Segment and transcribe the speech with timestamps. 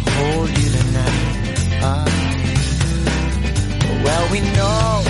[0.00, 1.18] Hold you tonight.
[1.82, 2.06] Ah.
[4.02, 5.04] well, we know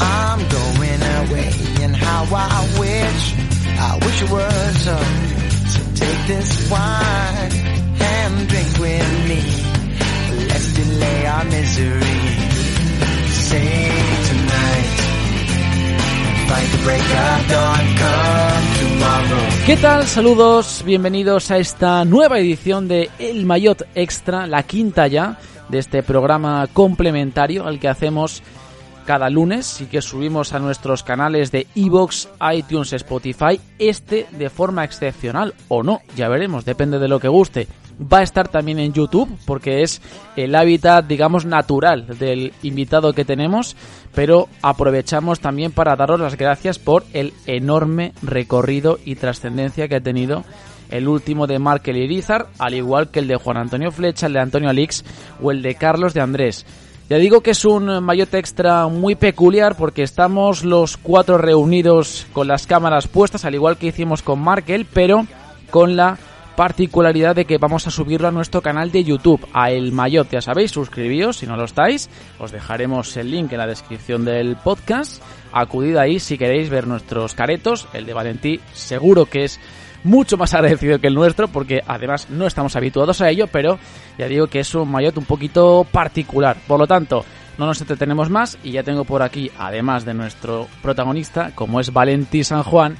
[0.00, 1.50] I'm going away
[1.84, 3.22] and how I wish,
[3.88, 4.96] I wish it were so.
[5.72, 7.79] So take this wine
[19.66, 20.04] ¿Qué tal?
[20.06, 26.02] Saludos, bienvenidos a esta nueva edición de El Mayotte Extra, la quinta ya de este
[26.02, 28.42] programa complementario al que hacemos
[29.06, 34.82] cada lunes y que subimos a nuestros canales de Evox, iTunes, Spotify, este de forma
[34.82, 37.68] excepcional o no, ya veremos, depende de lo que guste.
[38.00, 40.00] Va a estar también en YouTube porque es
[40.36, 43.76] el hábitat, digamos, natural del invitado que tenemos,
[44.14, 50.00] pero aprovechamos también para daros las gracias por el enorme recorrido y trascendencia que ha
[50.00, 50.44] tenido
[50.90, 54.40] el último de Markel Irizar, al igual que el de Juan Antonio Flecha, el de
[54.40, 55.04] Antonio Alix
[55.40, 56.66] o el de Carlos de Andrés.
[57.08, 62.46] Ya digo que es un mayotte extra muy peculiar porque estamos los cuatro reunidos con
[62.46, 65.26] las cámaras puestas, al igual que hicimos con Markel, pero
[65.70, 66.18] con la
[66.60, 70.42] particularidad de que vamos a subirlo a nuestro canal de YouTube, a El Mayotte, ya
[70.42, 75.22] sabéis, suscribíos si no lo estáis, os dejaremos el link en la descripción del podcast,
[75.52, 79.58] acudid ahí si queréis ver nuestros caretos, el de Valentí seguro que es
[80.04, 83.78] mucho más agradecido que el nuestro porque además no estamos habituados a ello, pero
[84.18, 86.58] ya digo que es un maillot un poquito particular.
[86.68, 87.24] Por lo tanto,
[87.56, 91.90] no nos entretenemos más y ya tengo por aquí, además de nuestro protagonista, como es
[91.90, 92.98] Valentí San Juan,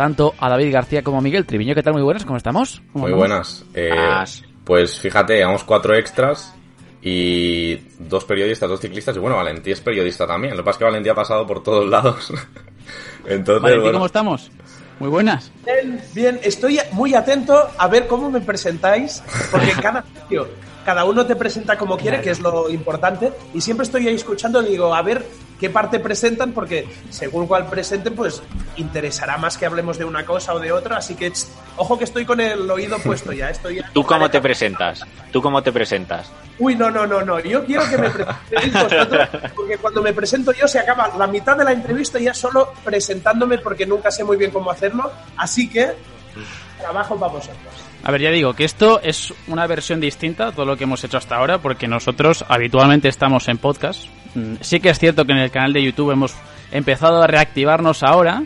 [0.00, 1.74] tanto a David García como a Miguel Triviño.
[1.74, 1.92] ¿Qué tal?
[1.92, 2.80] Muy buenas, ¿cómo estamos?
[2.94, 3.18] ¿Cómo Muy andamos?
[3.18, 3.64] buenas.
[3.74, 6.54] Eh, pues fíjate, llevamos cuatro extras
[7.02, 9.14] y dos periodistas, dos ciclistas.
[9.16, 10.56] Y bueno, Valentí es periodista también.
[10.56, 12.32] Lo que pasa es que Valentí ha pasado por todos lados.
[13.26, 14.50] Entonces, Valentí, bueno, ¿cómo estamos?
[15.00, 15.52] Muy buenas.
[15.66, 20.02] Bien, bien, estoy muy atento a ver cómo me presentáis, porque cada
[20.86, 24.62] cada uno te presenta como quiere, que es lo importante, y siempre estoy ahí escuchando,
[24.62, 25.26] digo, a ver
[25.60, 28.42] qué parte presentan, porque según cuál presenten, pues
[28.76, 31.30] interesará más que hablemos de una cosa o de otra, así que
[31.76, 35.02] ojo que estoy con el oído puesto ya, estoy ¿Tú cómo te presentas?
[35.30, 36.32] ¿Tú cómo te presentas?
[36.58, 37.40] Uy, no, no, no, no.
[37.40, 41.56] Yo quiero que me presentéis vosotros, porque cuando me presento yo se acaba la mitad
[41.56, 45.12] de la entrevista ya solo presentándome porque nunca sé muy bien cómo hacerlo.
[45.36, 45.92] Así que
[46.78, 47.89] trabajo para vosotros.
[48.02, 51.04] A ver, ya digo que esto es una versión distinta a todo lo que hemos
[51.04, 54.06] hecho hasta ahora, porque nosotros habitualmente estamos en podcast.
[54.34, 56.34] Mm, Sí que es cierto que en el canal de YouTube hemos
[56.72, 58.42] empezado a reactivarnos ahora,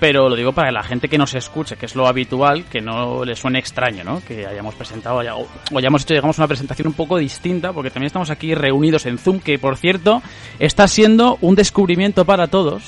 [0.00, 3.24] pero lo digo para la gente que nos escuche, que es lo habitual, que no
[3.24, 4.22] le suene extraño, ¿no?
[4.26, 8.30] Que hayamos presentado ya- o hayamos hecho, una presentación un poco distinta, porque también estamos
[8.30, 10.22] aquí reunidos en Zoom, que por cierto
[10.58, 12.82] está siendo un descubrimiento para todos,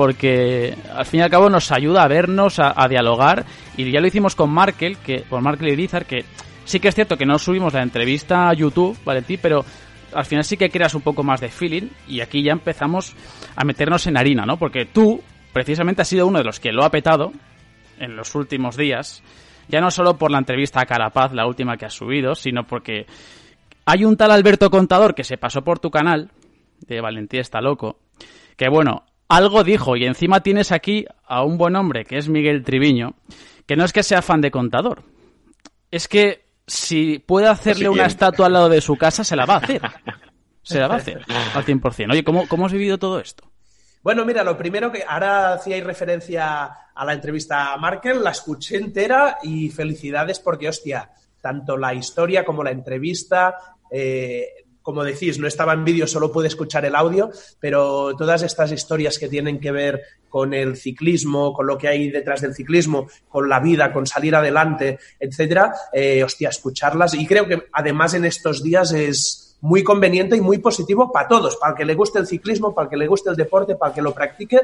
[0.00, 3.44] porque al fin y al cabo nos ayuda a vernos, a, dialogar,
[3.76, 6.24] y ya lo hicimos con Markel, que, con Markel y Irizar, que
[6.64, 9.62] sí que es cierto que no subimos la entrevista a YouTube, Valentí, pero
[10.14, 13.14] al final sí que creas un poco más de feeling, y aquí ya empezamos
[13.54, 14.56] a meternos en harina, ¿no?
[14.56, 15.20] Porque tú,
[15.52, 17.32] precisamente, has sido uno de los que lo ha petado
[17.98, 19.22] en los últimos días,
[19.68, 23.04] ya no solo por la entrevista a Carapaz, la última que has subido, sino porque
[23.84, 26.30] hay un tal Alberto Contador que se pasó por tu canal,
[26.86, 27.98] de Valentía está loco,
[28.56, 32.64] que bueno, algo dijo, y encima tienes aquí a un buen hombre, que es Miguel
[32.64, 33.14] Triviño,
[33.64, 35.04] que no es que sea fan de Contador,
[35.92, 39.54] es que si puede hacerle una estatua al lado de su casa, se la va
[39.54, 39.80] a hacer.
[40.62, 41.22] Se la va a hacer
[41.54, 42.10] al 100%.
[42.10, 43.50] Oye, ¿cómo, cómo has vivido todo esto?
[44.02, 48.76] Bueno, mira, lo primero que ahora hacíais referencia a la entrevista a Markel, la escuché
[48.76, 51.10] entera y felicidades porque, hostia,
[51.40, 53.54] tanto la historia como la entrevista,
[53.90, 54.48] eh,
[54.82, 59.18] como decís, no estaba en vídeo, solo pude escuchar el audio, pero todas estas historias
[59.18, 63.48] que tienen que ver con el ciclismo, con lo que hay detrás del ciclismo, con
[63.48, 67.14] la vida, con salir adelante, etcétera, eh, hostia, escucharlas.
[67.14, 71.56] Y creo que además en estos días es muy conveniente y muy positivo para todos,
[71.56, 73.90] para el que le guste el ciclismo, para el que le guste el deporte, para
[73.90, 74.60] el que lo practique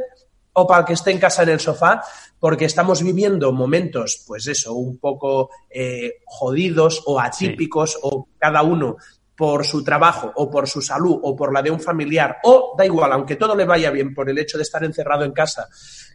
[0.58, 2.02] o para el que esté en casa en el sofá,
[2.40, 8.96] porque estamos viviendo momentos, pues eso, un poco eh, jodidos o atípicos, o cada uno
[9.36, 12.86] por su trabajo o por su salud o por la de un familiar, o da
[12.86, 15.68] igual, aunque todo le vaya bien por el hecho de estar encerrado en casa,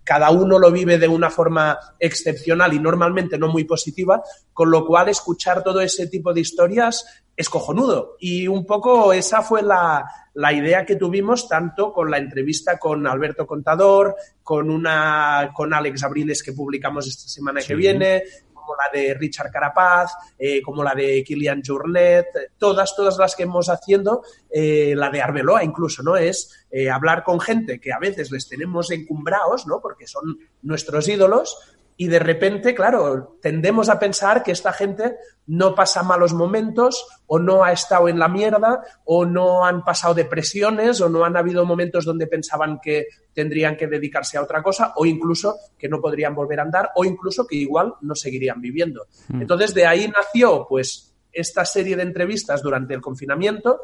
[0.03, 4.85] cada uno lo vive de una forma excepcional y normalmente no muy positiva, con lo
[4.85, 8.17] cual escuchar todo ese tipo de historias es cojonudo.
[8.19, 10.03] Y un poco esa fue la,
[10.33, 16.03] la idea que tuvimos tanto con la entrevista con Alberto Contador, con una con Alex
[16.03, 18.23] Abriles que publicamos esta semana que viene,
[18.71, 22.27] como la de Richard Carapaz, eh, como la de Kilian Journet,
[22.57, 26.15] todas, todas las que hemos haciendo, eh, la de Arbeloa incluso, ¿no?
[26.15, 29.81] Es eh, hablar con gente que a veces les tenemos encumbrados, ¿no?
[29.81, 31.57] Porque son nuestros ídolos,
[31.97, 35.17] y de repente, claro, tendemos a pensar que esta gente
[35.47, 40.13] no pasa malos momentos o no ha estado en la mierda o no han pasado
[40.13, 44.93] depresiones o no han habido momentos donde pensaban que tendrían que dedicarse a otra cosa
[44.95, 49.05] o incluso que no podrían volver a andar o incluso que igual no seguirían viviendo.
[49.27, 49.41] Mm.
[49.41, 53.81] Entonces de ahí nació pues esta serie de entrevistas durante el confinamiento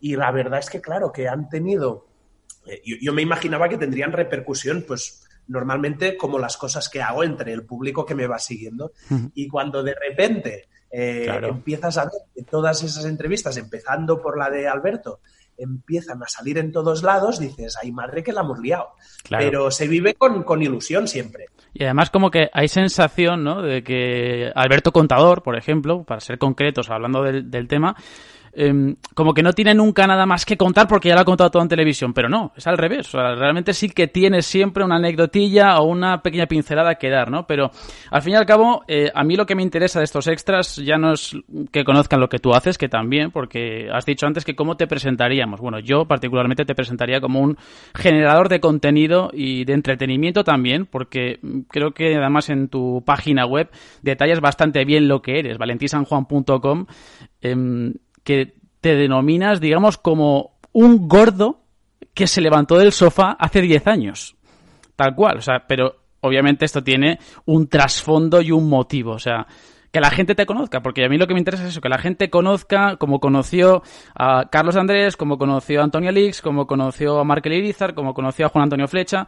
[0.00, 2.06] y la verdad es que claro que han tenido
[2.66, 7.24] eh, yo, yo me imaginaba que tendrían repercusión pues normalmente como las cosas que hago
[7.24, 8.92] entre el público que me va siguiendo.
[9.34, 14.50] Y cuando de repente eh, empiezas a ver que todas esas entrevistas, empezando por la
[14.50, 15.20] de Alberto,
[15.56, 18.90] empiezan a salir en todos lados, dices, ay madre que la hemos liado.
[19.28, 21.46] Pero se vive con, con, ilusión siempre.
[21.74, 23.60] Y además como que hay sensación, ¿no?
[23.60, 27.96] De que Alberto Contador, por ejemplo, para ser concretos, hablando del, del tema,
[28.60, 31.48] Em, como que no tiene nunca nada más que contar porque ya lo ha contado
[31.48, 33.12] todo en televisión, pero no, es al revés.
[33.12, 37.46] realmente sí que tiene siempre una anecdotilla o una pequeña pincelada que dar, ¿no?
[37.46, 37.70] Pero
[38.10, 40.74] al fin y al cabo, eh, a mí lo que me interesa de estos extras
[40.74, 41.36] ya no es
[41.70, 44.88] que conozcan lo que tú haces, que también, porque has dicho antes que cómo te
[44.88, 45.60] presentaríamos.
[45.60, 47.56] Bueno, yo particularmente te presentaría como un
[47.94, 51.38] generador de contenido y de entretenimiento también, porque
[51.68, 53.70] creo que además en tu página web
[54.02, 56.86] detallas bastante bien lo que eres, valentisanjuan.com.
[57.40, 57.94] Eh, em,
[58.28, 58.52] que
[58.82, 61.62] te denominas, digamos, como un gordo
[62.12, 64.36] que se levantó del sofá hace 10 años.
[64.96, 69.46] Tal cual, o sea, pero obviamente esto tiene un trasfondo y un motivo, o sea,
[69.90, 71.88] que la gente te conozca, porque a mí lo que me interesa es eso, que
[71.88, 73.82] la gente conozca como conoció
[74.14, 78.44] a Carlos Andrés, como conoció a Antonio Lix, como conoció a Markel Irizar, como conoció
[78.44, 79.26] a Juan Antonio Flecha.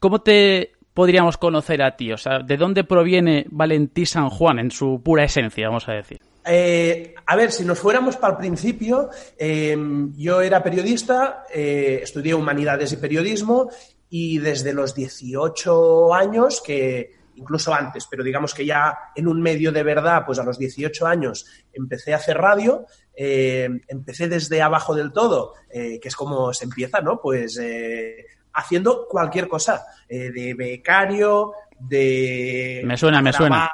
[0.00, 2.12] ¿Cómo te podríamos conocer a ti?
[2.12, 6.20] O sea, ¿de dónde proviene Valentí San Juan en su pura esencia, vamos a decir?
[6.46, 9.76] Eh, a ver, si nos fuéramos para el principio, eh,
[10.16, 13.70] yo era periodista, eh, estudié humanidades y periodismo
[14.10, 19.72] y desde los 18 años, que incluso antes, pero digamos que ya en un medio
[19.72, 22.86] de verdad, pues a los 18 años empecé a hacer radio,
[23.16, 27.20] empecé desde abajo del todo, que es como se empieza, ¿no?
[27.20, 27.60] Pues
[28.52, 32.82] haciendo cualquier cosa, de becario, de...
[32.84, 33.68] Me suena, me suena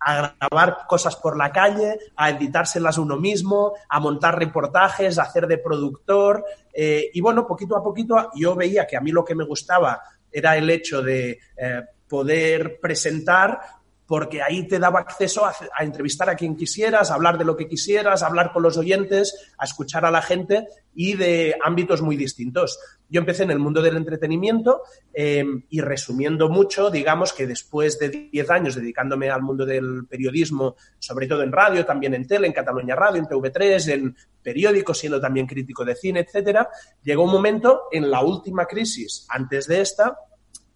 [0.00, 5.46] a grabar cosas por la calle, a editárselas uno mismo, a montar reportajes, a hacer
[5.46, 6.44] de productor.
[6.72, 10.00] Eh, y bueno, poquito a poquito yo veía que a mí lo que me gustaba
[10.30, 13.60] era el hecho de eh, poder presentar
[14.06, 17.68] porque ahí te daba acceso a, entrevistar a quien quisieras, a hablar de lo que
[17.68, 22.16] quisieras, a hablar con los oyentes, a escuchar a la gente y de ámbitos muy
[22.16, 22.78] distintos.
[23.08, 24.82] Yo empecé en el mundo del entretenimiento
[25.12, 30.76] em, y resumiendo mucho, digamos que después de 10 años dedicándome al mundo del periodismo,
[30.98, 35.20] sobre todo en radio, también en tele, en Cataluña Radio, en TV3, en periódicos, siendo
[35.20, 36.68] también crítico de cine, etcétera,
[37.02, 40.16] llegó un momento en la última crisis, antes de esta,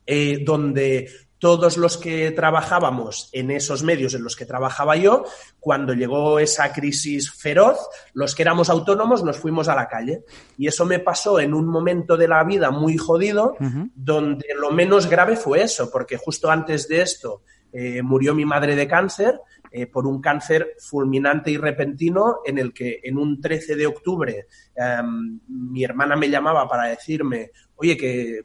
[0.04, 1.08] eh, donde
[1.40, 5.24] todos los que trabajábamos en esos medios en los que trabajaba yo,
[5.58, 7.78] cuando llegó esa crisis feroz,
[8.12, 10.22] los que éramos autónomos nos fuimos a la calle.
[10.58, 13.56] Y eso me pasó en un momento de la vida muy jodido,
[13.94, 17.42] donde lo menos grave fue eso, porque justo antes de esto
[17.72, 19.40] eh, murió mi madre de cáncer,
[19.72, 24.46] eh, por un cáncer fulminante y repentino en el que en un 13 de octubre
[24.74, 28.40] em, mi hermana me llamaba para decirme, oye, que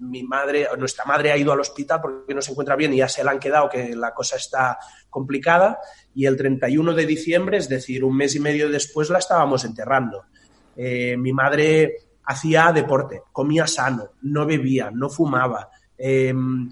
[0.00, 3.08] mi madre, nuestra madre ha ido al hospital porque no se encuentra bien y ya
[3.08, 4.78] se la han quedado, que la cosa está
[5.10, 5.78] complicada.
[6.14, 10.24] Y el 31 de diciembre, es decir, un mes y medio después, la estábamos enterrando.
[10.76, 15.70] Eh, mi madre hacía deporte, comía sano, no bebía, no fumaba.
[15.96, 16.70] Em,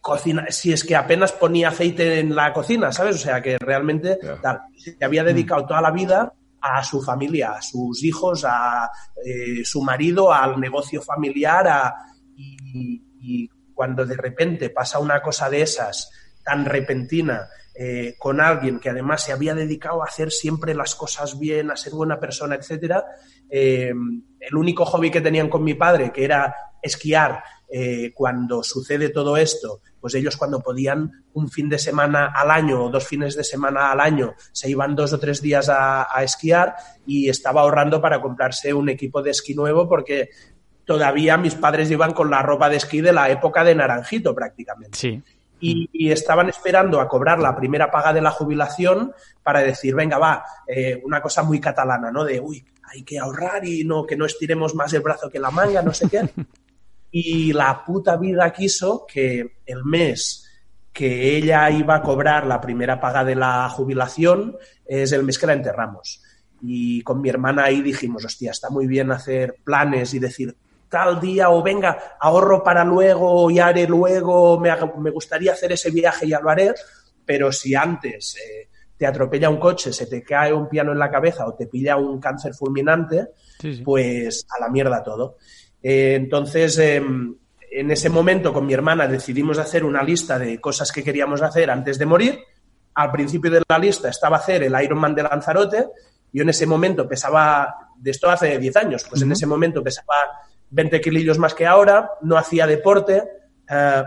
[0.00, 3.16] cocina, si es que apenas ponía aceite en la cocina, ¿sabes?
[3.16, 4.18] O sea, que realmente
[4.76, 8.90] se había dedicado toda la vida a su familia, a sus hijos, a
[9.24, 11.94] eh, su marido, al negocio familiar, a,
[13.20, 16.10] y, cuando de repente pasa una cosa de esas
[16.42, 21.38] tan repentina eh, con alguien que además se había dedicado a hacer siempre las cosas
[21.38, 23.04] bien, a ser buena persona, etcétera,
[23.48, 23.92] eh,
[24.40, 29.36] el único hobby que tenían con mi padre, que era esquiar, eh, cuando sucede todo
[29.36, 33.44] esto, pues ellos cuando podían un fin de semana al año o dos fines de
[33.44, 38.00] semana al año se iban dos o tres días a, a esquiar y estaba ahorrando
[38.00, 40.30] para comprarse un equipo de esquí nuevo porque
[40.88, 44.96] todavía mis padres iban con la ropa de esquí de la época de Naranjito prácticamente.
[44.96, 45.22] Sí.
[45.60, 50.16] Y, y estaban esperando a cobrar la primera paga de la jubilación para decir, venga,
[50.16, 52.24] va, eh, una cosa muy catalana, ¿no?
[52.24, 55.50] De, uy, hay que ahorrar y no, que no estiremos más el brazo que la
[55.50, 56.26] manga, no sé qué.
[57.10, 60.46] y la puta vida quiso que el mes
[60.90, 65.48] que ella iba a cobrar la primera paga de la jubilación es el mes que
[65.48, 66.22] la enterramos.
[66.62, 70.56] Y con mi hermana ahí dijimos, hostia, está muy bien hacer planes y decir
[70.88, 75.90] tal día o venga, ahorro para luego y haré luego, me, me gustaría hacer ese
[75.90, 76.72] viaje y ya lo haré,
[77.24, 81.10] pero si antes eh, te atropella un coche, se te cae un piano en la
[81.10, 83.28] cabeza o te pilla un cáncer fulminante,
[83.60, 83.82] Sí, sí.
[83.82, 85.36] pues a la mierda todo.
[85.82, 86.96] Eh, entonces, eh,
[87.70, 91.70] en ese momento con mi hermana decidimos hacer una lista de cosas que queríamos hacer
[91.70, 92.38] antes de morir.
[92.94, 95.86] Al principio de la lista estaba hacer el Ironman de Lanzarote.
[96.32, 100.14] Yo en ese momento pesaba, de esto hace 10 años, pues en ese momento pesaba
[100.70, 103.22] 20 kilillos más que ahora, no hacía deporte,
[103.70, 104.02] eh,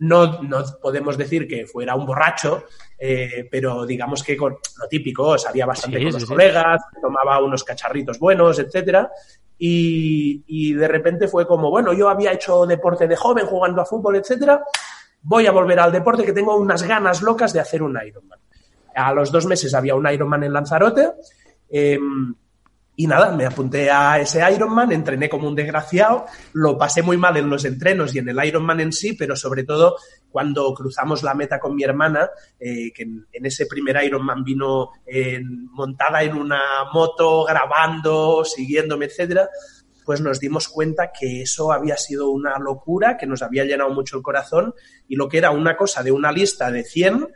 [0.00, 2.64] no, no podemos decir que fuera un borracho,
[2.98, 6.28] eh, pero digamos que con lo típico, salía bastante Sí, con los sí.
[6.28, 9.10] colegas, tomaba unos cacharritos buenos, etcétera.
[9.58, 13.84] Y, y de repente fue como, bueno, yo había hecho deporte de joven jugando a
[13.86, 14.62] fútbol, etcétera.
[15.22, 18.40] Voy a volver al deporte que tengo unas ganas locas de hacer un Ironman.
[18.94, 21.12] A los dos meses había un Ironman en Lanzarote.
[21.70, 21.98] eh,
[22.94, 27.36] y nada, me apunté a ese Ironman, entrené como un desgraciado, lo pasé muy mal
[27.38, 29.96] en los entrenos y en el Ironman en sí, pero sobre todo
[30.30, 32.28] cuando cruzamos la meta con mi hermana,
[32.60, 36.60] eh, que en, ese primer Ironman vino en- montada en una
[36.92, 39.48] moto, grabando, siguiéndome, etcétera,
[40.04, 44.16] pues nos dimos cuenta que eso había sido una locura, que nos había llenado mucho
[44.16, 44.74] el corazón
[45.08, 47.28] y lo que era una cosa de una lista de 100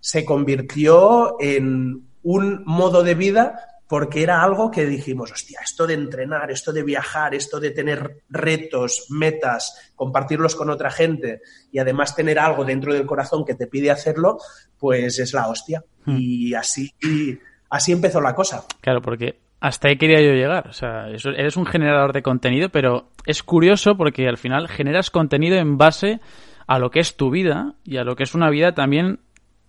[0.00, 5.94] se convirtió en un modo de vida porque era algo que dijimos, hostia, esto de
[5.94, 11.40] entrenar, esto de viajar, esto de tener retos, metas, compartirlos con otra gente
[11.72, 14.38] y además tener algo dentro del corazón que te pide hacerlo,
[14.78, 15.82] pues es la hostia.
[16.06, 17.36] Y así, y
[17.68, 18.62] así empezó la cosa.
[18.80, 20.68] Claro, porque hasta ahí quería yo llegar.
[20.68, 25.56] O sea, eres un generador de contenido, pero es curioso porque al final generas contenido
[25.56, 26.20] en base
[26.68, 29.18] a lo que es tu vida y a lo que es una vida también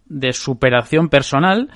[0.06, 1.72] de superación personal.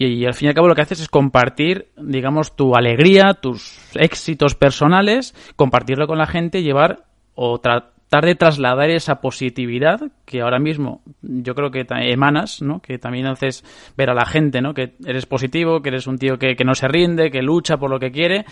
[0.00, 3.34] Y, y al fin y al cabo lo que haces es compartir, digamos, tu alegría,
[3.34, 7.04] tus éxitos personales, compartirlo con la gente, llevar
[7.34, 12.80] o tratar de trasladar esa positividad que ahora mismo yo creo que emanas, ¿no?
[12.80, 13.64] Que también haces
[13.96, 14.74] ver a la gente, ¿no?
[14.74, 18.00] Que eres positivo, que eres un tío que, no se rinde, que lucha por lo
[18.00, 18.44] que quiere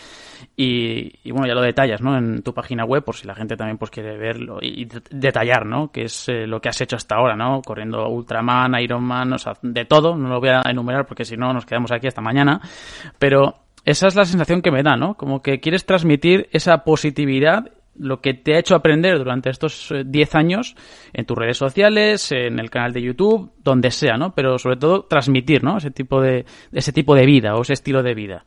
[0.56, 2.16] y, bueno, ya lo detallas, ¿no?
[2.16, 5.66] En tu página web por si la gente también pues quiere verlo y de- detallar,
[5.66, 5.90] ¿no?
[5.90, 7.60] Que es eh, lo que has hecho hasta ahora, ¿no?
[7.62, 11.52] Corriendo Ultraman, Ironman, o sea, de todo, no lo voy a enumerar porque si no
[11.52, 12.60] nos quedamos aquí hasta mañana,
[13.18, 15.14] pero esa es la sensación que me da, ¿no?
[15.14, 20.02] Como que quieres transmitir esa positividad lo que te ha hecho aprender durante estos eh,
[20.06, 20.76] 10 años
[21.12, 24.34] en tus redes sociales, en el canal de YouTube, donde sea, ¿no?
[24.34, 25.78] Pero sobre todo transmitir, ¿no?
[25.78, 28.46] Ese tipo de, ese tipo de vida o ese estilo de vida.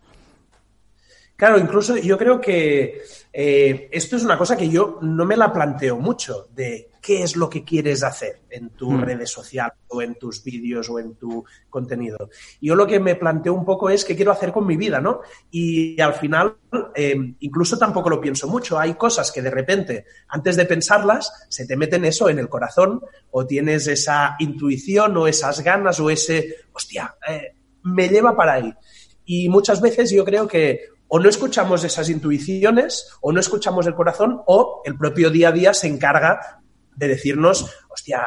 [1.42, 3.02] Claro, incluso yo creo que
[3.34, 7.36] eh, esto es una cosa que yo no me la planteo mucho, de qué es
[7.36, 9.02] lo que quieres hacer en tus Mm.
[9.02, 12.30] redes sociales o en tus vídeos o en tu contenido.
[12.62, 15.22] Yo lo que me planteo un poco es qué quiero hacer con mi vida, ¿no?
[15.50, 16.58] Y al final,
[16.94, 18.78] eh, incluso tampoco lo pienso mucho.
[18.78, 23.02] Hay cosas que de repente, antes de pensarlas, se te meten eso en el corazón
[23.32, 28.72] o tienes esa intuición o esas ganas o ese, hostia, eh, me lleva para ahí.
[29.26, 33.94] Y muchas veces yo creo que o no escuchamos esas intuiciones, o no escuchamos el
[33.94, 36.62] corazón, o el propio día a día se encarga
[36.96, 38.26] de decirnos, hostia,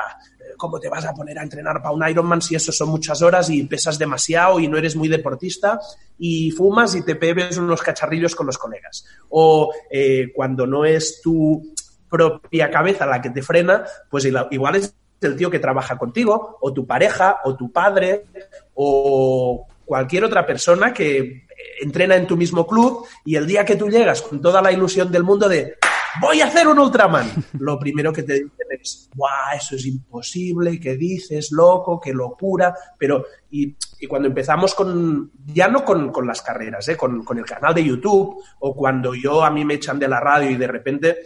[0.59, 3.49] ¿cómo te vas a poner a entrenar para un Ironman si eso son muchas horas
[3.49, 5.81] y pesas demasiado y no eres muy deportista
[6.19, 9.07] y fumas y te bebes unos cacharrillos con los colegas?
[9.31, 11.75] O eh, cuando no es tu
[12.11, 16.75] propia cabeza la que te frena, pues igual es el tío que trabaja contigo, o
[16.75, 18.26] tu pareja, o tu padre,
[18.75, 21.44] o cualquier otra persona que
[21.80, 25.11] entrena en tu mismo club y el día que tú llegas con toda la ilusión
[25.11, 25.76] del mundo de
[26.21, 29.56] voy a hacer un Ultraman, lo primero que te dicen es, ¡guau!
[29.56, 32.00] Eso es imposible, ¿qué dices, loco?
[32.00, 32.75] ¡Qué locura!
[32.99, 33.76] Pero, y,
[34.09, 36.97] cuando empezamos con, ya no con, con las carreras, ¿eh?
[36.97, 40.21] con, con el canal de YouTube, o cuando yo a mí me echan de la
[40.21, 41.16] radio y de repente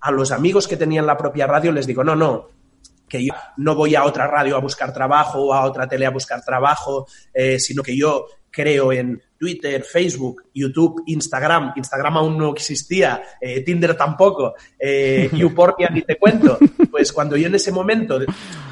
[0.00, 2.48] a los amigos que tenían la propia radio les digo, no, no,
[3.08, 6.10] que yo no voy a otra radio a buscar trabajo o a otra tele a
[6.10, 11.72] buscar trabajo, eh, sino que yo creo en Twitter, Facebook, YouTube, Instagram.
[11.76, 16.58] Instagram aún no existía, eh, Tinder tampoco, eh, Upornia ni te cuento.
[16.90, 18.18] Pues cuando yo en ese momento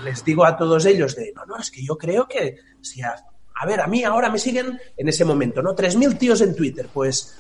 [0.04, 3.14] les digo a todos ellos de, no, no, es que yo creo que si a,
[3.60, 5.74] a ver, a mí ahora me siguen en ese momento, ¿no?
[5.74, 6.88] 3.000 tíos en Twitter.
[6.92, 7.38] Pues,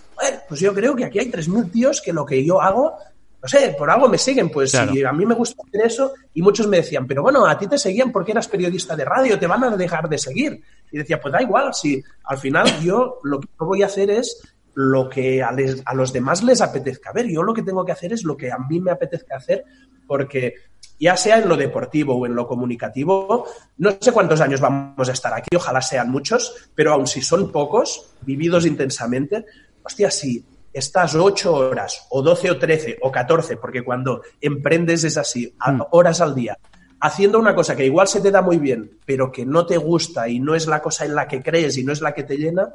[0.48, 2.96] pues yo creo que aquí hay 3.000 tíos que lo que yo hago
[3.40, 4.92] no sé, por algo me siguen, pues Claro.
[5.08, 7.78] a mí me gusta hacer eso y muchos me decían, pero bueno, a ti te
[7.78, 10.60] seguían porque eras periodista de radio, te van a dejar de seguir.
[10.90, 14.42] Y decía, pues da igual, si al final yo lo que voy a hacer es
[14.74, 17.26] lo que a, les- a los demás les apetezca ver.
[17.28, 19.64] Yo lo que tengo que hacer es lo que a mí me apetezca hacer
[20.06, 20.54] porque
[21.00, 25.12] ya sea en lo deportivo o en lo comunicativo, no sé cuántos años vamos a
[25.12, 29.44] estar aquí, ojalá sean muchos, pero aun si son pocos, vividos intensamente,
[29.84, 30.44] hostia, si
[30.78, 35.82] estás ocho horas o 12 o 13 o 14, porque cuando emprendes es así, Mm.
[35.90, 36.58] horas al día,
[37.00, 40.28] haciendo una cosa que igual se te da muy bien, pero que no te gusta
[40.28, 42.36] y no es la cosa en la que crees y no es la que te
[42.36, 42.74] llena,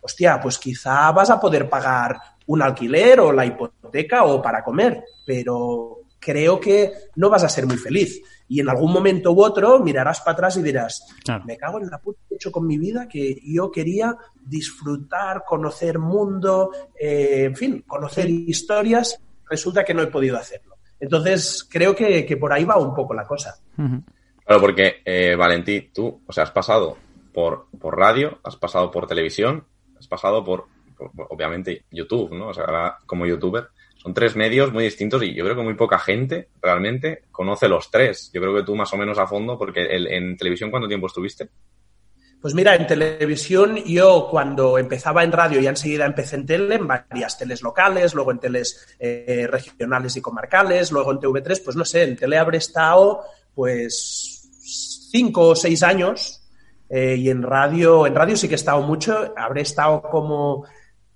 [0.00, 5.02] hostia, pues quizá vas a poder pagar un alquiler o la hipoteca o para comer,
[5.24, 8.22] pero creo que no vas a ser muy feliz.
[8.48, 11.44] Y en algún momento u otro mirarás para atrás y dirás, Claro.
[11.46, 15.44] me cago en la puta que he hecho con mi vida que yo quería disfrutar,
[15.46, 20.76] conocer mundo, eh, en fin, conocer historias, resulta que no he podido hacerlo.
[21.00, 23.56] Entonces, creo que, que por ahí va un poco la cosa.
[23.76, 26.96] Claro, porque, eh, Valentí, tú, o sea, has pasado
[27.32, 29.64] por, por radio, has pasado por televisión,
[29.98, 30.66] has pasado por,
[30.96, 32.48] por- por, obviamente, YouTube, ¿no?
[32.48, 33.68] O sea, ahora como youtuber.
[34.04, 37.90] Son tres medios muy distintos y yo creo que muy poca gente realmente conoce los
[37.90, 38.30] tres.
[38.34, 41.48] Yo creo que tú más o menos a fondo, porque en televisión, ¿cuánto tiempo estuviste?
[42.38, 46.86] Pues mira, en televisión yo cuando empezaba en radio ya enseguida empecé en tele, en
[46.86, 51.86] varias teles locales, luego en teles eh, regionales y comarcales, luego en TV3, pues no
[51.86, 53.22] sé, en tele habré estado
[53.54, 54.50] pues
[55.10, 56.46] cinco o seis años
[56.90, 60.66] eh, y en radio, en radio sí que he estado mucho, habré estado como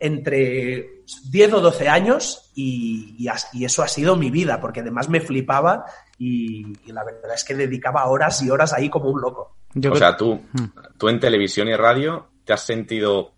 [0.00, 4.80] entre 10 o 12 años y, y as- y eso ha sido mi vida, porque
[4.80, 5.84] además me flipaba
[6.18, 9.56] y, y la verdad es que dedicaba horas y horas ahí como un loco.
[9.74, 10.40] Yo o creo- sea, tú,
[10.98, 13.32] tú en televisión y radio te has sentido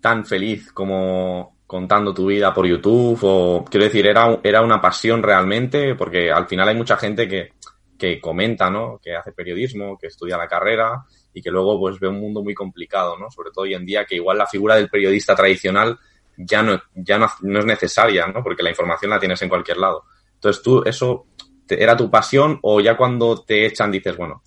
[0.00, 4.80] tan feliz como contando tu vida por YouTube o quiero decir, era, un- era una
[4.80, 7.52] pasión realmente porque al final hay mucha gente que,
[7.98, 8.98] que comenta, ¿no?
[9.02, 12.54] Que hace periodismo, que estudia la carrera y que luego pues ve un mundo muy
[12.54, 13.30] complicado, ¿no?
[13.30, 15.98] Sobre todo hoy en día que igual la figura del periodista tradicional
[16.36, 18.42] ya no, ya no, no es necesaria, ¿no?
[18.42, 20.04] Porque la información la tienes en cualquier lado.
[20.34, 21.26] Entonces tú, eso
[21.68, 24.42] era tu pasión o ya cuando te echan dices, bueno,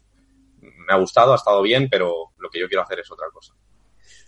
[0.62, 3.54] me ha gustado, ha estado bien, pero lo que yo quiero hacer es otra cosa.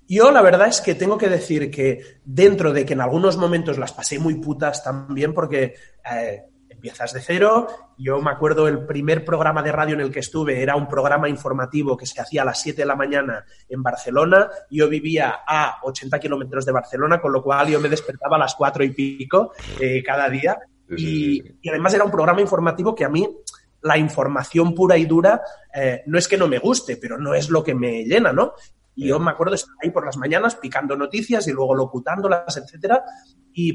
[0.07, 3.77] Yo la verdad es que tengo que decir que dentro de que en algunos momentos
[3.77, 5.75] las pasé muy putas también porque
[6.09, 6.43] eh,
[6.87, 7.67] empiezas de cero.
[7.97, 11.27] Yo me acuerdo el primer programa de radio en el que estuve era un programa
[11.27, 14.49] informativo que se hacía a las 7 de la mañana en Barcelona.
[14.71, 18.55] Yo vivía a 80 kilómetros de Barcelona, con lo cual yo me despertaba a las
[18.55, 20.57] 4 y pico eh, cada día.
[20.95, 23.27] Y, y además era un programa informativo que a mí
[23.81, 25.41] la información pura y dura
[25.73, 28.53] eh, no es que no me guste, pero no es lo que me llena, ¿no?
[28.95, 33.03] Y yo me acuerdo estar ahí por las mañanas picando noticias y luego locutándolas, etcétera.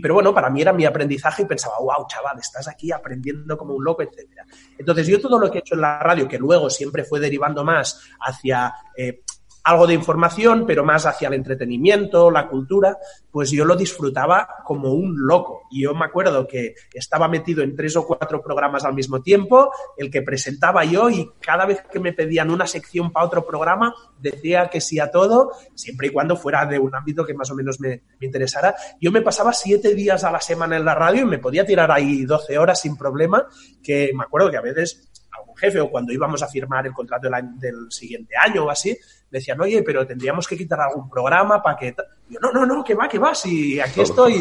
[0.00, 3.74] Pero bueno, para mí era mi aprendizaje y pensaba, wow, chaval, estás aquí aprendiendo como
[3.74, 4.46] un loco, etcétera.
[4.78, 7.64] Entonces, yo todo lo que he hecho en la radio, que luego siempre fue derivando
[7.64, 9.22] más hacia eh,
[9.64, 12.98] algo de información, pero más hacia el entretenimiento, la cultura,
[13.30, 15.62] pues yo lo disfrutaba como un loco.
[15.70, 19.70] Y yo me acuerdo que estaba metido en tres o cuatro programas al mismo tiempo,
[19.96, 23.94] el que presentaba yo y cada vez que me pedían una sección para otro programa,
[24.18, 27.54] decía que sí a todo, siempre y cuando fuera de un ámbito que más o
[27.54, 28.74] menos me, interesara.
[29.00, 31.90] Yo me pasaba siete días a la semana en la radio y me podía tirar
[31.90, 33.46] ahí 12 horas sin problema,
[33.82, 37.26] que me acuerdo que a veces algún jefe o cuando íbamos a firmar el contrato
[37.26, 38.96] del, año- del siguiente año o así,
[39.30, 41.92] decían, oye, pero tendríamos que quitar algún programa para que...
[41.92, 42.04] ta-".
[42.28, 44.34] Y yo, no, no, no, que va, que va, si aquí estoy,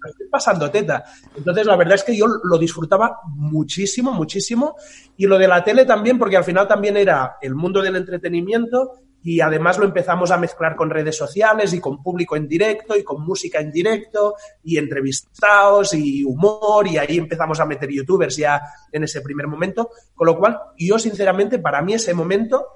[0.00, 1.04] me estoy pasando teta.
[1.36, 4.76] Entonces, la verdad es que yo lo disfrutaba muchísimo, muchísimo.
[5.16, 8.92] Y lo de la tele también, porque al final también era el mundo del entretenimiento
[9.22, 13.02] y además lo empezamos a mezclar con redes sociales y con público en directo y
[13.02, 18.60] con música en directo y entrevistados y humor y ahí empezamos a meter youtubers ya
[18.92, 19.90] en ese primer momento.
[20.14, 22.66] Con lo cual, yo sinceramente, para mí ese momento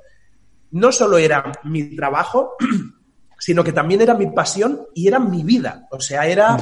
[0.72, 2.56] no solo era mi trabajo,
[3.38, 5.86] sino que también era mi pasión y era mi vida.
[5.90, 6.56] O sea, era...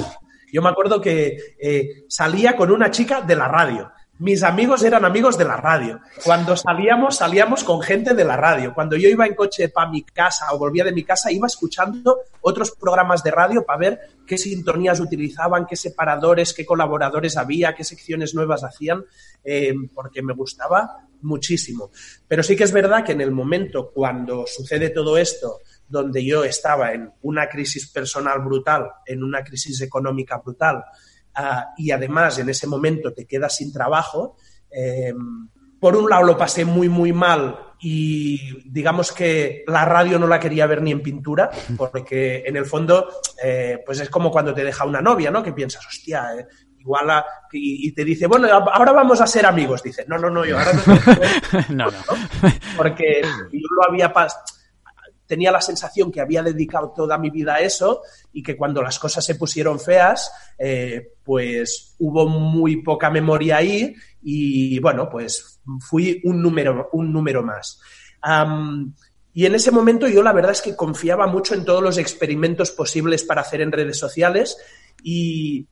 [0.53, 3.93] Yo me acuerdo que eh, salía con una chica de la radio.
[4.21, 5.99] Mis amigos eran amigos de la radio.
[6.23, 8.75] Cuando salíamos, salíamos con gente de la radio.
[8.75, 12.19] Cuando yo iba en coche para mi casa o volvía de mi casa, iba escuchando
[12.43, 17.83] otros programas de radio para ver qué sintonías utilizaban, qué separadores, qué colaboradores había, qué
[17.83, 19.05] secciones nuevas hacían,
[19.43, 21.91] eh, porque me gustaba muchísimo.
[22.29, 26.45] Pero sí que es verdad que en el momento cuando sucede todo esto, donde yo
[26.45, 30.85] estaba en una crisis personal brutal, en una crisis económica brutal,
[31.35, 34.37] ah, y además en ese momento te quedas sin trabajo,
[34.71, 35.13] eh,
[35.81, 40.39] por un lado lo pasé muy, muy mal y digamos que la radio no la
[40.39, 43.09] quería ver ni en pintura, porque en el fondo,
[43.43, 45.43] eh, pues es como cuando te deja una novia, ¿no?
[45.43, 46.47] Que piensas, hostia, eh,
[46.79, 49.83] igual a, y, te dice, bueno, ahora vamos a ser amigos.
[49.83, 52.53] Dice, no, no, no, yo ahora no, no, no.
[52.77, 54.45] Porque yo lo había pasado
[55.31, 58.99] tenía la sensación que había dedicado toda mi vida a eso y que cuando las
[58.99, 66.21] cosas se pusieron feas, eh, pues hubo muy poca memoria ahí y bueno, pues fui
[66.25, 67.81] un número, un número más.
[69.33, 72.73] y en ese momento yo la verdad es que confiaba mucho en todos los experimentos
[72.73, 74.59] posibles para hacer en redes sociales
[75.05, 75.69] y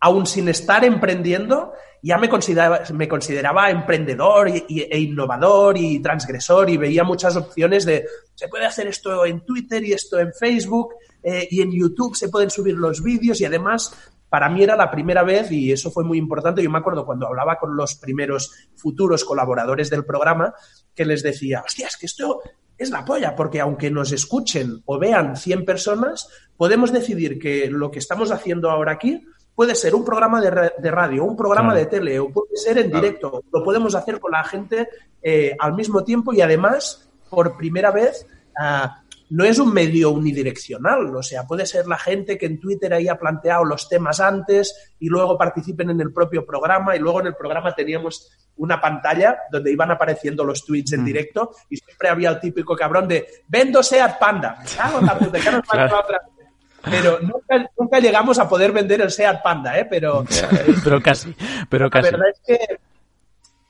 [0.00, 7.36] aún sin estar emprendiendo, ya me consideraba, emprendedor e innovador y transgresor y veía muchas
[7.36, 11.72] opciones de, se puede hacer esto en Twitter y esto en Facebook eh, y en
[11.72, 13.92] YouTube se pueden subir los vídeos y además
[14.28, 16.62] para mí era la primera vez y eso fue muy importante.
[16.62, 20.54] Yo me acuerdo cuando hablaba con los primeros futuros colaboradores del programa
[20.94, 22.42] que les decía, hostia, es que esto
[22.76, 27.90] es la polla, porque aunque nos escuchen o vean 100 personas, podemos decidir que lo
[27.90, 29.24] que estamos haciendo ahora aquí
[29.58, 30.50] puede ser un programa de,
[30.88, 33.42] radio, un programa de tele, o puede ser en directo.
[33.52, 34.88] Lo podemos hacer con la gente
[35.20, 38.24] eh, al mismo tiempo y además, por primera vez,
[38.56, 41.12] ah, no es un medio unidireccional.
[41.16, 45.08] O sea, puede ser la gente que en Twitter haya planteado los temas antes y
[45.08, 49.72] luego participen en el propio programa y luego en el programa teníamos una pantalla donde
[49.72, 51.04] iban apareciendo los tweets en mm.
[51.04, 54.62] directo y siempre había el típico cabrón de vendo Seat Panda.
[56.82, 57.18] pero
[57.78, 59.86] nunca, llegamos a poder vender el Seat Panda, ¿eh?
[59.88, 60.24] Pero,
[60.84, 61.34] pero casi,
[61.68, 62.10] pero casi.
[62.10, 62.78] La verdad es que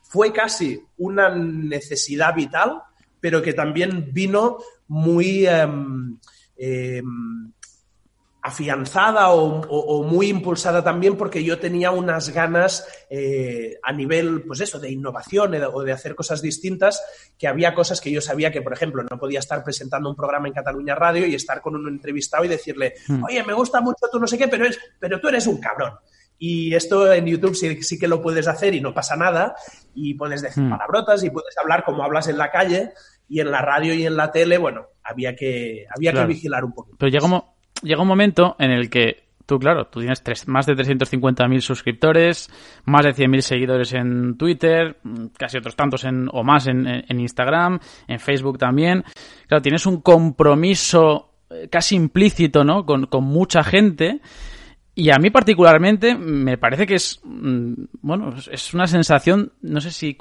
[0.03, 2.83] fue casi una necesidad vital,
[3.21, 6.19] pero que también vino muy em,
[6.57, 7.53] em,
[8.41, 14.79] afianzada o, muy impulsada también porque yo tenía unas ganas eh, a nivel, pues eso,
[14.79, 17.03] de innovación eh, o de hacer cosas distintas,
[17.37, 20.49] que había cosas que yo sabía que, por ejemplo, no podía estar presentando un programa
[20.49, 23.25] en Cataluña Radio y estar con un entrevistado y decirle, hmm.
[23.25, 25.95] oye, me gusta mucho tú no sé qué, pero, es, pero tú eres un cabrón.
[26.41, 29.57] Y esto en YouTube sí, sí, que lo puedes hacer y no pasa nada.
[29.93, 30.71] Y puedes decir hmm.
[30.71, 32.93] palabrotas y puedes hablar como hablas en la calle.
[33.29, 36.73] Y en la radio y en la tele, bueno, había que, había que vigilar un
[36.73, 36.97] poquito.
[36.99, 40.75] Pero llega como llega un momento en el que tú, claro, tú tienes más de
[40.75, 42.51] 350.000 suscriptores,
[42.85, 44.99] más de 100.000 seguidores en Twitter,
[45.39, 49.05] casi otros tantos en, o más en, Instagram, en Facebook también.
[49.47, 52.85] Claro, tienes un compromiso eh, casi implícito, ¿no?
[52.85, 54.21] Con, con mucha gente.
[54.95, 59.93] Y a mí particularmente me parece que es, mm, bueno, es una sensación, no sé
[59.93, 60.15] si,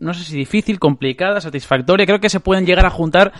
[0.00, 2.04] no sé si difícil, complicada, satisfactoria.
[2.04, 3.32] Creo que se pueden llegar a juntar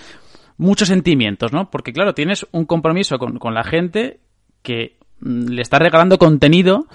[0.56, 1.70] muchos sentimientos, ¿no?
[1.70, 4.20] Porque claro, tienes un compromiso con, la gente
[4.62, 6.86] que mm, le está regalando contenido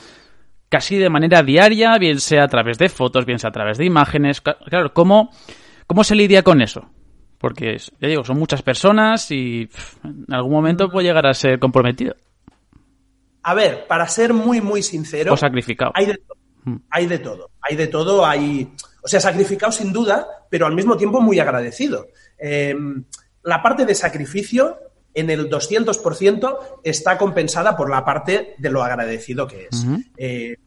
[0.69, 3.85] casi de manera diaria, bien sea a través de fotos, bien sea a través de
[3.85, 4.41] imágenes.
[4.41, 5.31] Claro, ¿cómo,
[5.85, 6.89] cómo se lidia con eso?
[7.37, 9.69] Porque, ya digo, son muchas personas y
[10.03, 12.15] en algún momento puede llegar a ser comprometido.
[13.43, 15.33] A ver, para ser muy, muy sincero.
[15.33, 15.91] O sacrificado.
[15.93, 16.37] Hay de, todo.
[16.63, 16.75] Mm.
[16.89, 17.51] hay de todo.
[17.61, 18.25] Hay de todo.
[18.25, 18.69] Hay.
[19.01, 22.07] O sea, sacrificado sin duda, pero al mismo tiempo muy agradecido.
[22.37, 22.75] Eh,
[23.47, 24.77] la parte de sacrificio
[25.13, 29.85] en el 200% está compensada por la parte de lo agradecido que es.
[30.17, 30.57] Eh,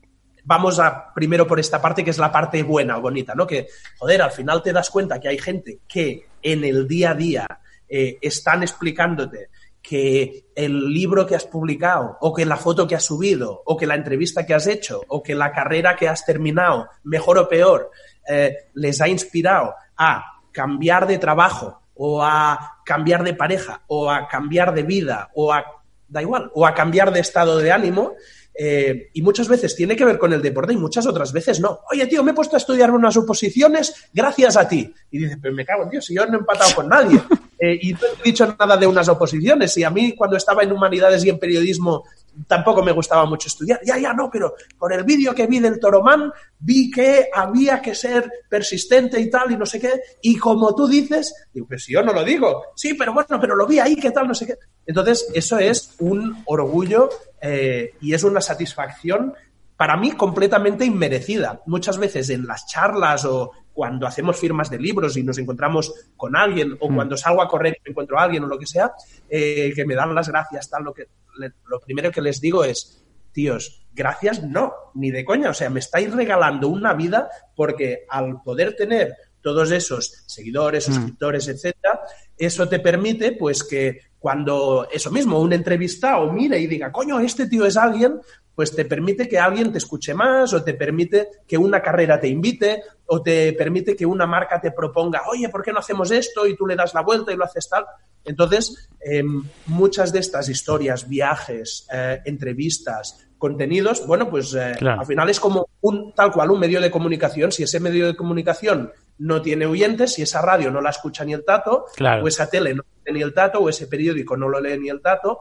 [0.44, 3.46] vamos a primero por esta parte que es la parte buena o bonita, ¿no?
[3.46, 3.66] Que,
[3.98, 7.46] joder, al final te das cuenta que hay gente que en el día a día
[7.86, 9.50] eh, están explicándote
[9.82, 13.86] que el libro que has publicado, o que la foto que has subido, o que
[13.86, 17.90] la entrevista que has hecho, o que la carrera que has terminado, mejor o peor,
[18.26, 24.26] eh, les ha inspirado a cambiar de trabajo o a cambiar de pareja, o a
[24.26, 25.62] cambiar de vida, o a,
[26.08, 28.14] da igual, o a cambiar de estado de ánimo.
[28.58, 31.80] Eh, y muchas veces tiene que ver con el deporte y muchas otras veces no.
[31.90, 34.94] Oye, tío, me he puesto a estudiar unas oposiciones gracias a ti.
[35.10, 37.20] Y dices, pero me cago en Dios, si yo no he empatado con nadie.
[37.62, 39.76] Eh, y no he dicho nada de unas oposiciones.
[39.76, 42.04] Y a mí, cuando estaba en humanidades y en periodismo,
[42.46, 43.80] tampoco me gustaba mucho estudiar.
[43.84, 47.94] Ya, ya, no, pero por el vídeo que vi del Toromán, vi que había que
[47.94, 50.00] ser persistente y tal, y no sé qué.
[50.22, 52.64] Y como tú dices, digo, pues si yo no lo digo.
[52.74, 54.28] Sí, pero bueno, pero lo vi ahí, ¿qué tal?
[54.28, 54.54] No sé qué.
[54.86, 59.34] Entonces, eso es un orgullo eh, y es una satisfacción
[59.80, 61.62] para mí completamente inmerecida.
[61.64, 66.36] Muchas veces en las charlas o cuando hacemos firmas de libros y nos encontramos con
[66.36, 66.94] alguien o mm.
[66.94, 68.92] cuando salgo a correr y encuentro a alguien o lo que sea,
[69.26, 71.06] eh, que me dan las gracias, tal, lo que
[71.40, 75.80] lo primero que les digo es, tíos, gracias no, ni de coña, o sea, me
[75.80, 80.92] estáis regalando una vida porque al poder tener todos esos seguidores, mm.
[80.92, 82.00] suscriptores, etcétera,
[82.36, 87.46] eso te permite pues que cuando eso mismo, un entrevistado mire y diga, coño, este
[87.46, 88.20] tío es alguien,
[88.60, 92.28] pues te permite que alguien te escuche más o te permite que una carrera te
[92.28, 96.46] invite o te permite que una marca te proponga, oye, ¿por qué no hacemos esto?
[96.46, 97.86] Y tú le das la vuelta y lo haces tal.
[98.22, 105.30] Entonces, em, muchas de estas historias, viajes, eh, entrevistas, contenidos, bueno, pues eh, al final
[105.30, 107.52] es como un tal cual un medio de comunicación.
[107.52, 111.32] Si ese medio de comunicación no tiene oyentes, si esa radio no la escucha ni
[111.32, 111.86] el tato,
[112.22, 114.90] o esa tele no lee ni el tato, o ese periódico no lo lee ni
[114.90, 115.38] el tato,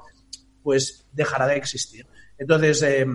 [0.63, 2.07] pues dejará de existir.
[2.39, 3.05] Entonces, eh,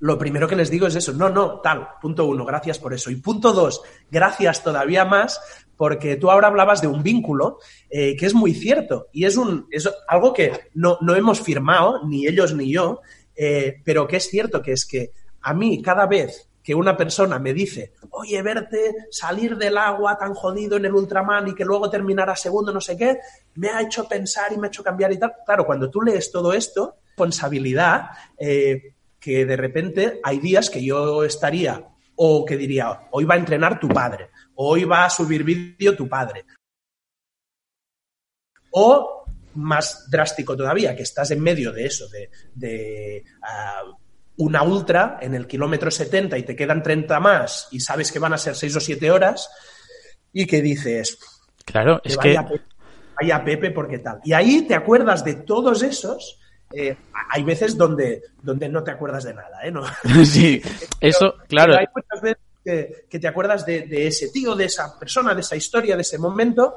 [0.00, 3.10] lo primero que les digo es eso, no, no, tal, punto uno, gracias por eso.
[3.10, 5.40] Y punto dos, gracias todavía más
[5.76, 9.66] porque tú ahora hablabas de un vínculo eh, que es muy cierto y es, un,
[9.70, 13.00] es algo que no, no hemos firmado, ni ellos ni yo,
[13.34, 17.38] eh, pero que es cierto que es que a mí cada vez que una persona
[17.38, 21.90] me dice, oye, verte salir del agua tan jodido en el Ultraman y que luego
[21.90, 23.18] terminara segundo, no sé qué,
[23.54, 25.32] me ha hecho pensar y me ha hecho cambiar y tal.
[25.44, 31.24] Claro, cuando tú lees todo esto, responsabilidad, eh, que de repente hay días que yo
[31.24, 35.94] estaría o que diría, hoy va a entrenar tu padre, hoy va a subir vídeo
[35.96, 36.44] tu padre.
[38.72, 42.06] O más drástico todavía, que estás en medio de eso,
[42.54, 43.82] de, ah,
[44.38, 48.32] una ultra en el kilómetro 70 y te quedan 30 más y sabes que van
[48.32, 49.50] a ser 6 o 7 horas
[50.32, 51.18] y que dices,
[51.64, 52.36] claro, es que...
[53.20, 54.20] Vaya Pepe porque tal.
[54.24, 56.41] Y ahí te acuerdas de todos esos
[56.74, 56.96] eh,
[57.30, 59.70] hay veces donde, donde no te acuerdas de nada, ¿eh?
[59.70, 59.82] ¿No?
[60.24, 60.62] Sí,
[61.00, 61.76] eso, claro.
[61.76, 65.96] hay muchas veces que, te acuerdas de, ese tío, de esa persona, de esa historia,
[65.96, 66.76] de ese momento,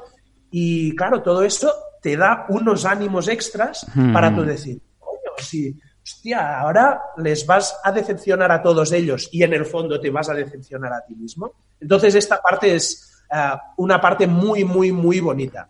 [0.50, 4.46] y claro, todo eso te da unos ánimos extras para tú hmm.
[4.46, 9.66] decir, coño, si, hostia, ahora les vas a decepcionar a todos ellos y en el
[9.66, 11.52] fondo te vas a decepcionar a ti mismo.
[11.80, 15.68] Entonces, esta parte es eh, una parte muy, muy, muy bonita.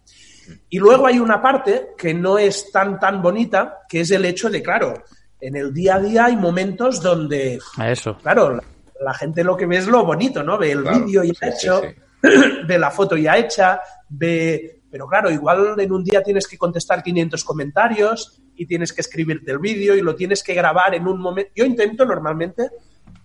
[0.69, 4.51] Y luego hay una parte que no es tan, tan bonita, que es el hecho
[4.51, 4.95] de, claro,
[5.41, 8.17] en el día a día hay momentos donde, eso.
[8.19, 8.61] claro,
[9.01, 10.59] la, gente lo que ve es lo bonito, ¿no?
[10.59, 11.83] Ve el vídeo ya hecho,
[12.67, 14.73] ve la foto ya hecha, ve...
[14.89, 19.51] Pero claro, igual en un día tienes que contestar 500 comentarios y tienes que escribirte
[19.51, 21.51] el vídeo y lo tienes que grabar en un momento.
[21.55, 22.71] Yo intento normalmente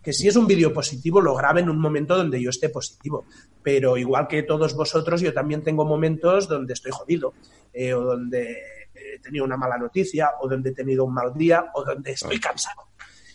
[0.02, 3.26] que si es un vídeo positivo lo grabe en un momento donde yo esté positivo.
[3.62, 7.34] Pero igual que todos vosotros, yo también tengo momentos donde estoy jodido,
[7.74, 8.58] eh, o donde
[8.94, 12.40] he tenido una mala noticia, o donde he tenido un mal día, o donde estoy
[12.40, 12.88] cansado.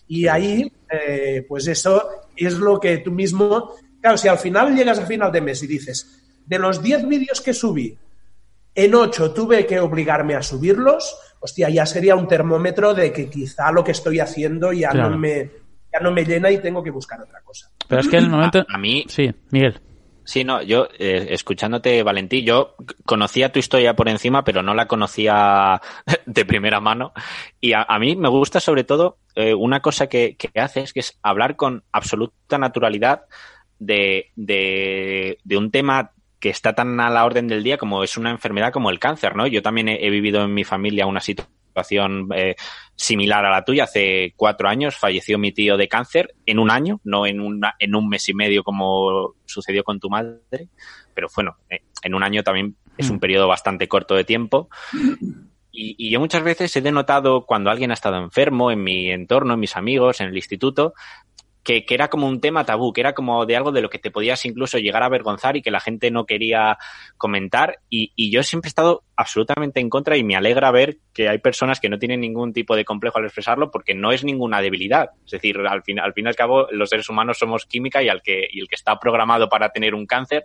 [0.08, 4.98] Y ahí, eh, pues eso es lo que tú mismo, claro, si al final llegas
[4.98, 7.96] a final de mes y dices, de los 10 vídeos que subí,
[8.74, 13.72] en 8 tuve que obligarme a subirlos, hostia, ya sería un termómetro de que quizá
[13.72, 15.65] lo que estoy haciendo ya no me
[16.00, 17.70] no me llena y tengo que buscar otra cosa.
[17.88, 18.64] Pero es que el momento...
[18.68, 19.04] A, mí...
[19.08, 19.80] Sí, Miguel.
[20.24, 24.88] Sí, no, yo, eh, escuchándote, Valentín, yo conocía tu historia por encima, pero no la
[24.88, 25.80] conocía
[26.26, 27.12] de primera mano.
[27.60, 31.16] Y a, mí me gusta sobre todo eh, una cosa que, que, haces, que es
[31.22, 33.22] hablar con absoluta naturalidad
[33.78, 38.16] de, de, de, un tema que está tan a la orden del día como es
[38.16, 39.46] una enfermedad como el cáncer, ¿no?
[39.46, 42.56] Yo también he, he vivido en mi familia una situación situación eh,
[42.94, 43.84] similar a la tuya.
[43.84, 47.94] Hace cuatro años falleció mi tío de cáncer en un año, no en, una, en
[47.94, 50.68] un mes y medio como sucedió con tu madre,
[51.14, 53.20] pero bueno, eh, en un año también es un mm.
[53.20, 54.68] periodo bastante corto de tiempo.
[55.70, 59.52] Y, y, yo muchas veces he denotado cuando alguien ha estado enfermo en mi entorno,
[59.52, 60.94] en mis amigos, en el instituto,
[61.66, 64.12] que, era como un tema tabú, que era como de algo de lo que te
[64.12, 66.78] podías incluso llegar a avergonzar y que la gente no quería
[67.18, 67.80] comentar.
[67.90, 71.80] Y, yo siempre he estado absolutamente en contra y me alegra ver que hay personas
[71.80, 75.10] que no tienen ningún tipo de complejo al expresarlo porque no es ninguna debilidad.
[75.24, 78.08] Es decir, al fin, al fin y al cabo, los seres humanos somos química y,
[78.08, 80.44] al que, y el que está programado para tener un cáncer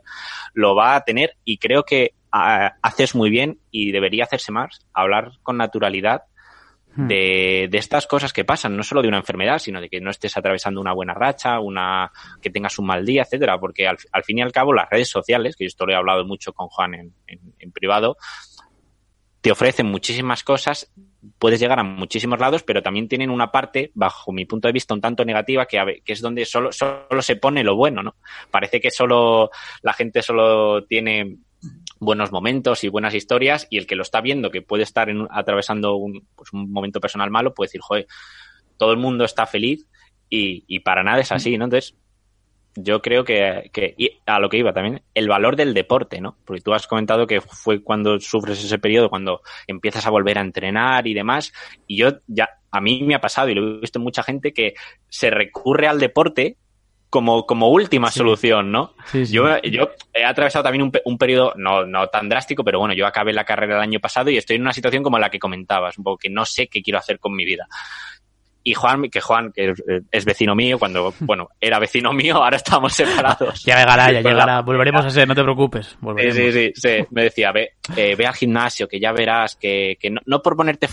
[0.54, 4.88] lo va a tener y creo que ah, haces muy bien y debería hacerse más,
[4.92, 6.24] hablar con naturalidad.
[6.96, 10.10] De, de, estas cosas que pasan, no solo de una enfermedad, sino de que no
[10.10, 14.40] estés atravesando una buena racha, una que tengas un mal día, etcétera, porque al, fin
[14.40, 16.94] y al cabo las redes sociales, que yo esto lo he hablado mucho con Juan
[16.96, 18.18] en, en, privado,
[19.40, 20.92] te ofrecen muchísimas cosas,
[21.40, 24.94] puedes llegar a muchísimos lados, pero también tienen una parte, bajo mi punto de vista,
[24.94, 28.16] un tanto negativa, que, que es donde solo, solo se pone lo bueno, ¿no?
[28.52, 29.50] Parece que solo
[29.82, 31.38] la gente solo tiene
[32.02, 35.28] buenos momentos y buenas historias y el que lo está viendo, que puede estar en,
[35.30, 38.08] atravesando un, pues un momento personal malo, puede decir, joder,
[38.78, 39.88] todo el mundo está feliz
[40.28, 41.66] y, para nada es así, ¿no?
[41.66, 41.96] Entonces,
[42.76, 46.38] yo creo que, que y a lo que iba también, el valor del deporte, ¿no?
[46.46, 50.42] Porque tú has comentado que fue cuando sufres ese periodo, cuando empiezas a volver a
[50.42, 51.54] entrenar y demás,
[51.86, 54.54] y yo ya, a mí me ha pasado y lo he visto en mucha gente
[54.54, 54.74] que
[55.10, 56.58] se recurre al deporte
[57.12, 58.18] como, como última Sí.
[58.18, 58.96] solución, ¿no?
[59.06, 59.34] Sí, sí.
[59.34, 63.06] Yo, yo he atravesado también un, un periodo, no, no tan drástico, pero bueno, yo
[63.06, 65.98] acabé la carrera el año pasado y estoy en una situación como la que comentabas,
[66.00, 67.68] un poco que no sé qué quiero hacer con mi vida.
[68.64, 69.74] Y Juan, que Juan, que
[70.12, 73.64] es, vecino mío, cuando, bueno, era vecino mío, ahora estamos separados.
[73.66, 74.62] Ya llegará, ya la- llegará.
[74.62, 75.98] Volveremos a ser, no te preocupes.
[76.00, 76.36] Volveremos.
[76.38, 77.06] sí, sí, sí.
[77.10, 80.56] Me decía, ve, eh, ve al gimnasio, que ya verás, que, que no, no por
[80.56, 80.88] ponerte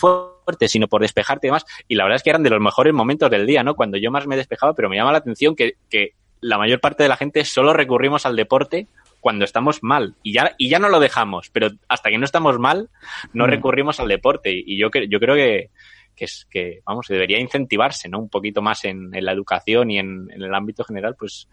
[0.48, 1.66] fuerte, sino por despejarte y demás.
[1.88, 3.74] Y la verdad es que eran de los mejores momentos del día, ¿no?
[3.74, 7.02] Cuando yo más me despejaba, pero me llama la atención que, que la mayor parte
[7.02, 8.86] de la gente solo recurrimos al deporte
[9.20, 10.14] cuando estamos mal.
[10.22, 12.88] Y ya, y ya no lo dejamos, pero hasta que no estamos mal,
[13.34, 13.50] no Mm.
[13.50, 14.50] recurrimos al deporte.
[14.54, 15.68] Y yo, yo creo que,
[16.16, 18.18] que es que, vamos, debería incentivarse, ¿no?
[18.20, 21.46] Un poquito más en, en la educación y en, en el ámbito general, pues,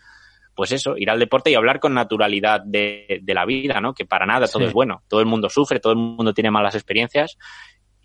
[0.55, 3.93] pues eso, ir al deporte y hablar con naturalidad de, de la vida, ¿no?
[3.93, 4.67] Que para nada todo Sí.
[4.67, 5.03] es bueno.
[5.10, 7.38] Todo el mundo sufre, todo el mundo tiene malas experiencias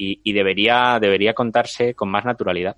[0.00, 2.76] y, y debería, debería contarse con más naturalidad.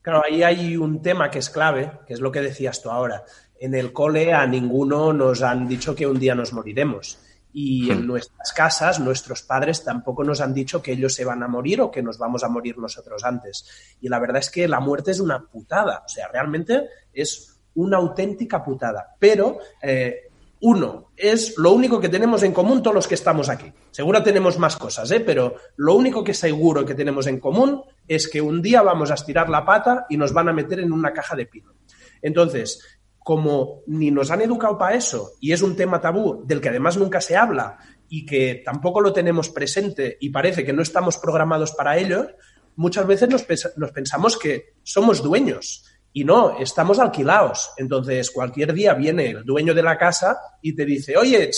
[0.00, 3.24] Claro, ahí hay un tema que es clave, que es lo que decías tú ahora.
[3.58, 7.18] En el cole a ninguno nos han dicho que un día nos moriremos.
[7.52, 8.06] Y en Hmm.
[8.06, 11.90] nuestras casas, nuestros padres tampoco nos han dicho que ellos se van a morir o
[11.90, 13.96] que nos vamos a morir nosotros antes.
[14.00, 16.02] Y la verdad es que la muerte es una putada.
[16.04, 19.16] O sea, realmente es una auténtica putada.
[19.18, 20.30] Pero, eh,
[20.66, 23.70] uno, es lo único que tenemos en común todos los que estamos aquí.
[23.90, 25.20] Seguro tenemos más cosas, ¿eh?
[25.20, 29.14] pero lo único que seguro que tenemos en común es que un día vamos a
[29.14, 31.74] estirar la pata y nos van a meter en una caja de pino.
[32.22, 32.82] Entonces,
[33.18, 36.96] como ni nos han educado para eso y es un tema tabú del que además
[36.96, 37.76] nunca se habla
[38.08, 42.28] y que tampoco lo tenemos presente y parece que no estamos programados para ello,
[42.76, 43.46] muchas veces nos,
[43.76, 45.84] nos pensamos que somos dueños
[46.16, 47.72] y no, estamos alquilados.
[47.76, 51.50] Entonces, cualquier día viene el dueño de la casa y te dice, oye,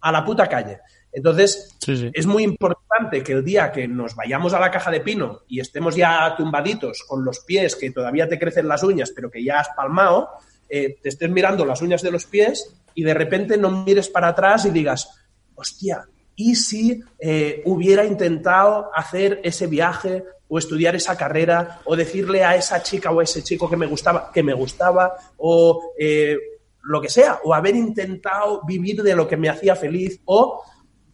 [0.00, 0.78] a la puta calle.
[1.12, 2.10] Entonces, Sí, sí.
[2.14, 5.58] es muy importante que el día que nos vayamos a la caja de pino y
[5.58, 9.58] estemos ya tumbaditos con los pies que todavía te crecen las uñas, pero que ya
[9.58, 10.30] has palmado,
[10.68, 14.28] eh, te estés mirando las uñas de los pies y de repente no mires para
[14.28, 15.08] atrás y digas,
[15.56, 22.44] hostia, ¿y si eh, hubiera intentado hacer ese viaje o estudiar esa carrera o decirle
[22.44, 26.36] a esa chica o a ese chico que me gustaba, que me gustaba o eh,
[26.82, 30.62] lo que sea, o haber intentado vivir de lo que me hacía feliz o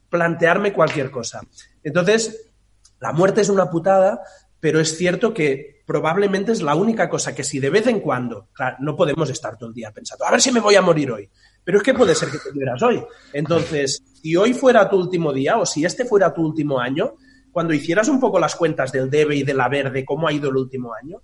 [0.09, 1.43] plantearme cualquier cosa.
[1.83, 2.51] Entonces,
[2.99, 4.23] la muerte es una putada,
[4.59, 8.49] pero es cierto que probablemente es la única cosa que si de vez en cuando,
[8.55, 11.11] claro, no podemos estar todo el día pensando, a ver si me voy a morir
[11.11, 11.29] hoy,
[11.63, 13.05] pero es que puede ser que te mueras hoy.
[13.35, 17.17] Entonces, si hoy fuera tu último día o si este fuera tu último año,
[17.57, 20.51] cuando hicieras un poco las cuentas del debe y del haber de cómo ha ido
[20.51, 21.23] el último año,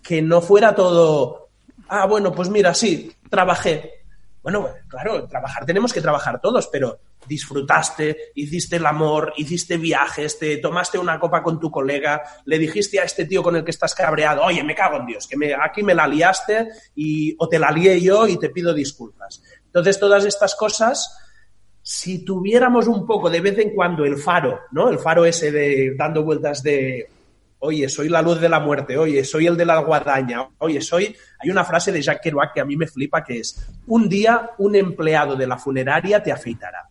[0.00, 1.48] que no fuera todo,
[1.88, 4.04] ah, bueno, pues mira, sí, trabajé.
[4.44, 10.58] Bueno, claro, trabajar tenemos que trabajar todos, pero disfrutaste, hiciste el amor, hiciste viajes, te
[10.58, 13.92] tomaste una copa con tu colega, le dijiste a este tío con el que estás
[13.92, 17.58] cabreado, oye, me cago en Dios, que me, aquí me la liaste y, o te
[17.58, 19.42] la lié yo y te pido disculpas.
[19.64, 21.18] Entonces, todas estas cosas,
[21.82, 24.88] si tuviéramos un poco de vez en cuando el faro, ¿no?
[24.88, 27.08] El faro ese de dando vueltas de,
[27.58, 31.14] oye, soy la luz de la muerte, oye, soy el de la guadaña, oye, soy...
[31.40, 34.50] Hay una frase de Jacques Kerouac que a mí me flipa que es, un día
[34.58, 36.88] un empleado de la funeraria te afeitará.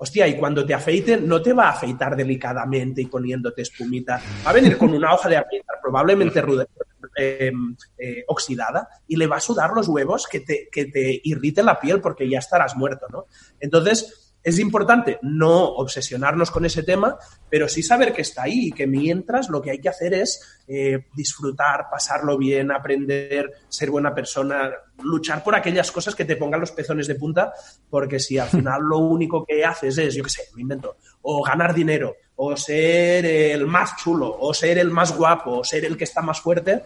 [0.00, 4.20] Hostia, y cuando te afeiten, no te va a afeitar delicadamente y poniéndote espumita.
[4.46, 6.68] Va a venir con una hoja de afeitar probablemente ruda-
[7.16, 7.50] eh,
[7.98, 11.80] eh, oxidada y le va a sudar los huevos que te, que te irrite la
[11.80, 13.24] piel porque ya estarás muerto, ¿no?
[13.58, 17.16] Entonces, es importante no obsesionarnos con ese tema,
[17.50, 20.62] pero sí saber que está ahí y que mientras lo que hay que hacer es
[20.68, 24.70] eh, disfrutar, pasarlo bien, aprender, ser buena persona,
[25.02, 27.52] luchar por aquellas cosas que te pongan los pezones de punta,
[27.90, 31.42] porque si al final lo único que haces es, yo qué sé, me invento, o
[31.42, 35.96] ganar dinero, o ser el más chulo, o ser el más guapo, o ser el
[35.96, 36.82] que está más fuerte,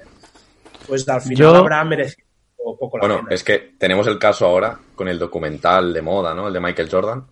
[0.88, 2.26] pues al final Yo- habrá merecido
[2.78, 3.34] poco la Bueno, pena.
[3.34, 6.46] es que tenemos el caso ahora con el documental de moda, ¿no?
[6.48, 7.26] El de Michael Jordan,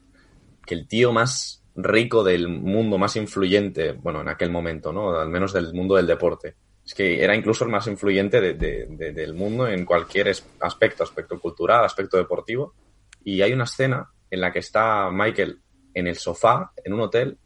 [0.71, 5.19] que el tío más rico del mundo, más influyente, bueno, en aquel momento, ¿no?
[5.19, 6.55] Al menos del mundo del deporte.
[6.87, 10.29] Es que era incluso el más influyente de- de- de- del mundo en cualquier
[10.61, 12.75] aspecto, aspecto cultural, aspecto deportivo.
[13.25, 15.59] Y hay una escena en la que está Michael
[15.95, 17.37] en el sofá, en un hotel,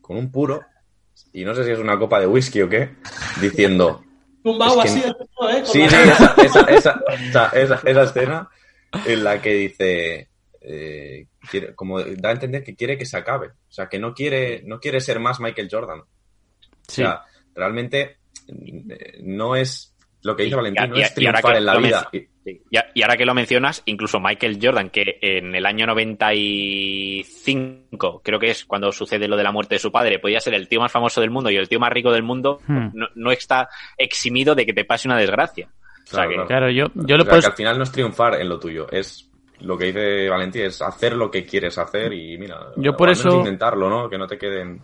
[0.00, 0.60] con un puro,
[1.32, 2.96] y no sé si es una copa de whisky o qué,
[3.40, 4.02] diciendo,
[4.42, 5.14] Tumbado así, ¿eh?
[5.64, 6.90] Sí, sí, esa, esa, esa,
[7.20, 8.48] esa, esa- esa escena
[9.06, 10.28] en la que dice,
[10.62, 14.12] eh, quiere- como da a entender que quiere que se acabe, o sea, que no
[14.14, 16.00] quiere, no quiere ser más Michael Jordan.
[16.00, 16.06] O
[16.86, 17.22] sea,
[17.54, 18.18] realmente
[18.48, 21.80] eh, no es lo que dice Valentín, y- no es triunfar que en la lo
[21.80, 22.08] vida.
[22.44, 28.22] Y, a- y ahora que lo mencionas, incluso Michael Jordan, que en el año 95,
[28.24, 30.68] creo que es cuando sucede lo de la muerte de su padre, podía ser el
[30.68, 32.88] tío más famoso del mundo y el tío más rico del mundo, Hmm.
[32.94, 35.68] no, no está eximido de que te pase una desgracia.
[35.68, 36.48] O sea Claro, que- claro.
[36.48, 37.40] Claro, yo, yo O lo sea, puedo...
[37.42, 39.29] que al final no es triunfar en lo tuyo, es
[39.62, 43.38] lo que dice Valentín, es hacer lo que quieres hacer y mira, Yo por eso-
[43.38, 44.08] intentarlo, ¿no?
[44.08, 44.80] Que no te queden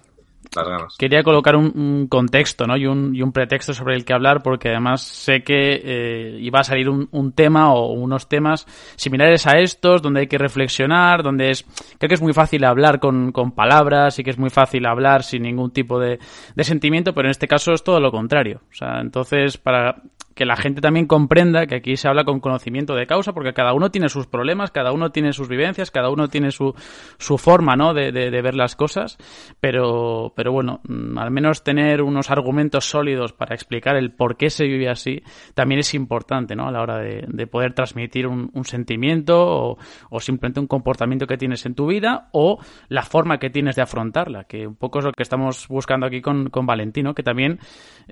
[0.54, 0.94] las ganas.
[0.96, 2.76] Quería colocar un, un contexto ¿no?
[2.76, 6.60] y, un, y un pretexto sobre el que hablar porque además sé que eh, iba
[6.60, 8.64] a salir un, un tema o unos temas
[8.96, 11.64] similares a estos donde hay que reflexionar, donde es
[11.98, 15.24] creo que es muy fácil hablar con, con palabras y que es muy fácil hablar
[15.24, 16.20] sin ningún tipo de,
[16.54, 18.60] de sentimiento, pero en este caso es todo lo contrario.
[18.70, 19.96] O sea, entonces para
[20.36, 23.72] que la gente también comprenda que aquí se habla con conocimiento de causa porque cada
[23.72, 26.74] uno tiene sus problemas, cada uno tiene sus vivencias, cada uno tiene su,
[27.18, 27.94] su forma ¿no?
[27.94, 29.16] de, de- de ver las cosas,
[29.60, 34.50] pero, pero bueno, mm, al menos tener unos argumentos sólidos para explicar el por qué
[34.50, 35.22] se vive así
[35.54, 36.68] también es importante ¿no?
[36.68, 39.78] a la hora de, de poder transmitir un, sentimiento o,
[40.10, 42.58] o simplemente un comportamiento que tienes en tu vida o
[42.88, 46.20] la forma que tienes de afrontarla, que un poco es lo que estamos buscando aquí
[46.20, 47.58] con, con Valentino, que también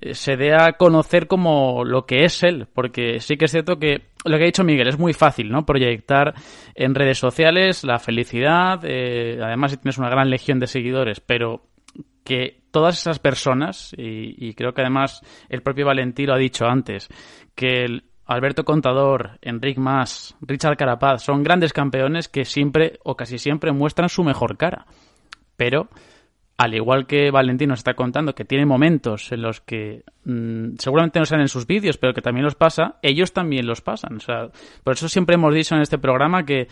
[0.00, 3.78] eh, se dé a conocer como lo que es él, porque sí que es cierto
[3.78, 5.66] que lo que ha dicho Miguel es muy fácil, ¿no?
[5.66, 6.34] Proyectar
[6.74, 11.66] en redes sociales la felicidad, eh, además si tienes una gran legión de seguidores, pero
[12.24, 16.66] que todas esas personas, y, y creo que además el propio Valentín lo ha dicho
[16.66, 17.08] antes,
[17.54, 23.38] que el Alberto Contador, Enric Mas, Richard Carapaz son grandes campeones que siempre o casi
[23.38, 24.86] siempre muestran su mejor cara.
[25.56, 25.88] Pero
[26.57, 31.18] al igual que Valentín nos está contando que tiene momentos en los que mm, seguramente
[31.18, 34.16] no sean en sus vídeos, pero que también los pasa, ellos también los pasan.
[34.16, 34.48] O sea,
[34.84, 36.68] por eso siempre hemos dicho en este programa que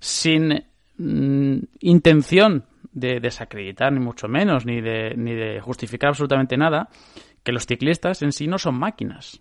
[0.00, 0.64] sin
[0.98, 6.88] mm, intención de desacreditar, ni mucho menos, ni de, ni de justificar absolutamente nada,
[7.44, 9.40] que los ciclistas en sí no son máquinas.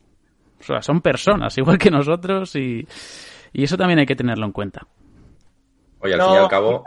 [0.59, 2.87] O sea, son personas, igual que nosotros, y,
[3.53, 4.85] y eso también hay que tenerlo en cuenta.
[5.99, 6.83] Oye, al No, fin y al cabo,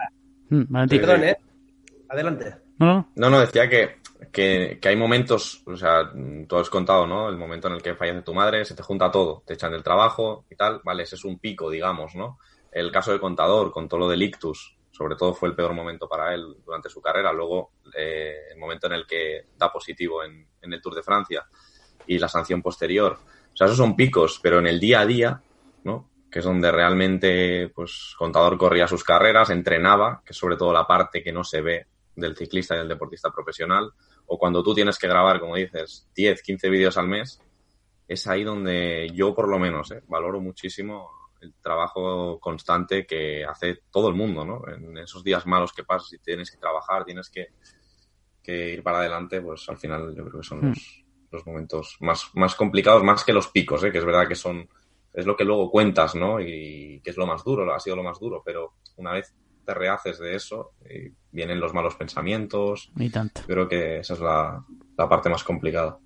[0.50, 1.00] Mm, Valentín.
[1.00, 1.36] Perdón, ¿eh?
[2.10, 2.61] Adelante.
[2.82, 3.40] No, no.
[3.40, 4.00] decía que,
[4.32, 6.10] que, que hay momentos, o sea,
[6.48, 7.28] tú has contado, ¿no?
[7.28, 9.82] El momento en el que fallece tu madre, se te junta todo, te echan del
[9.82, 12.38] trabajo y tal, vale, ese es un pico, digamos, ¿no?
[12.70, 16.08] El caso del contador, con todo lo del ictus, sobre todo fue el peor momento
[16.08, 17.32] para él durante su carrera.
[17.32, 21.46] Luego, eh, el momento en el que da positivo en, en el Tour de Francia
[22.06, 23.18] y la sanción posterior.
[23.52, 25.42] O sea, esos son picos, pero en el día a día,
[25.84, 26.08] ¿no?
[26.30, 30.86] Que es donde realmente, pues, contador corría sus carreras, entrenaba, que es sobre todo la
[30.86, 33.90] parte que no se ve del ciclista y del deportista profesional,
[34.26, 37.40] o cuando tú tienes que grabar, como dices, 10, 15 vídeos al mes,
[38.06, 40.02] es ahí donde yo, por lo menos, ¿eh?
[40.08, 41.10] valoro muchísimo
[41.40, 44.62] el trabajo constante que hace todo el mundo, ¿no?
[44.68, 47.48] En esos días malos que pasas y tienes que trabajar, tienes que,
[48.42, 50.68] que ir para adelante, pues al final yo creo que son Hmm.
[50.68, 53.90] los, los momentos más, más complicados, más que los picos, ¿eh?
[53.90, 54.68] que es verdad que son,
[55.12, 56.40] es lo que luego cuentas, ¿no?
[56.40, 59.34] Y que es lo más duro, ha sido lo más duro, pero una vez
[59.64, 63.42] te rehaces de eso, y vienen los malos pensamientos, Ni tanto.
[63.46, 64.64] creo que esa es la,
[64.96, 65.98] la parte más complicada.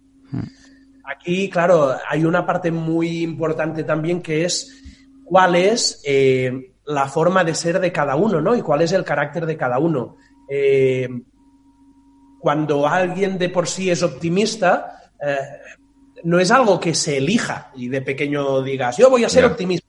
[1.05, 4.83] Aquí, claro, hay una parte muy importante también que es
[5.25, 8.57] cuál es eh, la forma de ser de cada uno, ¿no?
[8.57, 10.17] Y cuál es el carácter de cada uno.
[10.49, 11.09] Eh,
[12.41, 15.37] cuando alguien de por sí es optimista, eh,
[16.25, 19.87] no es algo que se elija y de pequeño digas, yo voy a ser optimista.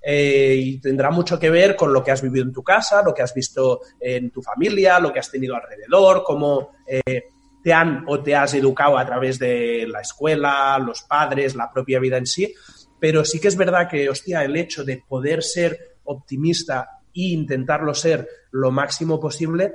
[0.00, 3.12] Eh, y tendrá mucho que ver con lo que has vivido en tu casa, lo
[3.12, 7.24] que has visto en tu familia, lo que has tenido alrededor, cómo eh,
[7.62, 11.98] te han o te has educado a través de la escuela, los padres, la propia
[11.98, 12.54] vida en sí.
[13.00, 17.94] Pero sí que es verdad que, hostia, el hecho de poder ser optimista e intentarlo
[17.94, 19.72] ser lo máximo posible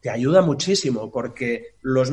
[0.00, 2.12] te ayuda muchísimo porque los,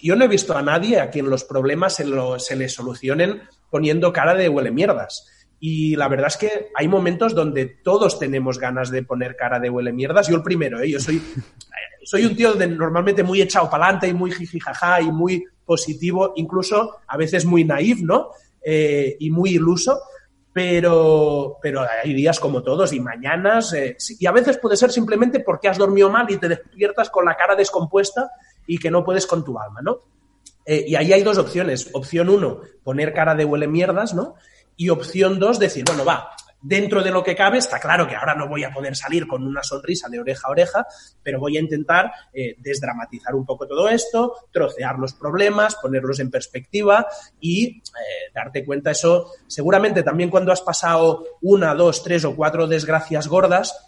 [0.00, 3.42] yo no he visto a nadie a quien los problemas se, lo- se le solucionen
[3.70, 5.26] poniendo cara de huele mierdas.
[5.60, 9.70] Y la verdad es que hay momentos donde todos tenemos ganas de poner cara de
[9.70, 10.28] huele mierdas.
[10.28, 10.90] Yo el primero, ¿eh?
[10.90, 11.22] yo soy,
[12.04, 16.32] soy un tío de normalmente muy echado para adelante y muy jijijaja y muy positivo,
[16.36, 18.30] incluso a veces muy naif, ¿no?
[18.62, 20.00] Eh, y muy iluso.
[20.52, 25.40] Pero, pero hay días como todos y mañanas, eh, y a veces puede ser simplemente
[25.40, 28.30] porque has dormido mal y te despiertas con la cara descompuesta
[28.64, 30.02] y que no puedes con tu alma, ¿no?
[30.66, 31.90] Eh, y ahí hay dos opciones.
[31.92, 34.36] Opción uno, poner cara de huele mierdas, ¿no?
[34.76, 36.30] Y opción dos, decir, bueno, va,
[36.64, 39.46] dentro de lo que cabe, está claro que ahora no voy a poder salir con
[39.46, 40.86] una sonrisa de oreja a oreja,
[41.22, 46.30] pero voy a intentar eh, desdramatizar un poco todo esto, trocear los problemas, ponerlos en
[46.30, 47.06] perspectiva
[47.38, 47.82] y eh,
[48.34, 49.30] darte cuenta eso.
[49.46, 53.86] Seguramente también cuando has pasado una, dos, tres o cuatro desgracias gordas,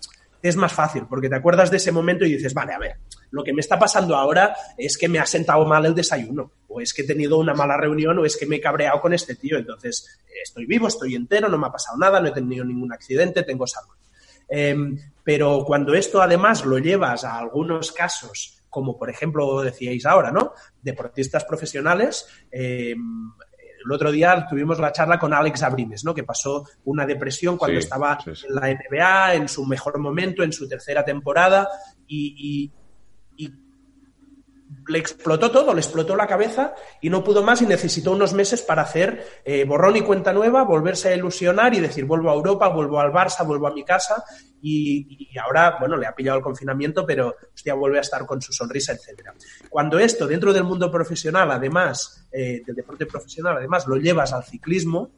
[0.48, 2.96] es más fácil, porque te acuerdas de ese momento y dices, vale, a ver,
[3.30, 6.80] lo que me está pasando ahora es que me ha sentado mal el desayuno, o
[6.80, 9.34] es que he tenido una mala reunión, o es que me he cabreado con este
[9.34, 9.58] tío.
[9.58, 13.42] Entonces, estoy vivo, estoy entero, no me ha pasado nada, no he tenido ningún accidente,
[13.42, 13.94] tengo salud.
[14.48, 20.30] Em, pero cuando esto además lo llevas a algunos casos, como por ejemplo decíais ahora,
[20.30, 20.52] ¿no?
[20.82, 23.32] Deportistas profesionales, em,
[23.86, 26.12] el otro día tuvimos la charla con Alex Abrimes, ¿no?
[26.12, 30.68] Que pasó una depresión cuando estaba en la NBA, en su mejor momento, en su
[30.68, 31.68] tercera temporada,
[32.06, 32.70] y,
[34.88, 38.62] le explotó todo, le explotó la cabeza y no pudo más y necesitó unos meses
[38.62, 42.68] para hacer eh, borrón y cuenta nueva, volverse a ilusionar y decir vuelvo a Europa,
[42.68, 44.24] vuelvo al Barça, vuelvo a mi casa
[44.60, 48.52] y, ahora, bueno, le ha pillado el confinamiento, pero hostia, vuelve a estar con su
[48.52, 49.34] sonrisa, etcétera.
[49.68, 54.44] Cuando esto dentro del mundo profesional, además, eh, del deporte profesional, además, lo llevas al
[54.44, 55.12] ciclismo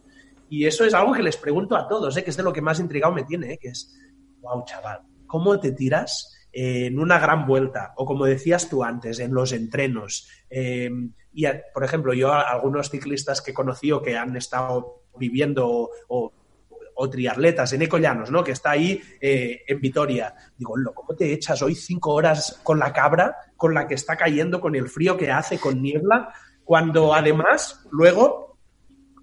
[0.50, 2.60] y eso es algo que les pregunto a todos, eh, que es de lo que
[2.60, 3.98] más intrigado me tiene, eh, que es,
[4.40, 6.37] wow, chaval, ¿cómo te tiras?
[6.52, 10.28] En una gran vuelta, o como decías tú antes, en los entrenos.
[10.48, 16.32] Em, y, por ejemplo, yo algunos ciclistas que conocí o que han estado viviendo o,
[17.12, 18.42] triatletas en Ecollanos, ¿no?
[18.42, 20.34] Que está ahí eh, en Vitoria.
[20.56, 24.60] Digo, ¿cómo te echas hoy cinco horas con la cabra, con la que está cayendo,
[24.60, 26.34] con el frío que hace, con niebla,
[26.64, 28.58] cuando además luego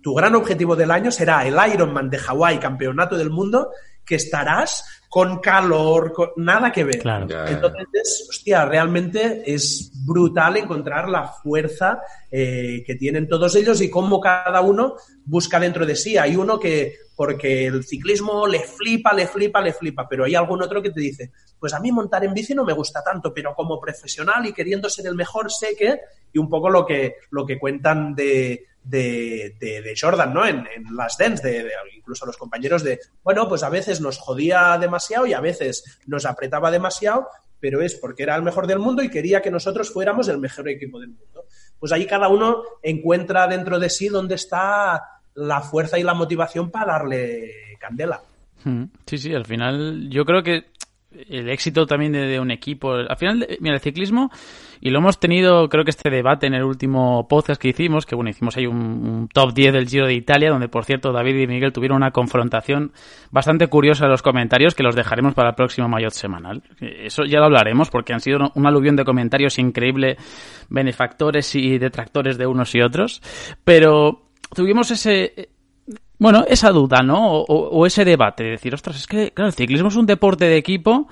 [0.02, 3.72] tu gran objetivo del año será el Ironman de Hawái, campeonato del mundo,
[4.06, 4.86] que estarás
[5.16, 7.02] con calor, con, nada que ver.
[7.48, 14.20] Entonces, hostia, realmente es brutal encontrar la fuerza eh, que tienen todos ellos y cómo
[14.20, 16.18] cada uno busca dentro de sí.
[16.18, 20.62] Hay uno que, porque el ciclismo le flipa, le flipa, le flipa, pero hay algún
[20.62, 23.56] otro que te dice, pues a mí montar en bici no me gusta tanto, pero
[23.56, 25.98] como profesional y queriendo ser el mejor sé que,
[26.34, 30.46] y un poco lo que, lo que cuentan de, de, de, Jordan, ¿no?
[30.46, 30.66] En,
[30.96, 35.34] las dance, de, incluso los compañeros de, bueno, pues a veces nos jodía demasiado y
[35.34, 37.28] a veces nos apretaba demasiado,
[37.60, 40.70] pero es porque era el mejor del mundo y quería que nosotros fuéramos el mejor
[40.70, 41.46] equipo del mundo.
[41.80, 45.02] Pues ahí cada uno encuentra dentro de sí dónde está
[45.34, 48.22] la fuerza y la motivación para darle candela.
[49.06, 50.66] Sí, sí, al final yo creo que
[51.30, 52.94] el éxito también de, un equipo.
[52.94, 54.30] Al final, mira, el ciclismo,
[54.82, 58.16] y lo hemos tenido, creo que este debate en el último podcast que hicimos, que
[58.16, 61.48] bueno, hicimos ahí un, top 10 del Giro de Italia, donde por cierto David y
[61.48, 62.92] Miguel tuvieron una confrontación
[63.32, 66.64] bastante curiosa en los comentarios que los dejaremos para el próximo Mayotte semanal.
[66.80, 70.18] Eso ya lo hablaremos porque han sido un aluvión de comentarios increíble,
[70.70, 73.22] benefactores y detractores de unos y otros.
[73.64, 75.50] Pero tuvimos ese,
[76.18, 77.42] bueno, esa duda, ¿no?
[77.42, 80.58] O, ese debate, de decir, ostras, es que, claro, el ciclismo es un deporte de
[80.58, 81.08] equipo,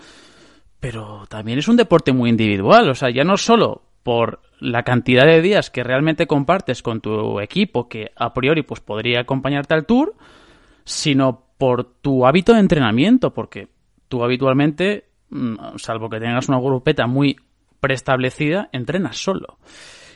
[0.80, 5.26] pero también es un deporte muy individual, o sea, ya no solo por la cantidad
[5.26, 9.86] de días que realmente compartes con tu equipo, que a priori pues podría acompañarte al
[9.86, 10.16] tour,
[10.86, 13.70] sino por tu hábito de entrenamiento, porque
[14.08, 17.38] tú habitualmente, mm, salvo que tengas una grupeta muy
[17.80, 19.58] preestablecida, entrenas solo.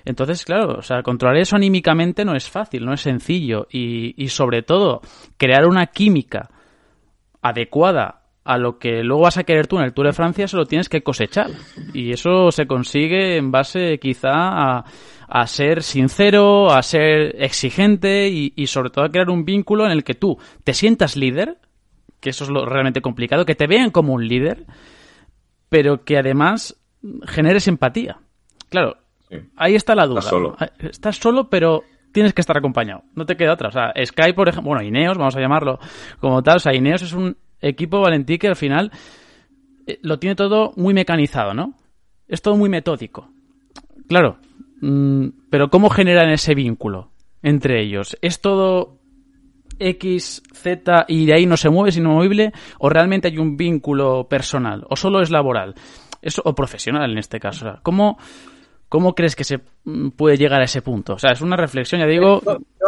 [0.07, 3.67] Entonces, claro, o sea, controlar eso anímicamente no es fácil, no es sencillo.
[3.69, 5.01] Y, y sobre todo,
[5.35, 6.49] crear una química
[7.41, 10.55] adecuada a lo que luego vas a querer tú en el Tour de Francia, se
[10.55, 11.49] lo tienes que cosechar.
[11.93, 14.85] Y eso se consigue en base quizá
[15.27, 19.91] a, ser sincero, a ser exigente y, y, sobre todo a crear un vínculo en
[19.91, 21.57] el que tú te sientas líder,
[22.21, 24.65] que eso es lo realmente complicado, que te vean como un líder,
[25.67, 26.77] pero que además
[27.27, 28.19] generes empatía.
[28.69, 28.95] Claro,
[29.55, 30.19] Ahí está la duda.
[30.19, 30.55] Estás solo.
[30.59, 33.03] Ah, estás solo, pero tienes que estar acompañado.
[33.15, 33.69] No te queda otra.
[33.69, 35.79] O sea, Sky, por ejemplo, bueno, Ineos, vamos a llamarlo
[36.19, 36.57] como tal.
[36.57, 38.91] O sea, Ineos es un equipo Valentí que al final
[39.85, 41.75] eh, lo tiene todo muy mecanizado, ¿no?
[42.27, 43.29] Es todo muy metódico.
[44.07, 44.37] Claro.
[44.81, 47.11] Mm, pero ¿cómo generan ese vínculo
[47.41, 48.17] entre ellos?
[48.21, 48.99] ¿Es todo
[49.79, 52.51] X, Z y de ahí no se mueve, es inamovible?
[52.79, 54.85] ¿O realmente hay un vínculo personal?
[54.89, 55.75] ¿O solo es laboral?
[56.43, 57.65] O profesional en este caso.
[57.65, 58.17] O sea, ¿cómo,
[58.89, 61.15] ¿Cómo crees que se mm, puede llegar a ese punto?
[61.15, 62.41] O sea, es una reflexión, ya digo,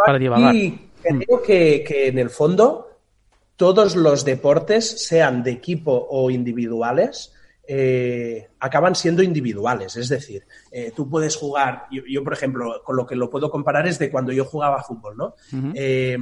[0.06, 0.54] para divagar.
[0.54, 2.90] Y creo que, que en el fondo
[3.60, 7.34] todos los deportes, sean de equipo o individuales,
[7.68, 9.96] eh, acaban siendo individuales.
[9.96, 13.86] Es decir, eh, tú puedes jugar, yo, por ejemplo, con lo que lo puedo comparar
[13.86, 15.34] es de cuando yo jugaba fútbol, ¿no?
[15.74, 16.16] Eh,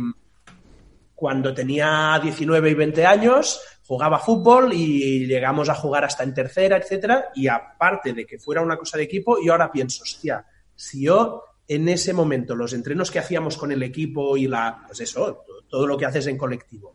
[1.19, 6.77] cuando tenía 19 y 20 años, jugaba fútbol y llegamos a jugar hasta en tercera,
[6.77, 10.47] etcétera, y aparte de que fuera una cosa de equipo, yo ahora pienso, hostia,
[10.77, 15.01] si yo en ese momento los entrenos que hacíamos con el equipo y la, pues
[15.01, 16.95] eso, todo lo que haces en colectivo,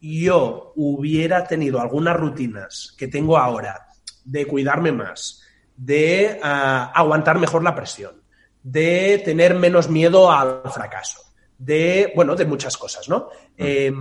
[0.00, 3.86] yo hubiera tenido algunas rutinas que tengo ahora
[4.24, 5.42] de cuidarme más,
[5.76, 8.22] de ah, aguantar mejor la presión,
[8.62, 11.20] de tener menos miedo al fracaso,
[11.58, 13.28] de, bueno, de muchas cosas, ¿no?
[13.28, 13.52] Mm.
[13.58, 13.92] Eh,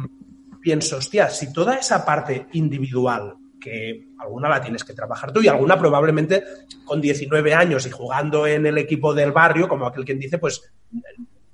[0.61, 5.47] pienso, hostia, si toda esa parte individual que alguna la tienes que trabajar tú y
[5.47, 6.43] alguna probablemente
[6.85, 10.71] con 19 años y jugando en el equipo del barrio, como aquel quien dice, pues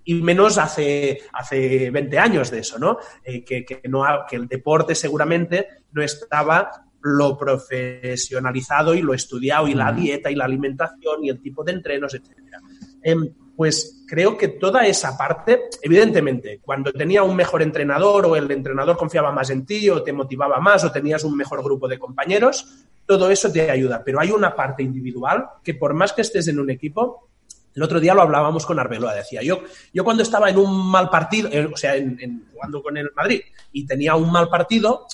[0.04, 2.98] y menos hace, hace 20 años de eso, ¿no?
[3.24, 6.72] Eh, que, que, no que el deporte seguramente no estaba
[7.04, 11.74] lo profesionalizado y lo estudiado y la dieta y la alimentación y el tipo de
[11.74, 12.60] entrenos, etcétera.
[13.02, 18.50] Em, pues creo que toda esa parte, evidentemente, cuando tenía un mejor entrenador o el
[18.50, 22.00] entrenador confiaba más en ti o te motivaba más o tenías un mejor grupo de
[22.00, 22.66] compañeros,
[23.06, 24.02] todo eso te ayuda.
[24.04, 27.30] Pero hay una parte individual que por más que estés en un equipo,
[27.76, 29.60] el otro día lo hablábamos con Arbeloa, decía yo,
[29.94, 33.42] yo cuando estaba en un mal partido, eh, o sea, en, jugando con el Madrid
[33.72, 35.06] y tenía un mal partido,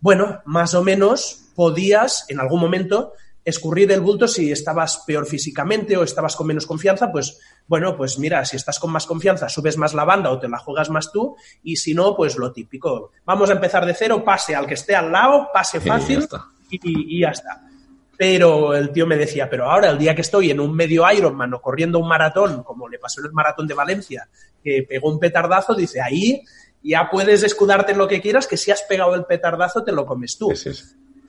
[0.00, 3.12] bueno, más o menos podías en algún momento
[3.44, 8.18] escurrir el bulto si estabas peor físicamente o estabas con menos confianza, pues bueno, pues
[8.18, 11.12] mira, si estás con más confianza, subes más la banda o te la juegas más
[11.12, 13.10] tú, y si no, pues lo típico.
[13.24, 16.26] Vamos a empezar de cero, pase al que esté al lado, pase fácil
[16.70, 17.60] y, y, ya está.
[18.16, 21.52] Pero el tío me decía, pero ahora el día que estoy en un medio Ironman
[21.54, 24.28] o corriendo un maratón, como le pasó en el maratón de Valencia,
[24.62, 26.42] que pegó un petardazo, dice, ahí
[26.82, 30.06] ya puedes escudarte en lo que quieras, que si has pegado el petardazo te lo
[30.06, 30.52] comes tú.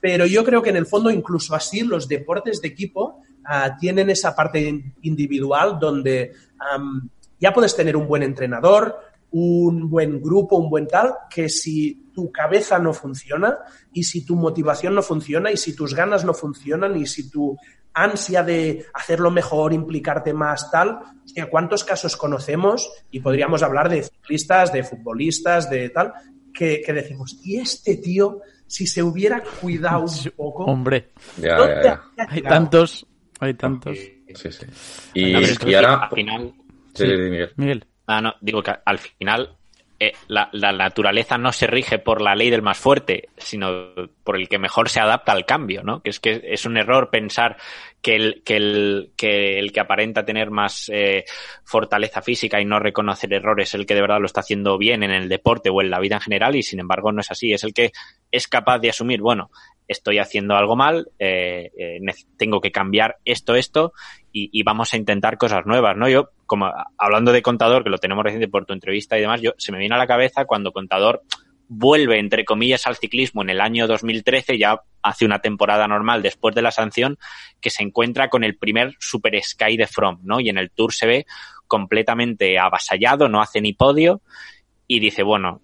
[0.00, 4.10] Pero yo creo que en el fondo, incluso así, los deportes de equipo uh, tienen
[4.10, 6.32] esa parte individual donde
[6.76, 8.96] um, ya puedes tener un buen entrenador,
[9.30, 13.58] un buen grupo, un buen tal, que si tu cabeza no funciona
[13.92, 17.56] y si tu motivación no funciona y si tus ganas no funcionan y si tu
[17.92, 22.90] ansia de hacerlo mejor, implicarte más, tal, hostia, ¿cuántos casos conocemos?
[23.10, 26.12] Y podríamos hablar de ciclistas, de futbolistas, de tal,
[26.56, 30.64] que, que decimos, ¿y este tío si se hubiera cuidado un poco.
[30.64, 31.10] Hombre,
[32.28, 33.06] hay tantos,
[33.38, 33.96] hay tantos.
[34.34, 34.66] Sí, sí.
[35.14, 35.94] Y, ahora.
[35.94, 36.54] Al final.
[37.56, 37.86] Miguel.
[38.06, 39.55] Ah, no, digo que al final
[39.98, 43.94] eh, la, naturaleza no se rige por la ley del más fuerte, sino
[44.24, 46.02] por el que mejor se adapta al cambio, ¿no?
[46.02, 47.56] Que es que es un error pensar
[48.02, 48.42] que el
[49.16, 51.24] que, aparenta tener más eh,
[51.64, 55.02] fortaleza física y no reconocer errores es el que de verdad lo está haciendo bien
[55.02, 57.52] en el deporte o en la vida en general y sin embargo no es así.
[57.52, 57.92] Es el que
[58.30, 59.50] es capaz de asumir, bueno,
[59.88, 62.00] estoy haciendo algo mal, eh, eh,
[62.36, 63.92] tengo que cambiar esto, esto,
[64.32, 66.10] y, vamos a intentar cosas nuevas, ¿no?
[66.10, 69.52] Yo, como hablando de contador, que lo tenemos reciente por tu entrevista y demás, yo
[69.56, 71.22] se me viene a la cabeza cuando contador
[71.68, 76.54] vuelve, entre comillas, al ciclismo en el año 2013, ya hace una temporada normal después
[76.54, 77.16] de la sanción,
[77.62, 80.38] que se encuentra con el primer Super Sky de From, ¿no?
[80.38, 81.26] Y en el Tour se ve
[81.66, 84.20] completamente avasallado, no hace ni podio,
[84.86, 85.62] y dice, bueno,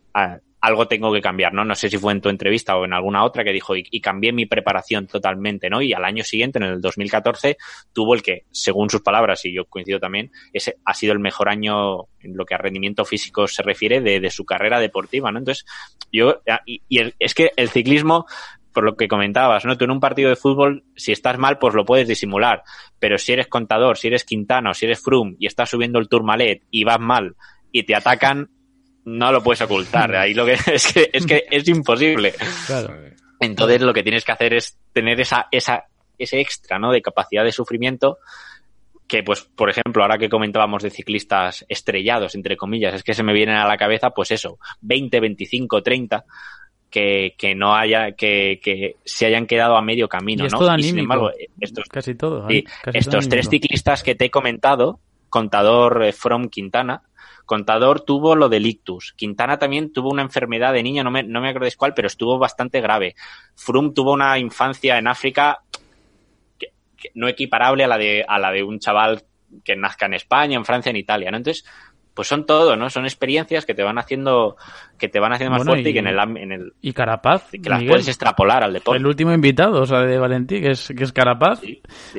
[0.63, 1.65] algo tengo que cambiar, ¿no?
[1.65, 4.33] No sé si fue en tu entrevista o en alguna otra que dijo, y, cambié
[4.33, 5.83] mi preparación totalmente, ¿no?
[5.83, 7.57] Y al año siguiente, en el 2014,
[7.93, 11.49] tuvo el que, según sus palabras, y yo coincido también, ese ha sido el mejor
[11.49, 15.41] año en lo que a rendimiento físico se refiere de, su carrera deportiva, ¿no?
[15.41, 15.67] Entonces,
[16.13, 16.81] yo, y,
[17.19, 18.27] es que el ciclismo
[18.73, 19.77] por lo que comentabas, ¿no?
[19.77, 22.63] Tú en un partido de fútbol, si estás mal, pues lo puedes disimular.
[23.01, 26.63] Pero si eres contador, si eres Quintano, si eres Froome y estás subiendo el Tourmalet
[26.71, 27.37] y vas mal
[27.71, 28.49] y te atacan,
[29.05, 30.15] no lo puedes ocultar.
[30.15, 32.35] Ahí lo que es que es que es imposible.
[33.41, 35.85] Entonces lo que tienes que hacer es tener esa, esa,
[36.19, 36.93] ese extra, ¿no?
[36.93, 38.19] De capacidad de sufrimiento
[39.13, 43.23] que, pues, por ejemplo, ahora que comentábamos de ciclistas estrellados, entre comillas, es que se
[43.23, 46.25] me vienen a la cabeza, pues eso, 20, 25, 30,
[46.89, 50.79] que, que no haya, que, que se hayan quedado a medio camino, ¿no?
[50.79, 51.31] y sin embargo,
[51.61, 52.49] estos, casi todo,
[52.95, 57.03] estos tres ciclistas que te he comentado, contador eh, From Quintana,
[57.45, 59.13] Contador tuvo lo del ictus.
[59.15, 62.39] Quintana también tuvo una enfermedad de niño, no me, no me acordáis cuál, pero estuvo
[62.39, 63.15] bastante grave.
[63.55, 65.61] Froome tuvo una infancia en África
[67.15, 69.25] no equiparable a la de, a la de un chaval
[69.65, 71.37] que nazca en España, en Francia, en Italia, ¿no?
[71.37, 71.65] Entonces,
[72.15, 72.91] pues son todo, ¿no?
[72.91, 74.57] Son experiencias que te van haciendo,
[74.99, 77.69] que te van haciendo más fuerte y, que en el, en el y Carapaz que
[77.69, 78.99] las puedes extrapolar al deporte.
[78.99, 81.61] El último invitado, o sea, de Valentí, que es, que es Carapaz.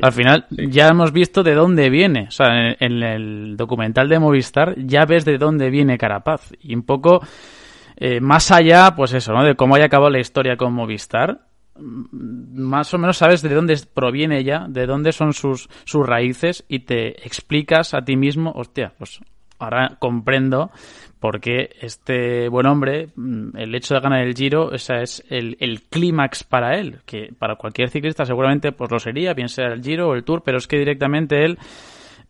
[0.02, 4.76] al final ya hemos visto de dónde viene, o sea, en, el documental de Movistar
[4.78, 7.22] ya ves de dónde viene Carapaz y un poco
[7.96, 9.44] eh, más allá, pues eso, ¿no?
[9.44, 11.42] De cómo haya acabado la historia con Movistar.
[11.76, 16.66] Mm, más o menos sabes de dónde proviene ella, de dónde son sus, sus raíces
[16.68, 19.22] y te explicas a ti mismo, hostia, pues
[19.64, 20.72] ahora comprendo
[21.24, 25.56] por qué este buen hombre, mm, el hecho de ganar el Giro, ese es el,
[25.62, 29.82] el clímax para él, que para cualquier ciclista seguramente pues lo sería, bien sea el
[29.82, 31.58] Giro o el Tour, pero es que directamente él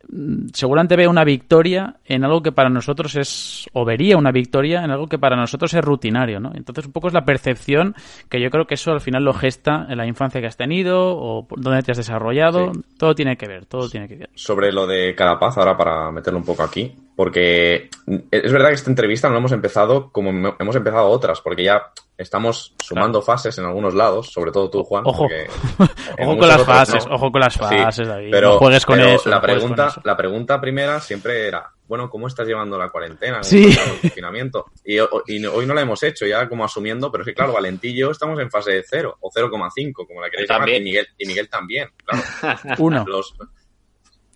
[0.08, 4.84] mm, seguramente ve una victoria en algo que para nosotros es, o vería una victoria
[4.84, 6.52] en algo que para nosotros es rutinario, ¿no?
[6.54, 7.96] Entonces un poco es la percepción
[8.30, 11.16] que yo creo que eso al final lo gesta en la infancia que has tenido
[11.18, 14.30] o dónde te has desarrollado, todo tiene que ver, todo tiene que ver.
[14.36, 17.88] Sobre lo de Carapaz, ahora para meterlo un poco aquí, porque
[18.30, 22.74] es verdad que esta entrevista no hemos empezado como hemos empezado otras, porque ya estamos
[22.82, 25.04] sumando fases en algunos lados, sobre todo tú, Juan.
[25.06, 25.28] Ojo,
[26.20, 29.28] ojo con las fases, ojo con las fases, Pero, no juegues con pero eso.
[29.28, 30.00] La, no juegues pregunta, con eso.
[30.04, 33.36] la pregunta primera siempre era, bueno, ¿cómo estás llevando la cuarentena?
[33.36, 33.64] ¿Cómo Sí.
[33.70, 34.66] el confinamiento?
[34.84, 37.92] Y, y hoy no la hemos hecho, ya como asumiendo, pero es que claro, Valentín
[37.92, 40.84] y yo estamos en fase de 0 o 0,5, como la queréis llamar, y también.
[40.84, 42.58] Miguel, y Miguel también, claro.
[42.78, 43.34] Uno, Los,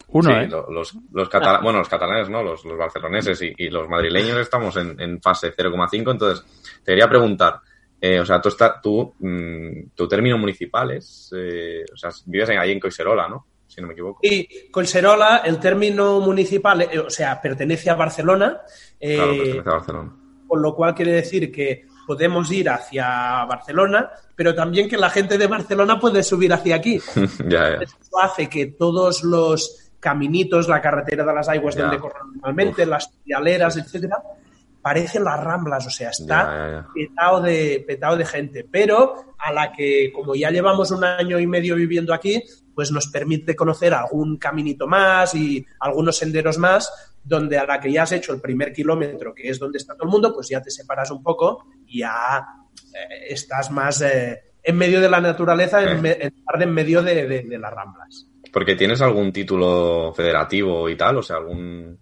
[0.08, 0.48] uno, sí, ¿eh?
[0.48, 2.42] lo- los, los, catala- bueno, los catalanes, ¿no?
[2.42, 6.10] Los, los barceloneses y, y los madrileños estamos en, en fase 0,5.
[6.12, 6.44] Entonces,
[6.84, 7.60] te quería preguntar,
[8.00, 12.48] eh, o sea, tú, está, tú mm, tu término municipal es, eh, o sea, vives
[12.50, 13.46] en, ahí en Coiserola, ¿no?
[13.66, 14.20] Si no me equivoco.
[14.22, 18.62] Y Colserola, el término municipal, eh, o sea, pertenece a Barcelona,
[18.98, 20.16] eh, Claro, pertenece a Barcelona.
[20.46, 25.36] con lo cual quiere decir que podemos ir hacia Barcelona, pero también que la gente
[25.36, 26.98] de Barcelona puede subir hacia aquí.
[27.46, 27.78] ya, ya.
[27.82, 33.10] Eso hace que todos los caminitos, la carretera de las aguas donde corren normalmente, las
[33.24, 34.22] vialeras, etcétera,
[34.80, 40.10] parecen las ramblas, o sea, está petado de, petado de gente, pero a la que,
[40.14, 42.42] como ya llevamos un año y medio viviendo aquí,
[42.74, 46.92] pues nos permite conocer algún caminito más y algunos senderos más,
[47.24, 50.04] donde a la que ya has hecho el primer kilómetro, que es donde está todo
[50.04, 52.46] el mundo, pues ya te separas un poco y ya
[52.94, 56.18] eh, estás más eh, en medio de la naturaleza, en, Eh.
[56.20, 58.26] en en medio de, de- de las ramblas.
[58.52, 61.98] Porque tienes algún título federativo y tal, o sea, algún...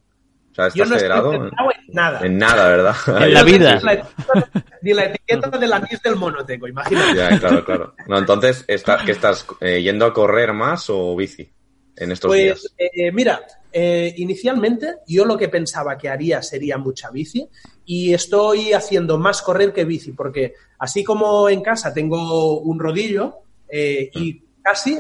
[0.53, 1.35] O sea, Yo ¿estás estoy federado?
[1.35, 1.51] en
[1.89, 2.21] nada.
[2.27, 2.97] En nada, ¿verdad?
[3.23, 3.81] En la Ni vida.
[3.83, 7.15] la etiqueta- Ni la etiqueta del anís del mono tengo, imagínate.
[7.17, 7.95] Ya, claro, claro.
[8.09, 11.51] No, entonces, está, ¿qué estás eh, yendo a correr más o bici
[11.97, 12.75] en estos Pues días?
[12.79, 13.41] eh, mira,
[13.73, 17.47] eh, inicialmente yo lo que pensaba que haría sería mucha bici
[17.85, 23.41] y estoy haciendo más correr que bici porque así como en casa tengo un rodillo
[23.69, 24.99] eh, y casi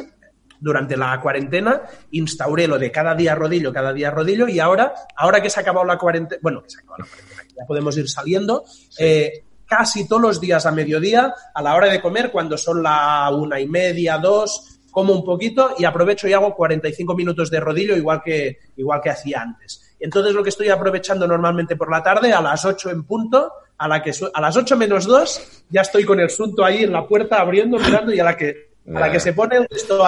[0.60, 5.40] durante la cuarentena instauré lo de cada día rodillo, cada día rodillo y ahora, ahora
[5.40, 7.96] que se ha acabado la cuarentena, bueno, que se ha acabado la cuarentena, ya podemos
[7.96, 8.64] ir saliendo,
[8.98, 13.30] eh, casi todos los días a mediodía, a la hora de comer, cuando son la
[13.30, 17.94] una y media, dos, como un poquito y aprovecho y hago 45 minutos de rodillo
[17.94, 19.94] igual que, igual que hacía antes.
[20.00, 23.88] Entonces lo que estoy aprovechando normalmente por la tarde, a las 8 en punto, a,
[23.88, 27.06] la que a las 8 menos 2 ya estoy con el sunto ahí en la
[27.06, 30.02] puerta abriendo, mirando y a la que, a la que se pone el esto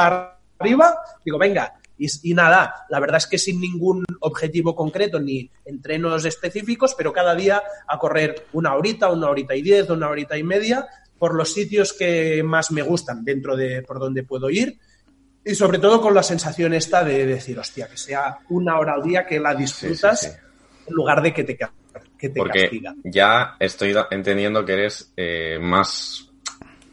[0.59, 1.75] arriba, digo, venga.
[2.01, 7.13] Y, y nada, la verdad es que sin ningún objetivo concreto ni entrenos específicos, pero
[7.13, 10.87] cada día a correr una horita, una horita y diez, una horita y media
[11.19, 14.79] por los sitios que más me gustan dentro de por donde puedo ir
[15.45, 19.03] y sobre todo con la sensación esta de decir, hostia, que sea una hora al
[19.03, 20.39] día que la disfrutas Sí, sí, sí.
[20.87, 22.95] en lugar de que te, que te Porque castiga.
[23.03, 26.29] ya estoy entendiendo que eres eh, más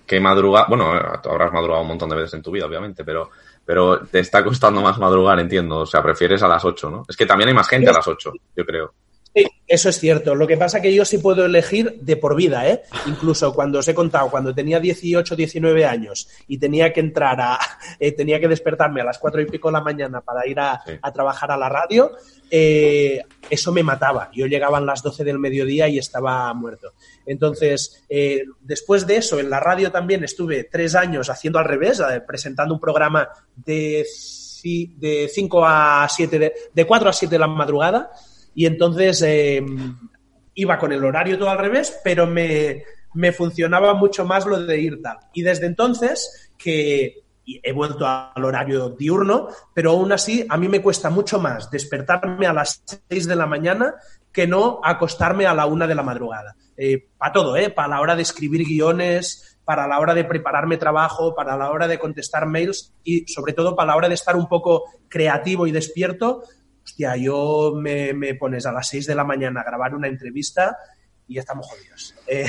[0.07, 0.65] que madrugar.
[0.69, 3.29] Bueno, eh, habrás madrugado un montón de veces en tu vida, obviamente, pero,
[3.65, 5.79] pero te está costando más madrugar, entiendo.
[5.79, 7.03] O sea, prefieres a las 8, ¿no?
[7.07, 8.93] Es que también hay más gente a las 8, yo creo.
[9.35, 10.33] Sí, eso es cierto.
[10.33, 12.83] Lo que pasa que yo sí puedo elegir de por vida, ¿eh?
[13.05, 17.59] Incluso cuando os he contado, cuando tenía 18, 19 años y tenía que entrar a,
[17.99, 20.81] eh, tenía que despertarme a las cuatro y pico de la mañana para ir a,
[20.85, 20.93] Sí.
[21.01, 22.11] a trabajar a la radio,
[22.49, 24.29] eh, eso me mataba.
[24.33, 26.93] Yo llegaba a las 12 del mediodía y estaba muerto.
[27.25, 31.99] Entonces, eh, después de eso, en la radio también estuve tres años haciendo al revés,
[31.99, 34.05] eh, presentando un programa de,
[34.63, 38.11] de 5 a 7, de, de 4 a 7 de la madrugada.
[38.55, 39.63] Y entonces eh,
[40.55, 42.83] iba con el horario todo al revés, pero me,
[43.13, 45.17] me funcionaba mucho más lo de ir tal.
[45.33, 50.81] Y desde entonces que he vuelto al horario diurno, pero aún así a mí me
[50.81, 53.95] cuesta mucho más despertarme a las 6 de la mañana
[54.31, 56.55] que no acostarme a la una de la madrugada.
[57.17, 57.69] para todo, ¿eh?
[57.69, 61.87] Para la hora de escribir guiones, para la hora de prepararme trabajo, para la hora
[61.87, 65.71] de contestar mails y sobre todo para la hora de estar un poco creativo y
[65.71, 66.43] despierto.
[66.85, 70.77] Hostia, yo me, me pones a las 6 de la mañana a grabar una entrevista
[71.27, 72.13] y ya estamos jodidos.
[72.27, 72.45] Eh,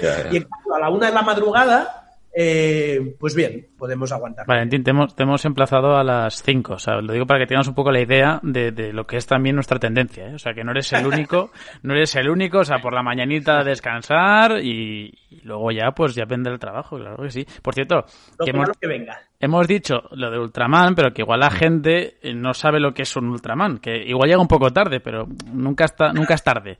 [0.00, 0.28] ya.
[0.32, 2.05] y a la una de la madrugada,
[2.38, 4.44] eh, pues bien, podemos aguantar.
[4.46, 6.74] Valentín, te hemos, te hemos emplazado a las 5.
[6.74, 9.16] O sea, lo digo para que tengas un poco la idea de, de lo que
[9.16, 10.28] es también nuestra tendencia.
[10.28, 10.34] ¿eh?
[10.34, 11.50] O sea, que no eres el único,
[11.82, 12.58] no eres el único.
[12.58, 16.98] O sea, por la mañanita descansar y, y luego ya, pues ya vendrá el trabajo,
[16.98, 17.46] claro que sí.
[17.62, 18.04] Por cierto,
[18.38, 19.18] Lo que hemos, que venga.
[19.40, 23.16] hemos dicho lo de Ultraman, pero que igual la gente no sabe lo que es
[23.16, 23.78] un Ultraman.
[23.78, 26.76] Que igual llega un poco tarde, pero nunca está, nunca es tarde.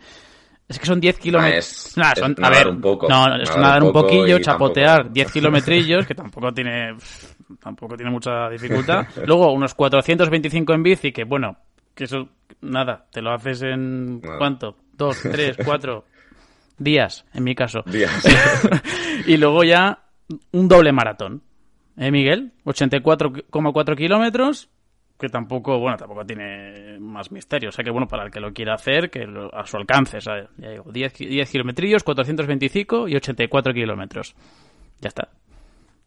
[0.69, 1.93] Es que son 10 kilómetros.
[1.97, 2.12] Nah,
[2.43, 6.14] a ver, un poco, no, es nadar nadar un poquillo, chapotear tampoco- 10 kilometrillos, que
[6.14, 6.97] tampoco tiene,
[7.61, 9.07] tampoco tiene mucha dificultad.
[9.25, 11.57] Luego unos 425 en bici, que bueno,
[11.95, 12.29] que eso,
[12.62, 14.39] nada, te lo haces en, Nada.
[14.39, 14.77] ¿cuánto?
[14.93, 16.05] Dos, tres, cuatro
[16.79, 17.83] días, en mi caso.
[17.87, 18.25] Días.
[19.27, 20.01] y luego ya
[20.53, 21.43] un doble maratón.
[21.97, 22.53] ¿Eh, Miguel?
[22.64, 24.69] 84,4 kilómetros,
[25.19, 27.71] que tampoco, bueno, tampoco tiene más misterio.
[27.71, 30.21] O sea que, bueno, para el que lo quiera hacer, que lo- a su alcance,
[30.21, 30.49] ¿sabes?
[30.59, 34.35] Ya digo, 10, ki- 10 kilometrillos, 425 y 84 kilómetros.
[35.01, 35.29] Ya está.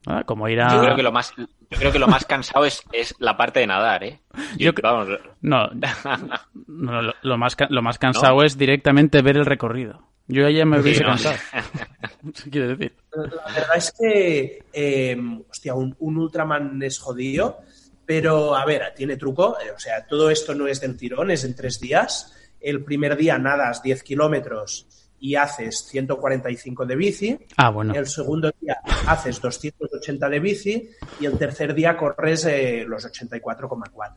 [0.06, 0.70] Ah, Como ir a...
[0.74, 1.46] Yo creo que lo más, yo
[1.78, 4.20] creo que lo más cansado es, es la parte de nadar, ¿eh?
[4.58, 5.08] Yo Y, cre- vamos,
[5.42, 5.68] No,
[6.68, 10.02] no, lo, lo más, lo más cansado es directamente ver el recorrido.
[10.28, 11.10] Yo ya me hubiese ¿no?
[11.10, 11.36] cansado.
[12.52, 12.94] Quiero decir.
[13.14, 15.18] La verdad es que, eh,
[15.50, 17.58] hostia, un, un Ultraman es jodido,
[18.10, 19.56] pero a ver, tiene truco.
[19.64, 22.34] eh, O sea, todo esto no es del tirón, es en tres días.
[22.60, 24.88] El primer día nadas 10 kilómetros
[25.20, 27.40] y haces 145 de bici.
[27.56, 27.94] Ah, bueno.
[27.94, 30.90] El segundo día haces 280 de bici
[31.20, 34.16] y el tercer día corres eh, los 84,4.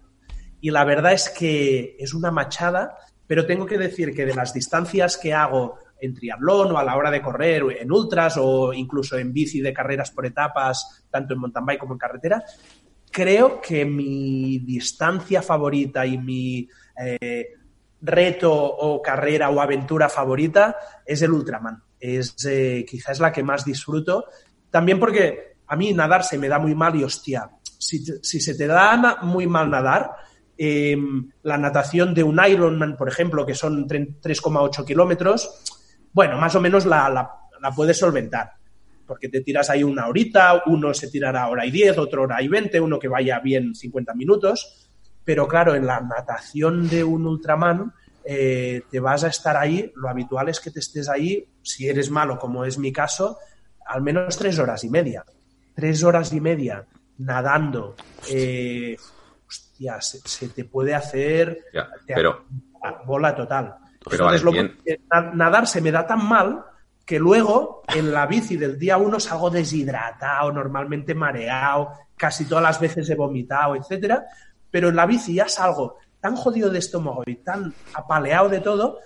[0.63, 4.55] Y la verdad es que es una machada, pero tengo que decir que de las
[4.55, 9.19] distancias que hago en triatlón o a la hora de correr, en ultras o incluso
[9.19, 12.43] en bici de carreras por etapas, tanto en mountain bike como en carretera,
[13.13, 16.69] creo que mi distancia favorita y mi
[17.01, 17.47] eh,
[18.01, 21.81] reto o carrera o aventura favorita es el Ultraman.
[22.01, 24.25] Es eh, quizás la que más disfruto.
[24.71, 27.49] También porque a mí nadar se me da muy mal y hostia,
[27.79, 30.11] si, se te da muy mal nadar,
[30.57, 30.97] eh,
[31.43, 35.63] la natación de un Ironman, por ejemplo, que son tre- 3,8 kilómetros,
[36.13, 37.31] bueno, más o menos la
[37.77, 38.53] puedes solventar.
[39.07, 42.49] Porque te tiras ahí una horita, uno se tirará hora y 10, otro hora y
[42.49, 44.89] 20, uno que vaya bien 50 minutos.
[45.25, 47.93] Pero claro, en la natación de un Ultraman
[48.25, 52.11] eh, te vas a estar ahí, lo habitual es que te estés ahí, si eres
[52.11, 53.39] malo, como es mi caso,
[53.87, 55.25] al menos tres horas y media.
[55.75, 56.85] Tres horas y media
[57.19, 57.97] nadando.
[58.31, 58.97] eh,
[59.49, 62.45] hostia, se, se te puede hacer Ya, te- pero-
[63.07, 63.75] bola total.
[64.05, 66.65] Pero, Entonces, lo- Valentín- eh, na- nadar se me da tan mal
[67.05, 72.81] que luego en la bici del día uno salgo deshidratado, normalmente mareado, casi todas las
[72.81, 74.25] veces he vomitado, etcétera,
[74.71, 79.01] pero en la bici ya salgo tan jodido de estómago y tan apaleado de todo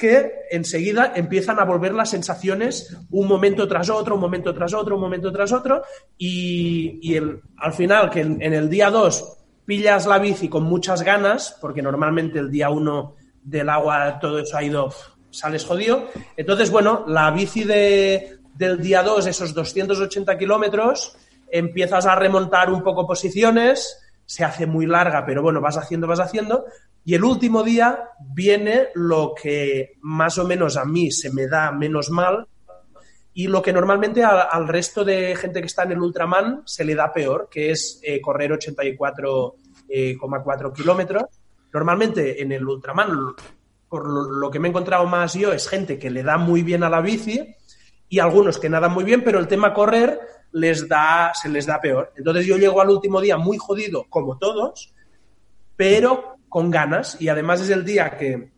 [0.00, 4.94] que enseguida empiezan a volver las sensaciones un momento tras otro, un momento tras otro,
[4.94, 5.82] un momento tras otro,
[6.16, 9.36] y, y al final, que en, el día 2
[9.66, 14.56] pillas la bici con muchas ganas, porque normalmente el día 1 del agua todo eso
[14.56, 14.90] ha ido,
[15.30, 16.08] sales jodido.
[16.36, 21.16] Entonces, bueno, la bici de, del día 2, esos 280 kilómetros,
[21.50, 26.20] empiezas a remontar un poco posiciones, se hace muy larga, pero bueno, vas haciendo, vas
[26.20, 26.64] haciendo.
[27.04, 31.72] Y el último día viene lo que más o menos a mí se me da
[31.72, 32.46] menos mal
[33.32, 36.94] y lo que normalmente al resto de gente que está en el Ultraman se le
[36.94, 41.22] da peor, que es eh, correr 84,4 kilómetros.
[41.72, 43.34] Normalmente en el Ultraman,
[43.90, 46.84] por lo, que me he encontrado más yo, es gente que le da muy bien
[46.84, 47.56] a la bici
[48.08, 50.20] y algunos que nadan muy bien, pero el tema correr
[50.52, 52.12] les da, se les da peor.
[52.16, 54.94] Entonces yo llego al último día muy jodido, como todos,
[55.74, 57.20] pero con ganas.
[57.20, 58.52] Y además es el día que,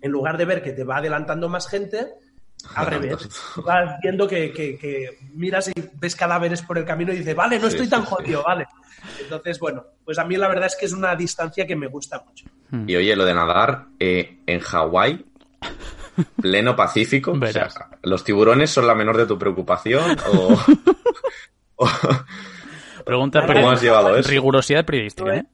[0.00, 2.14] en lugar de ver que te va adelantando más gente,
[2.74, 3.28] al revés.
[3.64, 7.56] Vas viendo que, que- que miras y ves cadáveres por el camino y dices, vale,
[7.58, 8.08] no Sí, estoy sí, tan sí.
[8.10, 8.66] jodido, vale.
[9.20, 12.22] Entonces, bueno, pues a mí la verdad es que es una distancia que me gusta
[12.26, 12.46] mucho.
[12.86, 15.24] Y oye, lo de nadar eh, en Hawái,
[16.40, 17.74] pleno Pacífico, o sea, Verás.
[18.02, 20.58] ¿los tiburones son la menor de tu preocupación o,
[21.76, 21.88] o-
[23.04, 24.28] Pregunta ¿Cómo has llevado eso?
[24.28, 25.44] Rigurosidad periodística, ¿eh?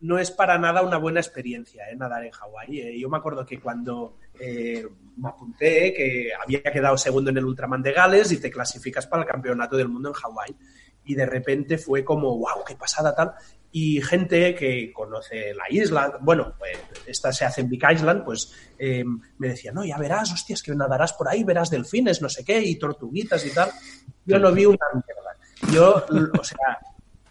[0.00, 1.96] no es para nada una buena experiencia ¿eh?
[1.96, 2.80] nadar en Hawái.
[2.80, 4.86] Eh, yo me acuerdo que cuando eh,
[5.16, 9.22] me apunté, que había quedado segundo en el Ultraman de Gales y te clasificas para
[9.22, 10.56] el campeonato del mundo en Hawái.
[11.04, 13.32] Y de repente fue como, wow, qué pasada tal.
[13.72, 18.52] Y gente que conoce la isla, bueno, pues esta se hace en Big Island, pues
[18.78, 19.02] eh,
[19.38, 22.60] me decía, no, ya verás, hostias, que nadarás por ahí, verás delfines, no sé qué,
[22.60, 23.70] y tortuguitas y tal.
[24.26, 25.72] Yo no vi una mierda.
[25.72, 26.04] Yo,
[26.40, 26.78] o sea,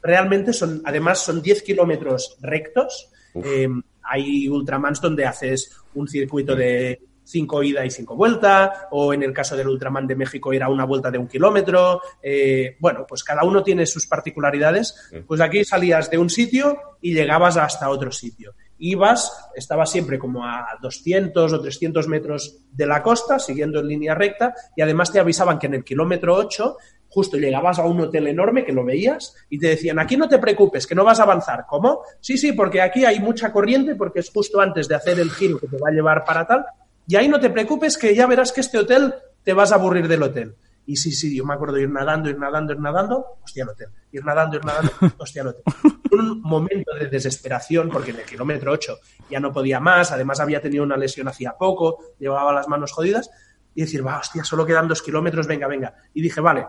[0.02, 3.10] realmente son, además son 10 kilómetros rectos.
[3.36, 3.70] Eh,
[4.04, 9.34] hay ultramans donde haces un circuito de 5 ida y 5 vuelta, o en el
[9.34, 12.02] caso del Ultraman de México era una vuelta de un kilómetro.
[12.22, 15.12] Eh, bueno, pues cada uno tiene sus particularidades.
[15.28, 18.54] Pues aquí salías de un sitio y llegabas hasta otro sitio.
[18.78, 24.16] Ibas, estabas siempre como a 200 o 300 metros de la costa, siguiendo en línea
[24.16, 26.78] recta, y además te avisaban que en el kilómetro 8
[27.12, 30.40] justo llegabas a un hotel enorme que lo veías y te decían, aquí no te
[30.40, 31.66] preocupes, que no vas a avanzar.
[31.68, 32.02] ¿Cómo?
[32.22, 35.60] Sí, sí, porque aquí hay mucha corriente, porque es justo antes de hacer el giro
[35.60, 36.66] que te va a llevar para tal,
[37.08, 40.08] y ahí no te preocupes, que ya verás que este hotel te vas a aburrir
[40.08, 40.56] del hotel.
[40.86, 43.90] Y sí, sí, yo me acuerdo ir nadando, ir nadando, ir nadando, hostia, el hotel.
[44.12, 45.64] Ir nadando, ir nadando, hostia, el hotel.
[46.12, 49.00] Un momento de desesperación, porque en el kilómetro 8
[49.30, 53.30] ya no podía más, además había tenido una lesión hacía poco, llevaba las manos jodidas,
[53.74, 55.96] y decir, va, hostia, solo quedan dos kilómetros, venga, venga.
[56.14, 56.68] Y dije, vale,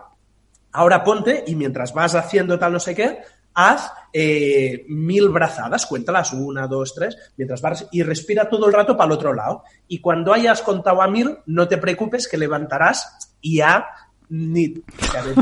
[0.71, 3.19] ahora ponte y mientras vas haciendo tal no sé qué,
[3.53, 8.95] haz eh, mil brazadas, cuéntalas, una, dos, tres, mientras vas y respira todo el rato
[8.95, 9.63] para el otro lado.
[9.87, 13.87] Y cuando hayas contado a mil, no te preocupes que levantarás y ya
[14.29, 14.83] ni,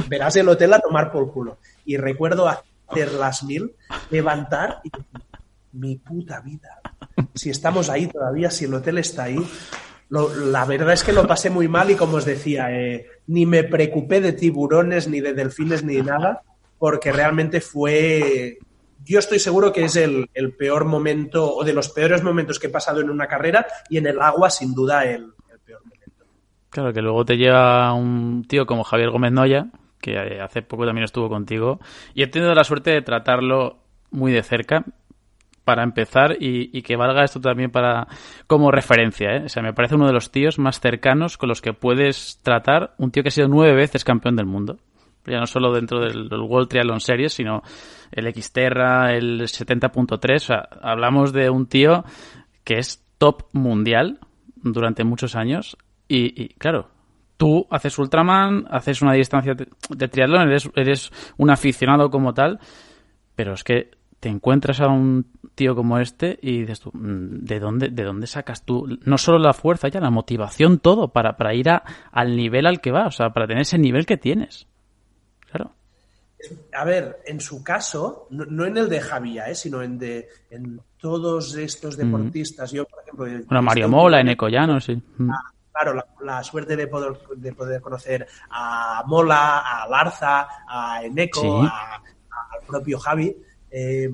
[0.08, 1.58] verás el hotel a tomar por culo.
[1.86, 3.76] Y recuerdo hacer las mil,
[4.10, 4.92] levantar y
[5.74, 6.82] mi puta vida.
[7.34, 9.40] Si estamos ahí todavía, si el hotel está ahí,
[10.10, 13.64] la verdad es que lo pasé muy mal y como os decía, eh, ni me
[13.64, 16.44] preocupé de tiburones, ni de delfines, ni de nada,
[16.82, 18.58] porque realmente fue...
[19.06, 20.28] Yo estoy seguro que es el,
[20.58, 24.08] peor momento o de los peores momentos que he pasado en una carrera y en
[24.08, 25.32] el agua sin duda el,
[25.64, 26.26] peor momento.
[26.72, 29.68] Claro, que luego te lleva un tío como Javier Gómez Noya,
[30.00, 31.80] que hace poco también estuvo contigo,
[32.16, 34.84] y he tenido la suerte de tratarlo muy de cerca
[35.64, 38.08] para empezar y, que valga esto también para
[38.48, 39.36] como referencia.
[39.36, 39.44] ¿eh?
[39.46, 42.96] O sea, me parece uno de los tíos más cercanos con los que puedes tratar
[42.98, 44.80] un tío que ha sido nueve veces campeón del mundo.
[45.26, 47.62] Ya no solo dentro del, World Triathlon Series, sino
[48.12, 50.36] el Xterra, el 70.3.
[50.36, 52.04] O sea, hablamos de un tío
[52.64, 54.20] que es top mundial
[54.56, 55.78] durante muchos años.
[56.08, 56.90] Y, claro,
[57.38, 62.60] tú haces Ultraman, haces una distancia de, triatlón, eres, eres un aficionado como tal,
[63.36, 67.60] pero es que te encuentras a un tío como este y dices tú, mm, ¿de
[67.60, 71.56] dónde, de dónde sacas tú no solo la fuerza, ya la motivación, todo, para, para
[71.56, 74.68] ir a, al nivel al que va, o sea, para tener ese nivel que tienes?
[75.52, 75.72] Claro.
[76.74, 79.56] A ver, en su caso, no, en el de Javier, ¿eh?
[79.56, 82.72] sino en, de, en todos estos deportistas.
[82.72, 83.46] Yo, por ejemplo.
[83.46, 85.00] Bueno, Mario Mola, en Ecollano, sí.
[85.30, 91.62] Ah, claro, la, suerte de poder, de poder conocer a Mola, a Larza, a Eneco,
[91.62, 93.36] al propio Javi
[93.72, 94.10] eh,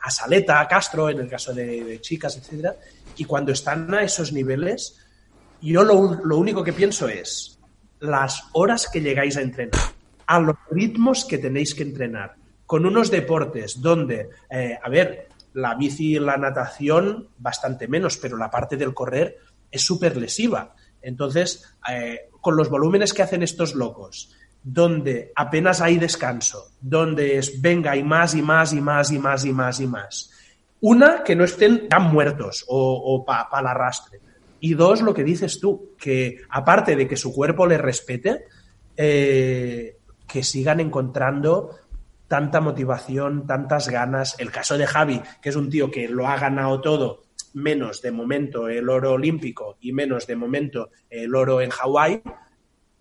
[0.00, 2.76] a Saleta, a Castro, en el caso de, chicas, etcétera.
[3.16, 4.96] Y cuando están a esos niveles,
[5.60, 7.58] yo lo, único que pienso es
[7.98, 9.80] las horas que llegáis a entrenar,
[10.28, 15.74] a los ritmos que tenéis que entrenar, con unos deportes donde, eh, a ver, la
[15.74, 19.38] bici y la natación bastante menos, pero la parte del correr
[19.70, 20.74] es súper lesiva.
[21.00, 27.62] Entonces, eh, con los volúmenes que hacen estos locos, donde apenas hay descanso, donde es
[27.62, 30.30] venga y más y más y más y más y más y más.
[30.80, 34.20] Una, que no estén tan muertos o, para pa el arrastre.
[34.60, 38.44] Y dos, lo que dices tú, que aparte de que su cuerpo le respete,
[38.94, 39.97] eh,
[40.28, 41.76] que sigan encontrando
[42.28, 44.36] tanta motivación, tantas ganas.
[44.38, 47.24] El caso de Javi, que es un tío que lo ha ganado todo,
[47.54, 52.22] menos de momento el oro olímpico y menos de momento el oro en Hawái,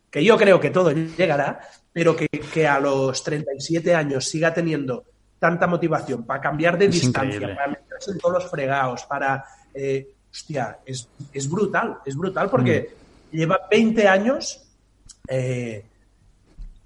[0.10, 1.60] que yo creo que todo llegará,
[1.92, 5.04] pero que, a los 37 años siga teniendo
[5.38, 9.44] tanta motivación para cambiar de distancia, para meterse en todos los fregados, para...
[9.74, 12.90] Eh, hostia, es, brutal, es brutal porque
[13.32, 13.36] mm.
[13.36, 14.68] lleva 20 años
[15.28, 15.84] eh,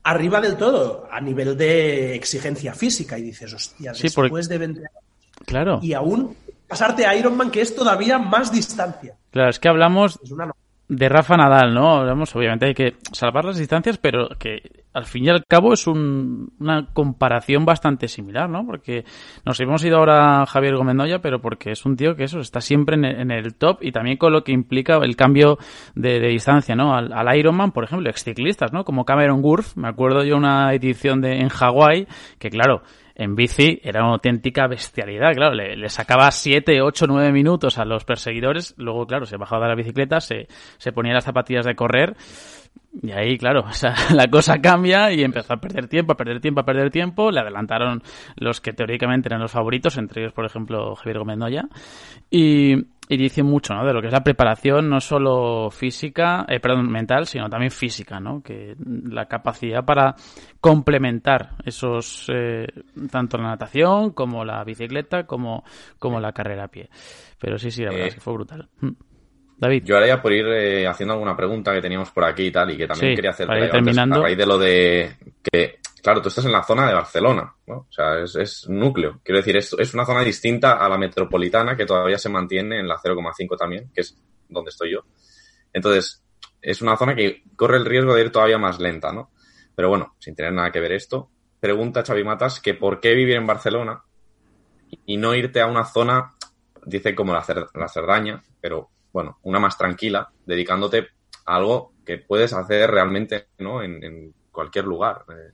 [0.03, 4.91] arriba del todo, a nivel de exigencia física, y dices, hostia, después de 20 años...
[5.45, 5.79] Claro.
[5.81, 6.35] Y aún
[6.67, 9.15] pasarte a Ironman, que es todavía más distancia.
[9.31, 10.19] Claro, es que hablamos
[10.91, 12.05] de Rafa Nadal, ¿no?
[12.05, 15.87] Vamos, obviamente hay que salvar las distancias, pero que al fin y al cabo es
[15.87, 18.65] una comparación bastante similar, ¿no?
[18.65, 19.05] Porque
[19.45, 22.59] nos hemos ido ahora a Javier Gómez pero porque es un tío que eso está
[22.59, 25.57] siempre en el, top y también con lo que implica el cambio
[25.95, 26.93] de, distancia, ¿no?
[26.93, 28.83] Al, Ironman, por ejemplo, exciclistas, ¿no?
[28.83, 32.05] Como Cameron Wurf, me acuerdo yo una edición de en Hawái,
[32.37, 32.83] que claro,
[33.15, 38.05] en bici era una auténtica bestialidad, claro, le, sacaba 7, 8, 9 minutos a los
[38.05, 40.47] perseguidores, luego, claro, se bajaba de la bicicleta, se,
[40.77, 42.15] se ponía las zapatillas de correr
[43.01, 46.41] y ahí, claro, o sea, la cosa cambia y empezó a perder tiempo, a perder
[46.41, 47.31] tiempo, a perder tiempo.
[47.31, 48.01] Le adelantaron
[48.35, 51.63] los que teóricamente eran los favoritos, entre ellos, por ejemplo, Javier Gómez Noya.
[52.29, 52.75] Y,
[53.07, 53.85] y dice mucho, ¿no?
[53.85, 58.19] De lo que es la preparación, no solo física, eh, perdón, mental, sino también física,
[58.19, 58.41] ¿no?
[58.41, 60.15] Que la capacidad para
[60.61, 62.67] complementar esos, eh,
[63.11, 65.63] tanto la natación como la bicicleta, como,
[65.99, 66.89] como la carrera a pie.
[67.37, 68.69] Pero sí, sí, la verdad es que fue brutal.
[68.79, 68.91] Mm.
[69.57, 69.83] David.
[69.85, 72.71] Yo ahora ya por ir eh, haciendo alguna pregunta que teníamos por aquí y tal,
[72.71, 74.15] y que también quería hacer terminando.
[74.15, 77.87] a raíz de lo de que claro, tú estás en la zona de Barcelona, ¿no?
[77.89, 79.21] O sea, es, núcleo.
[79.23, 82.87] Quiero decir, es, es, una zona distinta a la metropolitana que todavía se mantiene en
[82.87, 84.17] la 0,5 también, que es
[84.49, 85.01] donde estoy yo.
[85.73, 86.23] Entonces,
[86.61, 89.31] es una zona que corre el riesgo de ir todavía más lenta, ¿no?
[89.75, 91.29] Pero bueno, sin tener nada que ver esto,
[91.59, 94.03] pregunta Xavi Matas que por qué vivir en Barcelona
[95.05, 96.33] y no irte a una zona,
[96.85, 101.07] dice como la, la Cerdaña, pero bueno, una más tranquila, dedicándote
[101.45, 103.81] a algo que puedes hacer realmente, ¿no?
[103.81, 105.25] En, en cualquier lugar.
[105.29, 105.53] Eh,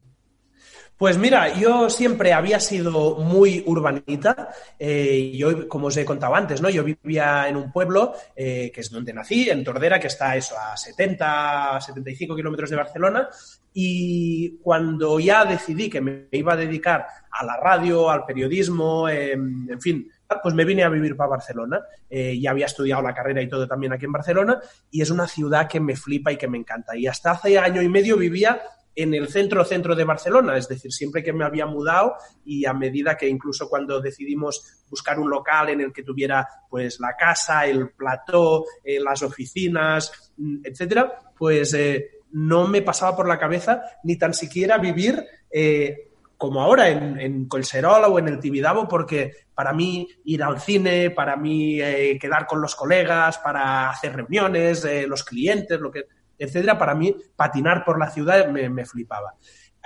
[0.97, 4.49] Pues mira, yo siempre había sido muy urbanita.
[4.79, 6.71] Eh, yo, como os he contado antes, ¿no?
[6.71, 10.55] Yo vivía en un pueblo eh, que es donde nací, en Tordera, que está eso,
[10.57, 13.29] a 70, 75 kilómetros de Barcelona.
[13.73, 19.69] Y cuando ya decidí que me iba a dedicar a la radio, al periodismo, em,
[19.69, 21.79] en fin, pues me vine a vivir para Barcelona.
[22.09, 24.59] Eh, ya había estudiado la carrera y todo también aquí en Barcelona.
[24.89, 26.97] Y es una ciudad que me flipa y que me encanta.
[26.97, 28.59] Y hasta hace año y medio vivía
[28.97, 32.73] en el centro centro de Barcelona, es decir, siempre que me había mudado y a
[32.73, 37.67] medida que incluso cuando decidimos buscar un local en el que tuviera pues la casa,
[37.67, 43.83] el plató, eh, las oficinas, mm, etcétera, pues eh, no me pasaba por la cabeza
[44.03, 49.31] ni tan siquiera vivir eh, como ahora en, en Colserola o en el Tibidabo, porque
[49.53, 51.77] para mí ir al cine, para mí
[52.19, 56.05] quedar con los colegas, para hacer reuniones, los clientes, lo que
[56.37, 59.35] etcétera, para mí patinar por la ciudad me, me flipaba.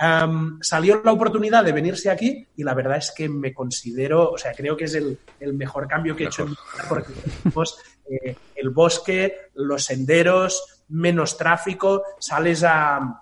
[0.00, 4.38] Um, salió la oportunidad de venirse aquí y la verdad es que me considero, o
[4.38, 7.12] sea, creo que es el, el mejor cambio que he hecho en mi vida porque
[7.12, 7.78] tenemos
[8.10, 13.20] eh, el bosque, los senderos, menos tráfico, sales a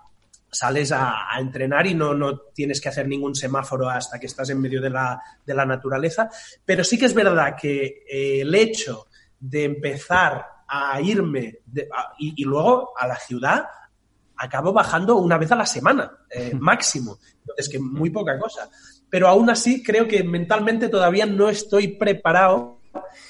[0.51, 4.49] sales a, a, entrenar y no, no tienes que hacer ningún semáforo hasta que estás
[4.49, 6.29] en medio de la, de la naturaleza.
[6.65, 9.07] Pero sí que es verdad que eh, el hecho
[9.39, 13.65] de empezar a irme de, a, y, y, luego a la ciudad,
[14.37, 17.19] acabo bajando una vez a la semana, eh, máximo.
[17.41, 18.69] Entonces, que muy poca cosa.
[19.09, 22.79] Pero aún así, creo que mentalmente todavía no estoy preparado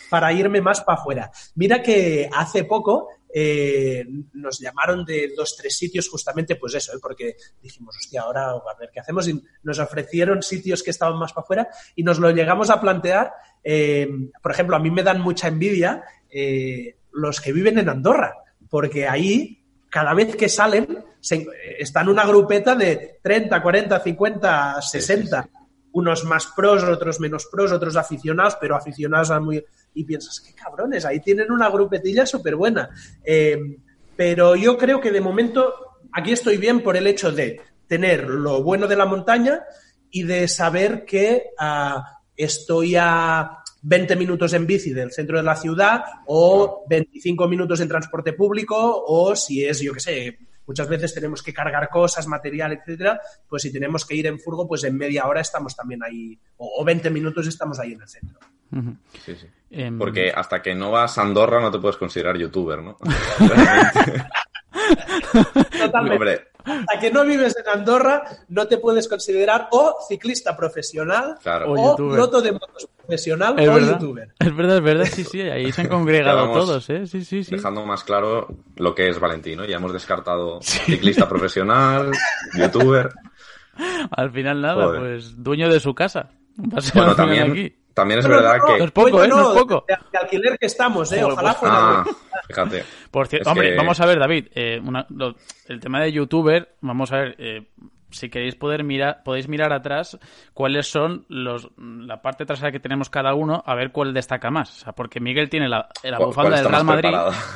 [0.09, 1.31] para irme más para afuera.
[1.55, 6.99] Mira que hace poco eh, nos llamaron de dos, tres sitios justamente, pues eso, ¿eh?
[7.01, 9.27] porque dijimos, hostia, ahora a ver qué hacemos.
[9.27, 13.33] Y nos ofrecieron sitios que estaban más para afuera y nos lo llegamos a plantear.
[13.63, 14.07] Eh,
[14.41, 18.35] por ejemplo, a mí me dan mucha envidia eh, los que viven en Andorra,
[18.69, 21.45] porque ahí, cada vez que salen, se,
[21.77, 25.49] están una grupeta de 30, 40, 50, 60.
[25.93, 29.63] Unos más pros, otros menos pros, otros aficionados, pero aficionados a muy...
[29.93, 32.89] Y piensas, qué cabrones, ahí tienen una grupetilla súper buena.
[33.25, 33.59] Eh,
[34.15, 35.73] pero yo creo que de momento
[36.13, 39.63] aquí estoy bien por el hecho de tener lo bueno de la montaña
[40.09, 42.01] y de saber que uh,
[42.37, 47.87] estoy a 20 minutos en bici del centro de la ciudad o 25 minutos en
[47.87, 52.73] transporte público o si es, yo qué sé, muchas veces tenemos que cargar cosas, material,
[52.73, 56.37] etcétera, pues si tenemos que ir en furgo, pues en media hora estamos también ahí
[56.57, 58.39] o, o 20 minutos estamos ahí en el centro.
[59.25, 59.47] Sí, sí.
[59.71, 59.97] Um...
[59.97, 62.97] Porque hasta que no vas a Andorra no te puedes considerar youtuber, ¿no?
[65.71, 66.15] Totalmente.
[66.15, 66.50] Hombre.
[66.63, 71.71] Hasta que no vives en Andorra, no te puedes considerar o ciclista profesional claro.
[71.71, 73.99] o, o piloto de motos profesional es o verdad.
[73.99, 74.33] youtuber.
[74.39, 77.07] Es verdad, es verdad, sí, sí, ahí se han congregado todos, ¿eh?
[77.07, 77.55] Sí, sí, sí.
[77.55, 78.47] Dejando más claro
[78.77, 80.79] lo que es Valentino, ya hemos descartado sí.
[80.85, 82.11] ciclista profesional,
[82.57, 83.09] youtuber.
[84.11, 84.99] Al final nada, Joder.
[85.01, 86.29] pues dueño de su casa.
[86.93, 87.75] Bueno, también, aquí.
[88.01, 88.77] También es verdad no, que...
[88.79, 89.27] No es poco, ¿eh?
[89.27, 89.85] No es poco.
[89.87, 91.23] De, de, alquiler que estamos, ¿eh?
[91.23, 91.75] Ojalá fuera...
[91.77, 92.05] Ah,
[92.47, 92.83] fíjate.
[93.11, 93.75] Por cierto, hombre, que...
[93.75, 95.35] vamos a ver, David, eh, una, lo,
[95.67, 97.35] el tema de youtuber, vamos a ver...
[97.37, 97.67] Eh,
[98.09, 100.19] si queréis poder mirar, podéis mirar atrás
[100.53, 104.69] cuáles son los la parte trasera que tenemos cada uno, a ver cuál destaca más.
[104.69, 107.09] O sea, porque Miguel tiene la, la bufanda del Real Madrid.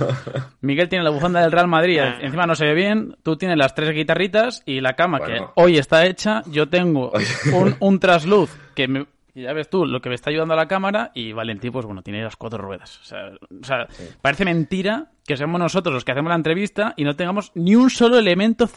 [0.62, 3.76] Miguel tiene la bufanda del Real Madrid, encima no se ve bien, tú tienes las
[3.76, 5.54] tres guitarritas y la cama bueno.
[5.54, 7.12] que hoy está hecha, yo tengo
[7.54, 9.06] un, un trasluz que me,
[9.36, 11.86] y ya ves tú lo que me está ayudando a la cámara y Valentín, pues
[11.86, 13.02] bueno, tiene las cuatro ruedas.
[13.02, 14.06] O sea, o sea sí.
[14.22, 17.90] parece mentira que seamos nosotros los que hacemos la entrevista y no tengamos ni un
[17.90, 18.70] solo elemento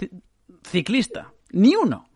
[0.65, 1.33] ciclista.
[1.53, 2.09] Ni uno.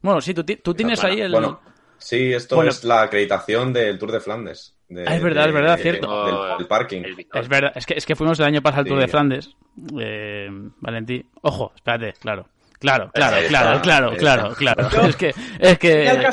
[0.00, 1.32] Bueno, sí, tú, tú tienes ahí el...
[1.32, 1.60] Bueno,
[1.98, 4.74] sí, esto bueno, es la acreditación del Tour de Flandes.
[4.88, 6.24] De, ah, es verdad, de, es verdad, de, cierto.
[6.24, 7.02] Del, del, parking.
[7.34, 9.02] Es verdad, es que, es que fuimos el año pasado al Tour sí.
[9.02, 9.56] de Flandes.
[10.00, 10.48] Eh,
[10.80, 11.30] Valentín.
[11.42, 12.48] Ojo, espérate, claro.
[12.78, 14.88] Claro, claro, claro, claro, claro, claro.
[15.08, 16.30] Es que, es que.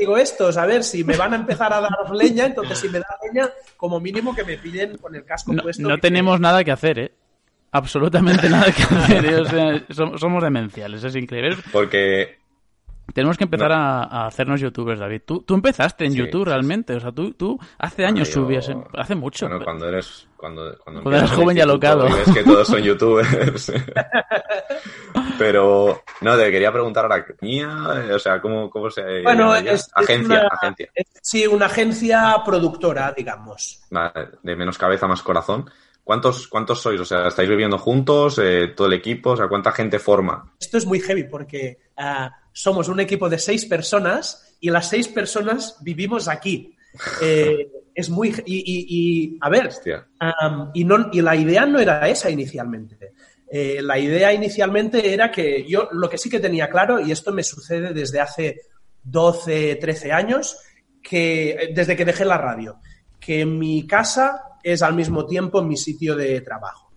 [0.00, 3.00] Digo estos, a ver si me van a empezar a dar leña, entonces si me
[3.00, 5.86] da leña, como mínimo que me pillen con el casco no, puesto.
[5.86, 6.42] No tenemos que...
[6.42, 7.12] nada que hacer, ¿eh?
[7.70, 9.26] Absolutamente nada que hacer.
[9.26, 9.36] ¿eh?
[9.40, 9.84] O sea,
[10.16, 11.58] somos demenciales, es increíble.
[11.70, 12.39] Porque
[13.12, 13.76] tenemos que empezar no.
[13.76, 15.22] a, a, hacernos youtubers, David.
[15.24, 18.70] Tú, tú empezaste en sí, YouTube realmente, o sea, tú, tú hace años yo, subías,
[18.94, 19.48] hace mucho.
[19.48, 22.08] Bueno, cuando eres cuando, cuando, cuando eres joven y alocado.
[22.08, 23.72] Y ves que todos son youtubers.
[25.38, 27.68] Pero, no, te quería preguntar ahora, ¿mía?
[28.14, 30.90] O sea, ¿cómo, cómo se Bueno, es, agencia, es una, agencia.
[30.94, 33.82] Es, sí, una agencia productora, digamos.
[34.42, 35.70] De menos cabeza, más corazón.
[36.10, 37.00] ¿Cuántos, ¿Cuántos sois?
[37.00, 38.40] O sea, ¿estáis viviendo juntos?
[38.42, 39.30] Eh, ¿Todo el equipo?
[39.30, 40.56] O sea, ¿cuánta gente forma?
[40.58, 45.06] Esto es muy heavy porque uh, somos un equipo de seis personas y las seis
[45.06, 46.76] personas vivimos aquí.
[47.22, 48.30] Eh, es muy...
[48.44, 49.70] Y, y, y a ver,
[50.42, 53.12] um, y, no, y la idea no era esa inicialmente.
[53.48, 57.30] Eh, la idea inicialmente era que yo lo que sí que tenía claro, y esto
[57.30, 58.62] me sucede desde hace
[59.04, 60.58] 12, 13 años,
[61.00, 62.80] que eh, desde que dejé la radio,
[63.20, 66.90] que mi casa es al mismo tiempo mi sitio de trabajo.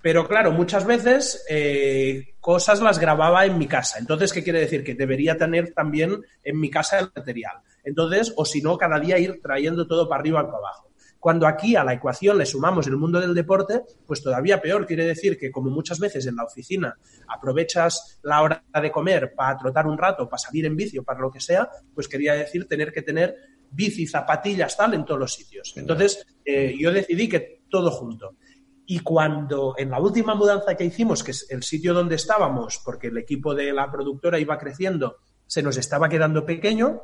[0.00, 3.98] Pero claro, muchas veces eh, cosas las grababa en mi casa.
[3.98, 4.84] Entonces, ¿qué quiere decir?
[4.84, 7.56] Que debería tener también en mi casa el material.
[7.82, 10.88] Entonces, o si no, cada día ir trayendo todo para arriba y para abajo.
[11.18, 14.86] Cuando aquí a la ecuación le sumamos el mundo del deporte, pues todavía peor.
[14.86, 16.96] Quiere decir que como muchas veces en la oficina
[17.26, 21.18] aprovechas la hora de comer para trotar un rato, para salir en bici o para
[21.18, 23.34] lo que sea, pues quería decir tener que tener
[23.70, 25.74] bici, zapatillas, tal, en todos los sitios.
[25.76, 28.36] Entonces, eh, yo decidí que todo junto.
[28.86, 33.08] Y cuando en la última mudanza que hicimos, que es el sitio donde estábamos, porque
[33.08, 37.02] el equipo de la productora iba creciendo, se nos estaba quedando pequeño,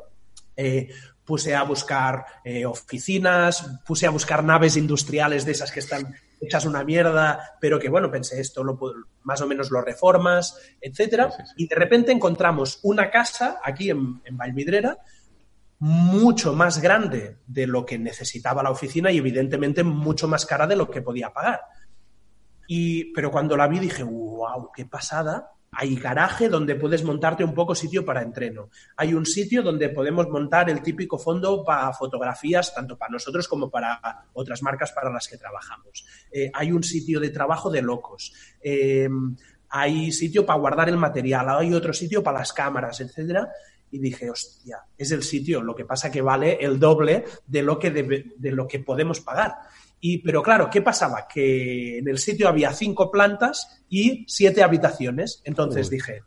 [0.56, 0.88] eh,
[1.24, 6.66] puse a buscar eh, oficinas, puse a buscar naves industriales de esas que están hechas
[6.66, 8.78] una mierda, pero que bueno, pensé esto lo,
[9.22, 14.36] más o menos lo reformas, etcétera, y de repente encontramos una casa aquí en, en
[14.36, 14.98] Valvidrera
[15.84, 20.76] mucho más grande de lo que necesitaba la oficina y evidentemente mucho más cara de
[20.76, 21.60] lo que podía pagar.
[22.66, 27.52] Y, pero cuando la vi dije, wow, qué pasada, hay garaje donde puedes montarte un
[27.52, 28.70] poco sitio para entreno.
[28.96, 33.68] Hay un sitio donde podemos montar el típico fondo para fotografías, tanto para nosotros como
[33.68, 34.00] para
[34.32, 36.06] otras marcas para las que trabajamos.
[36.32, 38.32] Eh, hay un sitio de trabajo de locos.
[38.62, 39.10] Eh,
[39.68, 41.46] hay sitio para guardar el material.
[41.50, 43.50] Hay otro sitio para las cámaras, etcétera.
[43.94, 45.62] Y dije, hostia, es el sitio.
[45.62, 49.54] Lo que pasa que vale el doble de lo que, de lo que podemos pagar.
[50.00, 51.28] Y, pero claro, ¿qué pasaba?
[51.32, 55.42] Que en el sitio había cinco plantas y siete habitaciones.
[55.44, 56.24] Entonces dije,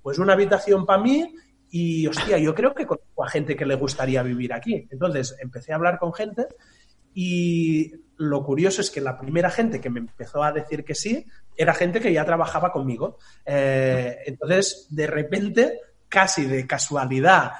[0.00, 1.34] pues una habitación para mí
[1.68, 4.86] y, hostia, yo creo que conozco a gente que le gustaría vivir aquí.
[4.88, 6.46] Entonces empecé a hablar con gente
[7.12, 11.26] y lo curioso es que la primera gente que me empezó a decir que sí
[11.56, 13.18] era gente que ya trabajaba conmigo.
[13.44, 15.80] Eh, entonces, de repente,
[16.10, 17.52] casi de casualidad,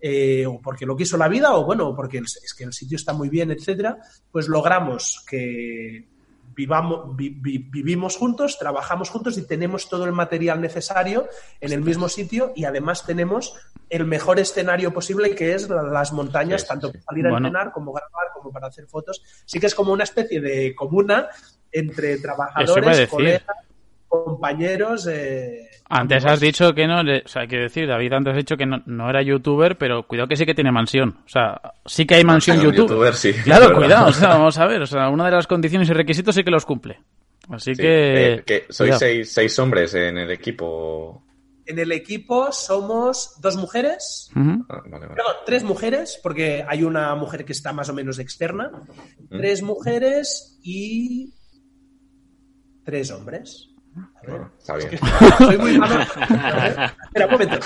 [0.00, 3.12] eh, o porque lo quiso la vida, o bueno, porque es que el sitio está
[3.12, 3.98] muy bien, etcétera,
[4.30, 6.08] pues logramos que
[6.56, 11.28] vivamos, vivimos juntos, trabajamos juntos y tenemos todo el material necesario
[11.60, 13.54] en el mismo sitio y además tenemos
[13.90, 18.28] el mejor escenario posible que es las montañas, tanto para salir a entrenar como grabar,
[18.32, 19.22] como para hacer fotos.
[19.44, 21.28] Sí que es como una especie de comuna
[21.70, 23.44] entre trabajadores, colegas,
[24.24, 25.06] compañeros.
[25.06, 28.66] Eh, antes has dicho que no, o sea, quiero decir, David, antes has dicho que
[28.66, 31.18] no, era youtuber, pero cuidado que sí que tiene mansión.
[31.24, 33.12] O sea, sí que hay mansión YouTube.
[33.44, 36.34] claro, cuidado, o sea, vamos a ver, o sea, una de las condiciones y requisitos
[36.34, 37.00] sí que los cumple.
[37.48, 38.42] Así que...
[38.46, 41.24] Eh, sois seis, seis, hombres en el equipo.
[41.64, 44.82] En el equipo somos dos mujeres, ah,
[45.44, 48.70] tres mujeres, porque hay una mujer que está más o menos externa,
[49.30, 51.34] tres mujeres y
[52.84, 53.75] tres hombres.
[54.58, 54.90] Está bien.
[55.38, 56.00] soy muy malo.
[56.00, 57.58] Espera, un momento.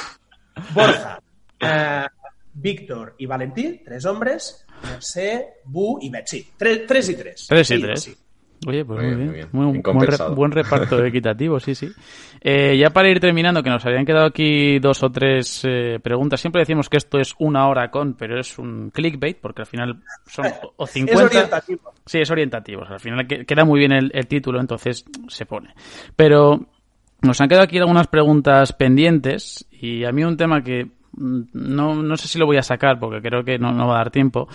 [0.74, 1.20] Borja,
[1.60, 2.06] eh,
[2.54, 4.64] Víctor y Valentín, tres hombres.
[4.82, 6.50] Mercé, Bu y Betsy.
[6.56, 7.46] Tres, tres y tres.
[7.48, 8.10] Tres y tres.
[8.66, 9.48] Oye, pues muy, bien.
[9.52, 9.80] Muy,
[10.34, 11.88] buen, reparto equitativo, sí, sí.
[12.42, 16.40] Eh, ya para ir terminando, que nos habían quedado aquí dos o tres eh, preguntas.
[16.40, 20.02] Siempre decimos que esto es una hora con, pero es un clickbait, porque al final
[20.26, 20.46] son
[20.76, 21.22] o 50.
[21.22, 21.92] Es orientativo.
[22.04, 22.84] Sí, es orientativo.
[22.84, 25.74] al final queda muy bien el, título, entonces se pone.
[26.14, 26.66] Pero
[27.22, 31.94] nos han quedado aquí algunas preguntas pendientes y a mí un tema que mm, no,
[32.02, 34.10] no sé si lo voy a sacar porque creo que no, no va a dar
[34.10, 34.48] tiempo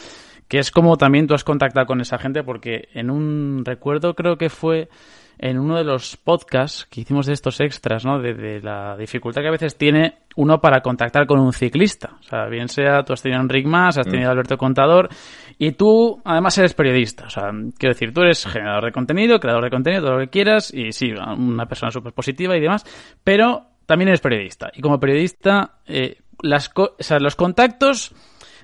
[0.47, 4.37] que es como también tú has contactado con esa gente, porque en un recuerdo creo
[4.37, 4.89] que fue
[5.37, 8.19] en uno de los podcasts que hicimos de estos extras, ¿no?
[8.19, 12.17] De, la dificultad que a veces tiene uno para contactar con un ciclista.
[12.19, 15.09] O sea, bien sea tú has tenido a Enric Mas, has tenido a Alberto Contador,
[15.57, 17.25] y tú además eres periodista.
[17.25, 20.29] O sea, quiero decir, tú eres generador de contenido, creador de contenido, todo lo que
[20.29, 22.85] quieras, y sí, una persona súper positiva y demás,
[23.23, 24.71] pero también eres periodista.
[24.73, 28.13] Y como periodista, eh, las o sea, los contactos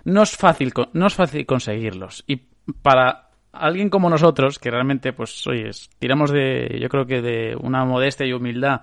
[0.05, 2.23] no es fácil, no es fácil conseguirlos.
[2.27, 2.37] Y
[2.81, 5.69] para alguien como nosotros, que realmente, pues, oye,
[5.99, 8.81] tiramos de, yo creo que de una modestia y humildad,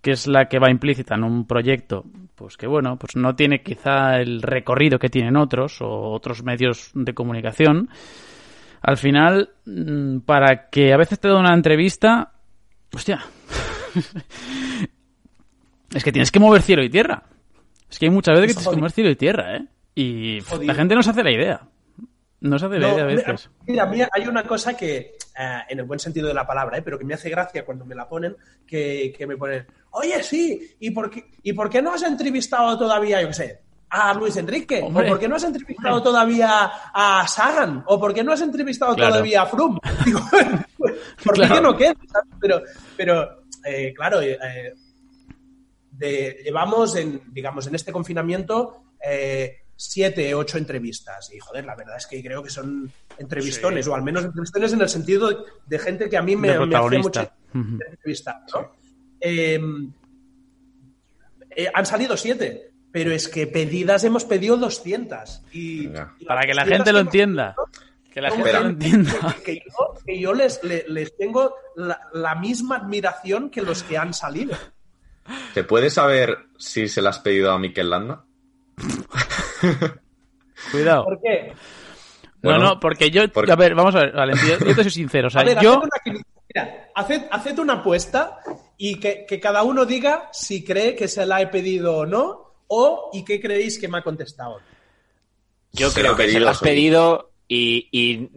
[0.00, 3.62] que es la que va implícita en un proyecto, pues que bueno, pues no tiene
[3.62, 7.88] quizá el recorrido que tienen otros o otros medios de comunicación.
[8.80, 12.32] Al final, mm, para que a veces te da una entrevista,
[12.92, 13.24] hostia,
[15.94, 17.22] es que tienes que mover cielo y tierra.
[17.88, 19.66] Es que hay muchas veces que tienes que mover cielo y tierra, ¿eh?
[19.94, 21.68] Y la gente no se hace la idea.
[22.40, 23.50] No se hace la idea a veces.
[23.66, 24.96] Mira, mira, hay una cosa que,
[25.38, 27.84] eh, en el buen sentido de la palabra, eh, pero que me hace gracia cuando
[27.84, 28.36] me la ponen,
[28.66, 33.20] que, me ponen, oye, sí, ¿y por, qué, ¿y por qué no has entrevistado todavía,
[33.22, 33.60] yo qué sé,
[33.90, 34.80] a Luis Enrique?
[34.82, 37.84] ¿O por qué no has entrevistado todavía a Sagan?
[37.86, 39.78] ¿O por qué no has entrevistado todavía a Froome?
[40.04, 40.20] Digo,
[41.24, 41.94] ¿por qué no queda?
[42.40, 42.62] Pero,
[42.96, 44.38] pero eh, claro, eh,
[45.92, 49.58] de- llevamos en, digamos, en este confinamiento eh,
[49.90, 51.30] siete, ocho entrevistas.
[51.32, 54.80] Y joder, la verdad es que creo que son entrevistones, o al menos entrevistones en
[54.82, 55.36] el sentido de,
[55.66, 57.02] de gente que a mí me, me protagonista.
[57.02, 57.78] mucha Ujú.
[57.90, 58.72] entrevistar, ¿no?
[59.20, 59.60] Eh,
[61.54, 65.42] eh, han salido siete, pero es que pedidas hemos pedido 200.
[65.52, 67.54] Y, las Para que la 200 gente lo entienda.
[68.12, 69.36] Que la gente lo entienda.
[69.44, 73.82] que, que yo, que yo les, le- les tengo la, la misma admiración que los
[73.82, 74.56] que han salido.
[75.54, 78.24] ¿Te puedes saber si se la has pedido a Mikel Landa?
[80.70, 81.04] Cuidado.
[81.04, 81.52] ¿Por qué?
[82.42, 83.28] No, Bueno, no, porque yo.
[83.32, 85.28] porque- A ver, vamos a ver, Valentín, yo, yo te soy sincero.
[85.28, 85.72] O sea, A ver, yo.
[85.82, 85.82] haced
[86.12, 86.22] una,
[86.54, 88.38] mira, haced, haced una apuesta
[88.76, 92.54] y que, que cada uno diga si cree que se la he pedido o no,
[92.66, 94.60] o y qué creéis que me ha contestado.
[95.72, 98.28] Yo Se creo que se lo has pedido y, y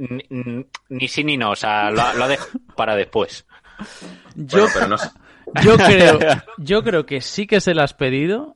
[0.89, 1.51] ni, sí ni no.
[1.51, 3.45] O sea, lo, ha- lo ha dejado para después.
[4.35, 5.09] Yo, Bueno, pero no sé.
[5.63, 6.19] yo, creo,
[6.57, 8.54] yo creo que sí que se lo has pedido,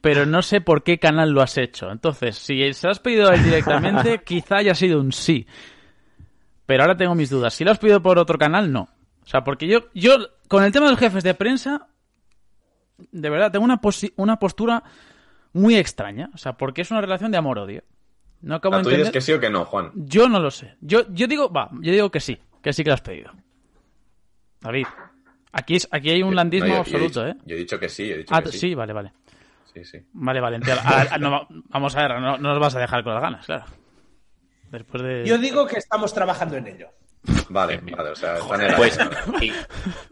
[0.00, 1.90] pero no sé por qué canal lo has hecho.
[1.90, 5.46] Entonces, si se lo has pedido a él directamente, quizá haya sido un sí.
[6.66, 7.54] Pero ahora tengo mis dudas.
[7.54, 8.88] Si lo has pedido por otro canal, no.
[9.22, 10.16] O sea, porque yo, yo
[10.48, 11.88] con el tema de los jefes de prensa,
[13.12, 14.82] de verdad, tengo una, posi- una postura
[15.52, 16.30] muy extraña.
[16.34, 17.82] O sea, porque es una relación de amor-odio.
[18.42, 19.90] No acabo Ah, de ¿Tú dices que sí o que no, Juan?
[19.94, 20.76] Yo no lo sé.
[20.80, 23.32] Yo, yo digo, va, yo digo que sí, que sí que lo has pedido.
[24.60, 24.86] David,
[25.52, 27.42] aquí, es, aquí hay un landismo No, yo- yo he absoluto, dicho- ¿eh?
[27.46, 28.58] Yo he dicho que sí, he dicho Ah, que sí.
[28.58, 28.74] sí.
[28.74, 29.12] vale, vale.
[29.76, 29.98] Sí, sí.
[30.14, 30.56] Vale, vale.
[30.56, 30.80] entiendo.
[30.86, 33.22] Ah, ah, no, va- vamos a ver, no, no nos vas a dejar con las
[33.22, 33.66] ganas, claro.
[34.70, 35.22] Después de...
[35.26, 36.88] Yo digo que estamos trabajando en ello.
[37.50, 38.98] Vale, vale, o sea, están en la Pues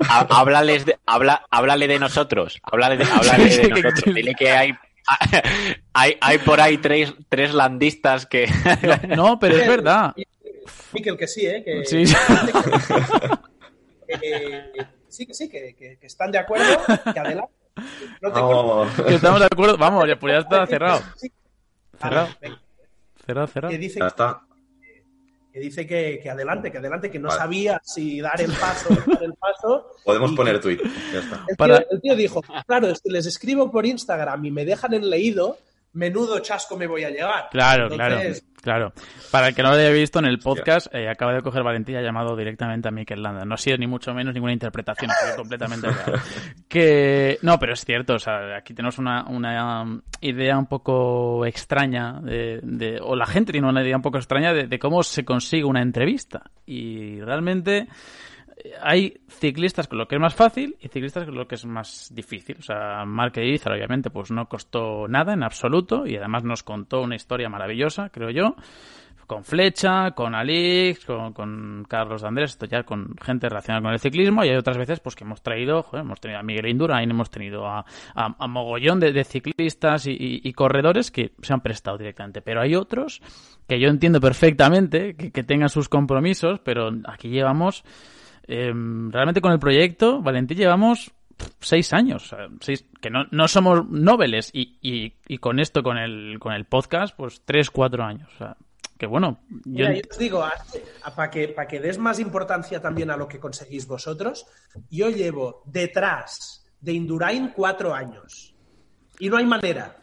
[0.09, 2.61] háblales de, habla, háblale de nosotros.
[2.63, 4.15] Háblale de, háblale de nosotros.
[4.15, 4.75] Dile que hay,
[5.95, 8.47] hay, hay por ahí tres, tres landistas que.
[9.17, 10.15] No, pero es verdad.
[10.93, 11.65] Miquel, que sí, ¿eh?
[11.65, 12.17] Que, Sí, que-
[15.09, 16.67] sí, que sí, que, que- que están de acuerdo,
[17.13, 17.53] que adelante.
[18.21, 18.87] No te Oh.
[19.07, 19.77] Que estamos de acuerdo.
[19.77, 21.01] Vamos, ya, pues ya está cerrado.
[22.01, 22.29] Cerrado.
[23.27, 23.71] Cerrado, cerrado.
[23.73, 24.41] Que dice, Ya está.
[25.53, 27.41] que, dice que, que adelante, que adelante, que no Vale.
[27.41, 29.91] sabía si dar el paso dar el paso.
[30.05, 30.79] Podemos Y- poner tweet.
[31.13, 31.37] Ya está.
[31.37, 34.65] El tío, Para- el tío dijo, claro, es que les escribo por Instagram y me
[34.65, 35.57] dejan en leído,
[35.95, 37.49] menudo chasco me voy a llevar.
[37.51, 39.05] Claro, Entonces, claro, claro.
[39.31, 42.01] Para el que no lo haya visto en el podcast, eh, acaba de coger Valentía
[42.03, 43.45] llamado directamente a Mikel Landa.
[43.45, 46.21] No ha sido ni mucho menos ninguna interpretación, completamente real.
[46.69, 49.85] Que no, pero es cierto, o sea, aquí tenemos una, una
[50.21, 54.53] idea un poco extraña de, de- o la gente tiene una idea un poco extraña
[54.53, 57.87] de, de cómo se consigue una entrevista y realmente
[58.83, 62.11] hay ciclistas con lo que es más fácil y ciclistas con lo que es más
[62.15, 62.57] difícil.
[62.59, 67.01] O sea, Mark Izar, obviamente, pues no costó nada en absoluto y además nos contó
[67.03, 68.57] una historia maravillosa, creo yo,
[69.27, 73.99] con Flecha, con Alix, con, Carlos de Andrés, esto ya con gente relacionada con el
[73.99, 77.11] ciclismo y hay otras veces pues que hemos traído, joder, hemos tenido a Miguel Indurain,
[77.11, 81.55] hemos tenido a, a, a mogollón de, de ciclistas y, y- y corredores que se
[81.55, 83.23] han prestado directamente, pero hay otros
[83.67, 87.83] que yo entiendo perfectamente que, que tengan sus compromisos, pero aquí llevamos
[88.49, 88.73] eh,
[89.11, 91.13] realmente con el proyecto, Valentín, llevamos
[91.61, 95.83] seis años, o sea, seis, que no, no somos noveles y, y, y con esto,
[95.83, 98.29] con el, con el podcast, pues tres, cuatro años.
[98.35, 98.57] O sea,
[98.97, 100.45] que bueno, yo, Mira, yo os digo,
[101.17, 104.47] para que, pa' que des más importancia también a lo que conseguís vosotros,
[104.91, 108.55] yo llevo detrás de Indurain cuatro años.
[109.19, 109.97] Y no hay manera.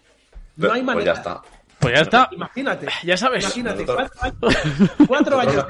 [0.58, 1.14] No hay Pues manera.
[1.14, 1.42] ya está.
[1.82, 2.30] Pues ya está.
[2.32, 2.88] Imagínate.
[3.04, 3.44] Ya sabes.
[3.44, 3.86] Imagínate,
[5.08, 5.66] cuatro años,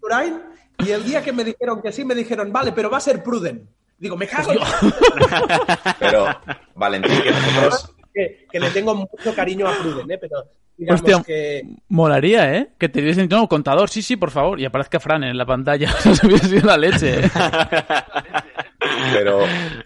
[0.00, 0.40] cuatro años
[0.78, 3.22] y el día que me dijeron que sí, me dijeron, vale, pero va a ser
[3.22, 3.68] Pruden.
[3.98, 4.58] Digo, me cago en
[6.00, 6.26] Pero,
[6.74, 7.94] Valentín, que nosotros.
[8.12, 10.18] que, que le tengo mucho cariño a Pruden, ¿eh?
[10.18, 10.44] pero
[10.76, 11.62] digamos Hostia, que...
[11.88, 12.70] Molaría, ¿eh?
[12.76, 15.94] Que te diesen, no, contador, sí, sí, por favor, y aparezca Fran en la pantalla.
[16.04, 17.30] Eso hubiera sido la leche, ¿eh?
[19.12, 19.40] Pero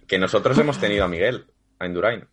[0.07, 1.47] que nosotros hemos tenido a Miguel,
[1.79, 2.27] a Indurain.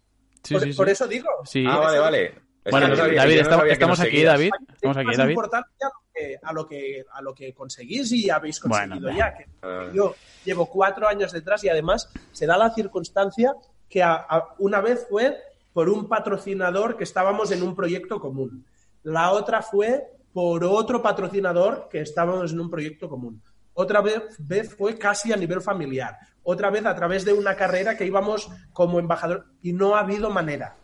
[0.44, 0.78] Sí, por, sí, sí.
[0.78, 1.28] por eso digo.
[1.44, 1.66] Sí.
[1.68, 2.34] Ah, vale, vale.
[2.66, 4.34] Es Bueno, que no sabía- David, no estamos, aquí, seguías.
[4.34, 4.50] David.
[4.74, 5.30] Estamos aquí, más David.
[5.32, 9.16] importancia a lo, que, a, lo que, a lo que conseguís y habéis conseguido Bueno,
[9.18, 9.34] ya.
[9.38, 9.46] Que
[9.94, 13.54] yo llevo cuatro años detrás y además se da la circunstancia
[13.88, 15.38] que a- a- una vez fue
[15.74, 18.66] por un patrocinador que estábamos en un proyecto común.
[19.04, 23.44] La otra fue por otro patrocinador que estábamos en un proyecto común.
[23.74, 26.18] Otra vez, vez fue casi a nivel familiar.
[26.44, 30.30] Otra vez a través de una carrera que íbamos como embajador y no ha habido
[30.30, 30.78] manera.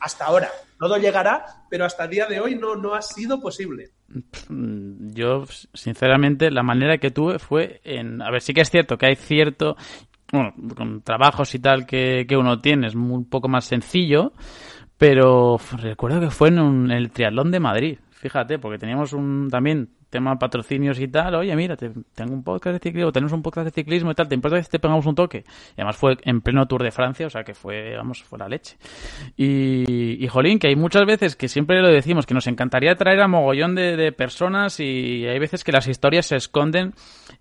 [0.00, 0.48] Hasta ahora.
[0.78, 3.90] Todo llegará, pero hasta el día de hoy no, no ha sido posible.
[4.48, 8.20] Mm, Yo, sinceramente, la manera que tuve fue en...
[8.22, 9.76] A ver, sí que es cierto que hay cierto...
[10.32, 14.32] Bueno, con trabajos y tal que, que uno tiene es un poco más sencillo,
[14.98, 19.48] pero recuerdo que fue en un- el triatlón de Madrid, fíjate, porque teníamos un...
[19.50, 23.42] También tema patrocinios y tal, oye, mira, te- tengo un podcast de ciclismo, tenemos un
[23.42, 25.44] podcast de ciclismo y tal, ¿te importa que te pegamos un toque?
[25.70, 28.48] Y además fue en pleno Tour de Francia, o sea que fue, vamos, fue la
[28.48, 28.76] leche.
[29.36, 33.20] Y, y jolín, que hay muchas veces que siempre lo decimos, que nos encantaría traer
[33.20, 36.94] a mogollón de, de personas y hay veces que las historias se esconden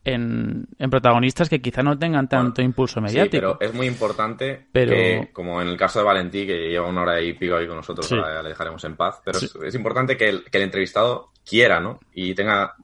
[0.03, 3.57] en, en protagonistas que quizá no tengan tanto impulso Sí, mediático.
[3.57, 7.01] pero es muy importante Pero- que, como en el caso de Valentí, que lleva una
[7.03, 8.15] hora y pico ahí con nosotros, Sí.
[8.15, 9.45] ahora le dejaremos en paz, pero Sí.
[9.45, 11.99] es, es importante que el, que el entrevistado quiera, ¿no?
[12.13, 12.75] Y tenga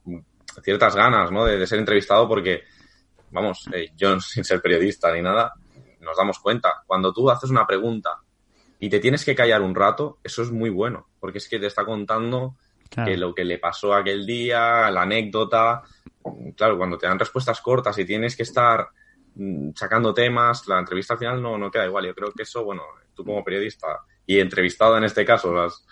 [0.62, 1.44] ciertas ganas, ¿no?
[1.44, 2.62] De, de ser entrevistado porque,
[3.30, 5.52] vamos, eh, yo sin ser periodista ni nada,
[6.00, 6.82] nos damos cuenta.
[6.86, 8.10] Cuando tú haces una pregunta
[8.78, 11.66] y te tienes que callar un rato, eso es muy bueno, porque es que te
[11.66, 12.56] está contando
[12.90, 13.10] Claro.
[13.10, 15.80] que lo que le pasó aquel día, la anécdota.
[16.54, 18.86] Claro, cuando te dan respuestas cortas y tienes que estar
[19.34, 22.04] mm, sacando temas, la entrevista al final no, no queda igual.
[22.04, 22.82] Yo creo que eso, bueno,
[23.14, 25.86] tú como periodista y entrevistado en este caso, has-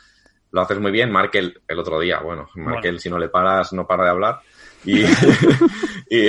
[0.53, 1.11] lo haces muy bien.
[1.11, 2.99] Markel el otro día, bueno, Markel Bueno.
[2.99, 4.41] si no le paras, no para de hablar.
[4.85, 5.03] Y,
[6.11, 6.27] y,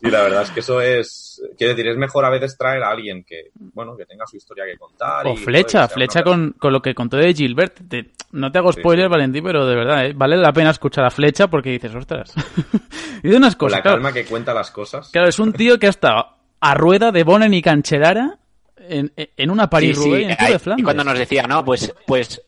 [0.00, 2.90] y la verdad es que eso es, quiero decir, es mejor a veces traer a
[2.90, 5.26] alguien que, bueno, que tenga su historia que contar.
[5.26, 7.78] O y, flecha, flecha con, con lo que contó de Gilbert.
[7.88, 9.10] Te- no te hago Sí, spoiler, sí.
[9.10, 10.12] Valentín, pero de verdad, ¿eh?
[10.14, 12.34] vale la pena escuchar a flecha porque dices, ostras.
[13.22, 13.78] y de unas Con cosas.
[13.78, 15.10] la claro, calma que cuenta las cosas.
[15.10, 16.26] claro, es un tío que ha estado
[16.60, 18.38] a rueda de Bonen y Cancelara
[18.76, 20.80] en, en una Sí, París-Roubaix sí, en Tour ahí- de Flandes.
[20.82, 22.42] y cuando nos decía, no, pues, pues,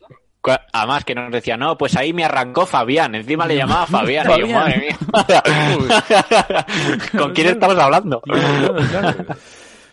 [0.71, 4.29] además que nos decía, no, pues ahí me arrancó Fabián, encima le llamaba Fabián, y
[4.29, 4.59] yo, Fabián.
[4.59, 4.97] madre mía.
[7.17, 8.21] ¿Con quién estamos hablando?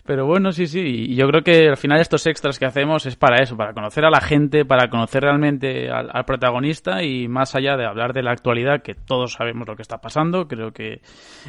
[0.05, 0.81] Pero bueno, sí, sí.
[0.81, 4.03] Y yo creo que al final estos extras que hacemos es para eso, para conocer
[4.03, 8.21] a la gente, para conocer realmente al, al protagonista y más allá de hablar de
[8.21, 11.01] la actualidad, que todos sabemos lo que está pasando, creo que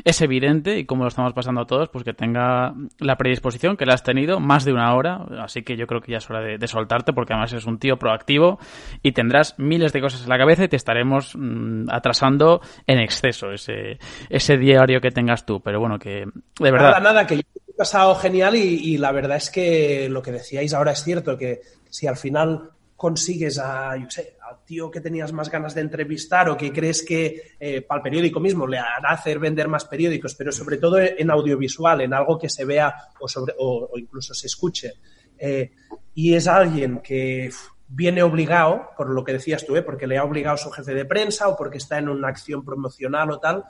[0.05, 3.87] es evidente y como lo estamos pasando a todos, pues que tenga la predisposición, que
[3.87, 5.25] la has tenido más de una hora.
[5.41, 7.99] Así que yo creo que ya es hora de, soltarte porque además es un tío
[7.99, 8.59] proactivo
[9.03, 13.51] y tendrás miles de cosas en la cabeza y te estaremos mm, atrasando en exceso
[13.51, 13.99] ese,
[14.31, 15.61] ese diario que tengas tú.
[15.61, 16.25] Pero bueno, que
[16.61, 17.27] de verdad.
[17.27, 17.43] Que
[17.77, 21.61] pasado genial y, y la verdad es que lo que decíais ahora es cierto, que
[21.91, 26.49] si al final consigues a, yo sé, al tío que tenías más ganas de entrevistar
[26.49, 30.35] o que crees que eh, para el periódico mismo le hará hacer vender más periódicos,
[30.35, 34.33] pero sobre todo en audiovisual, en algo que se vea o, sobre, o, o incluso
[34.33, 34.93] se escuche,
[35.39, 35.73] eh,
[36.15, 37.51] y es alguien que
[37.89, 39.83] viene obligado, por lo que decías tú, ¿eh?
[39.83, 43.31] porque le ha obligado su jefe de prensa o porque está en una acción promocional
[43.33, 43.65] o tal,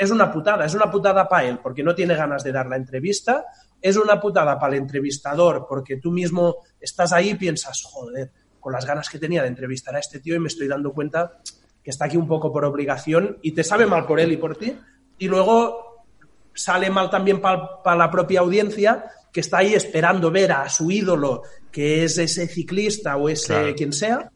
[0.00, 2.76] es una putada, es una putada para él porque no tiene ganas de dar la
[2.76, 3.44] entrevista,
[3.82, 8.72] es una putada para el entrevistador porque tú mismo estás ahí y piensas, joder, con
[8.72, 11.42] las ganas que tenía de entrevistar a este tío y me estoy dando cuenta
[11.84, 14.56] que está aquí un poco por obligación y te sabe mal por él y por
[14.56, 14.74] ti.
[15.18, 16.06] Y luego
[16.54, 21.42] sale mal también para la propia audiencia que está ahí esperando ver a su ídolo,
[21.70, 23.74] que es ese ciclista o ese Claro.
[23.74, 24.32] quien sea,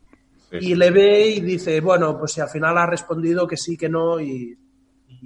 [0.51, 3.79] Sí, y le ve y dice, bueno, pues si al final ha respondido que sí,
[3.79, 4.59] que no y...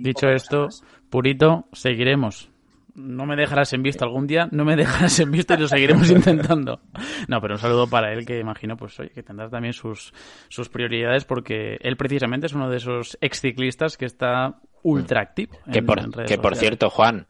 [0.03, 0.85] Dicho esto, más.
[1.11, 2.51] Purito, seguiremos.
[2.95, 6.11] No me dejarás en visto algún día, no me dejarás en visto y lo seguiremos
[6.11, 6.81] intentando.
[7.29, 10.13] No, pero un saludo para él que imagino, pues oye, que tendrá también sus,
[10.49, 15.59] sus prioridades porque él precisamente es uno de esos ex ciclistas que está ultra activo.
[15.71, 17.29] Que en- por, en redes que por cierto, Juan,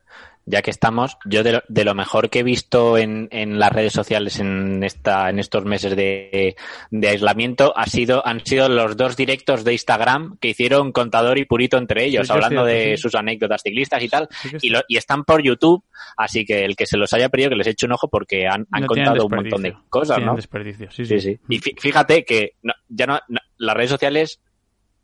[0.51, 3.71] ya que estamos, yo de lo, de lo mejor que he visto en, en las
[3.71, 6.57] redes sociales en esta en estos meses de,
[6.91, 11.45] de aislamiento ha sido han sido los dos directos de Instagram que hicieron Contador y
[11.45, 13.03] Purito entre ellos, Sí hablando de sí.
[13.03, 14.27] sus anécdotas ciclistas y tal,
[14.63, 15.85] y, lo- y están por YouTube,
[16.17, 18.67] así que el que se los haya perdido que les eche un ojo porque han,
[18.73, 20.35] han No tienen contado un montón de cosas, ¿no?
[20.35, 21.21] desperdicio, sí, sí.
[21.21, 21.41] Sí, sí.
[21.51, 24.41] Y fí- fíjate que no- ya no, no- las redes sociales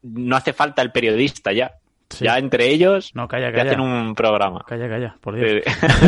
[0.02, 1.72] no hace falta el periodista ya.
[2.15, 2.24] Sí.
[2.24, 3.70] Ya entre ellos No, calla, ya calla.
[3.70, 4.65] hacen un programa.
[4.66, 5.62] Calla, calla, por Dios.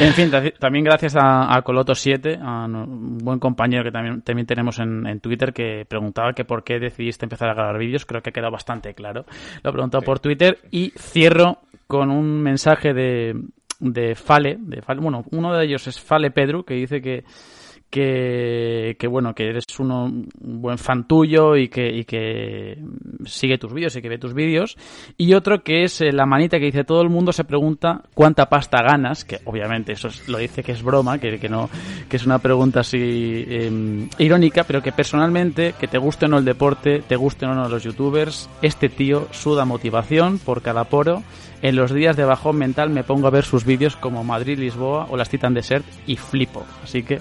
[0.00, 4.46] En fin, ta- también gracias a, a Coloto7, a un buen compañero que también, también
[4.46, 8.06] tenemos en, en Twitter, que preguntaba que por qué decidiste empezar a grabar vídeos.
[8.06, 9.26] Creo que ha quedado bastante claro.
[9.62, 10.06] Lo he preguntado Sí.
[10.06, 13.34] por Twitter y cierro con un mensaje de,
[13.78, 15.00] de Fale, de Fale.
[15.02, 17.24] Bueno, uno de ellos es Fale Pedro, que dice que
[17.90, 20.28] que, que bueno, que eres uno, un
[20.60, 22.78] buen fan tuyo y que, y que
[23.24, 24.76] sigue tus vídeos y que ve tus vídeos.
[25.16, 28.48] Y otro que es eh, la manita que dice todo el mundo se pregunta cuánta
[28.48, 31.70] pasta ganas, que obviamente eso es- lo dice que es broma, que, que no,
[32.08, 36.38] que es una pregunta así eh, irónica, pero que personalmente, que te guste o no
[36.38, 41.22] el deporte, te guste o no los youtubers, este tío suda motivación por cada poro.
[41.62, 45.16] En los días de bajón mental me pongo a ver sus vídeos como Madrid-Lisboa o
[45.16, 46.62] las Titan Desert y flipo.
[46.82, 47.20] Así que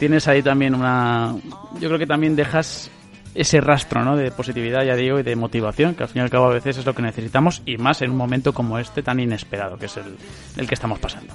[0.00, 1.36] tienes ahí también una...
[1.78, 2.90] Yo creo que también dejas
[3.34, 4.16] ese rastro ¿no?
[4.16, 6.78] de positividad, ya digo, y de motivación, que al fin y al cabo a veces
[6.78, 9.96] es lo que necesitamos, y más en un momento como este tan inesperado, que es
[9.98, 10.16] el,
[10.56, 11.34] el que estamos pasando.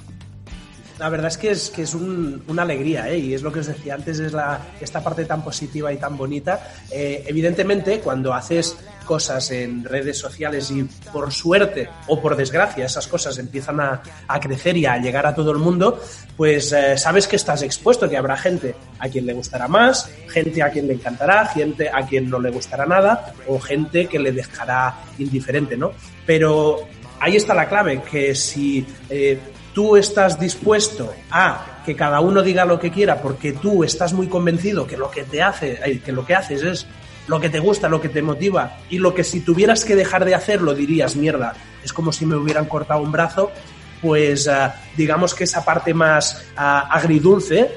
[0.98, 3.18] La verdad es que es, que es un- una alegría, ¿eh?
[3.18, 6.16] y es lo que os decía antes, es la, esta parte tan positiva y tan
[6.16, 6.60] bonita.
[6.90, 10.82] Eh, evidentemente, cuando haces cosas en redes sociales y
[11.12, 15.34] por suerte o por desgracia esas cosas empiezan a, a crecer y a llegar a
[15.34, 16.00] todo el mundo,
[16.36, 20.60] pues eh, sabes que estás expuesto, que habrá gente a quien le gustará más, gente
[20.62, 24.32] a quien le encantará, gente a quien no le gustará nada o gente que le
[24.32, 25.92] dejará indiferente, ¿no?
[26.26, 26.78] Pero
[27.20, 29.38] ahí está la clave, que si eh,
[29.76, 34.26] tú estás dispuesto a que cada uno diga lo que quiera porque tú estás muy
[34.26, 36.86] convencido que lo que te hace, eh, que lo que haces es
[37.26, 40.24] lo que te gusta, lo que te motiva y lo que si tuvieras que dejar
[40.24, 41.52] de hacerlo dirías, mierda,
[41.84, 43.52] es como si me hubieran cortado un brazo,
[44.00, 47.70] pues ah, digamos que esa parte más ah, agridulce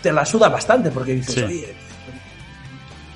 [0.00, 1.42] te la suda bastante porque dices, Sí.
[1.42, 1.74] oye,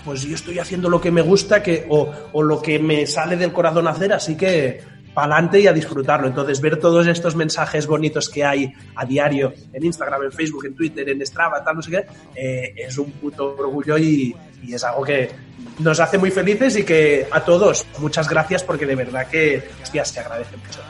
[0.04, 3.36] pues yo estoy haciendo lo que me gusta que, o, o lo que me sale
[3.36, 4.82] del corazón hacer, así que
[5.14, 6.26] pa'lante y a disfrutarlo.
[6.26, 10.74] Entonces, ver todos estos mensajes bonitos que hay a diario en Instagram, en Facebook, en
[10.74, 14.82] Twitter, en Strava, tal, no sé qué, eh, es un puto orgullo y, y es
[14.84, 15.30] algo que
[15.78, 20.04] nos hace muy felices y que a todos, muchas gracias porque de verdad que, hostia,
[20.04, 20.80] se agradece mucho.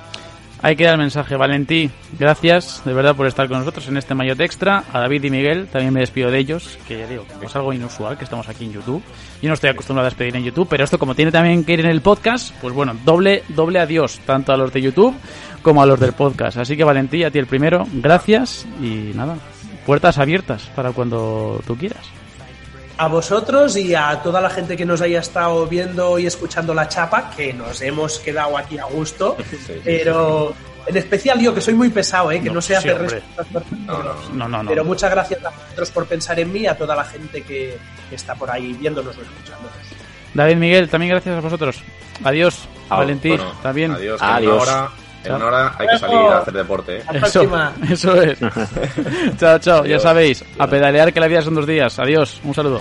[0.65, 1.91] Ahí queda el mensaje, Valentí.
[2.19, 4.82] Gracias de verdad por estar con nosotros en este Mayotte Extra.
[4.95, 8.16] A David y Miguel también me despido de ellos, que ya digo, es algo inusual
[8.16, 9.03] que estamos aquí en YouTube.
[9.43, 11.81] Yo no estoy acostumbrado a despedir en YouTube, pero esto como tiene también que ir
[11.81, 15.15] en el podcast, pues bueno, doble, doble adiós, tanto a los de YouTube
[15.61, 16.57] como a los del podcast.
[16.57, 19.36] Así que Valentí, a ti el primero, gracias y nada,
[19.85, 22.24] puertas abiertas para cuando tú quieras.
[22.97, 26.89] A vosotros y a toda la gente que nos haya estado viendo y escuchando la
[26.89, 29.37] chapa, que nos hemos quedado aquí a gusto,
[29.85, 30.55] pero
[30.87, 32.41] en especial yo, que soy muy pesado, ¿eh?
[32.41, 33.47] que no, No, sé sí, hacer respuestas
[33.87, 34.15] No, no.
[34.33, 34.69] No, no, no.
[34.71, 37.77] Pero muchas gracias a vosotros por pensar en mí, a toda la gente que,
[38.09, 39.73] que está por ahí viéndonos o escuchándonos.
[40.35, 41.83] David Miguel, también gracias a vosotros.
[42.23, 43.93] Adiós, Valentí, Bueno, también.
[43.93, 44.21] Adiós.
[45.25, 46.99] En una hora hay que salir a hacer deporte.
[46.99, 47.03] ¿eh?
[47.15, 47.73] Eso, próxima.
[47.91, 48.39] eso es.
[49.39, 49.85] chao, chao.
[49.85, 51.99] Ya sabéis, a pedalear que la vida son dos días.
[51.99, 52.81] Adiós, un saludo.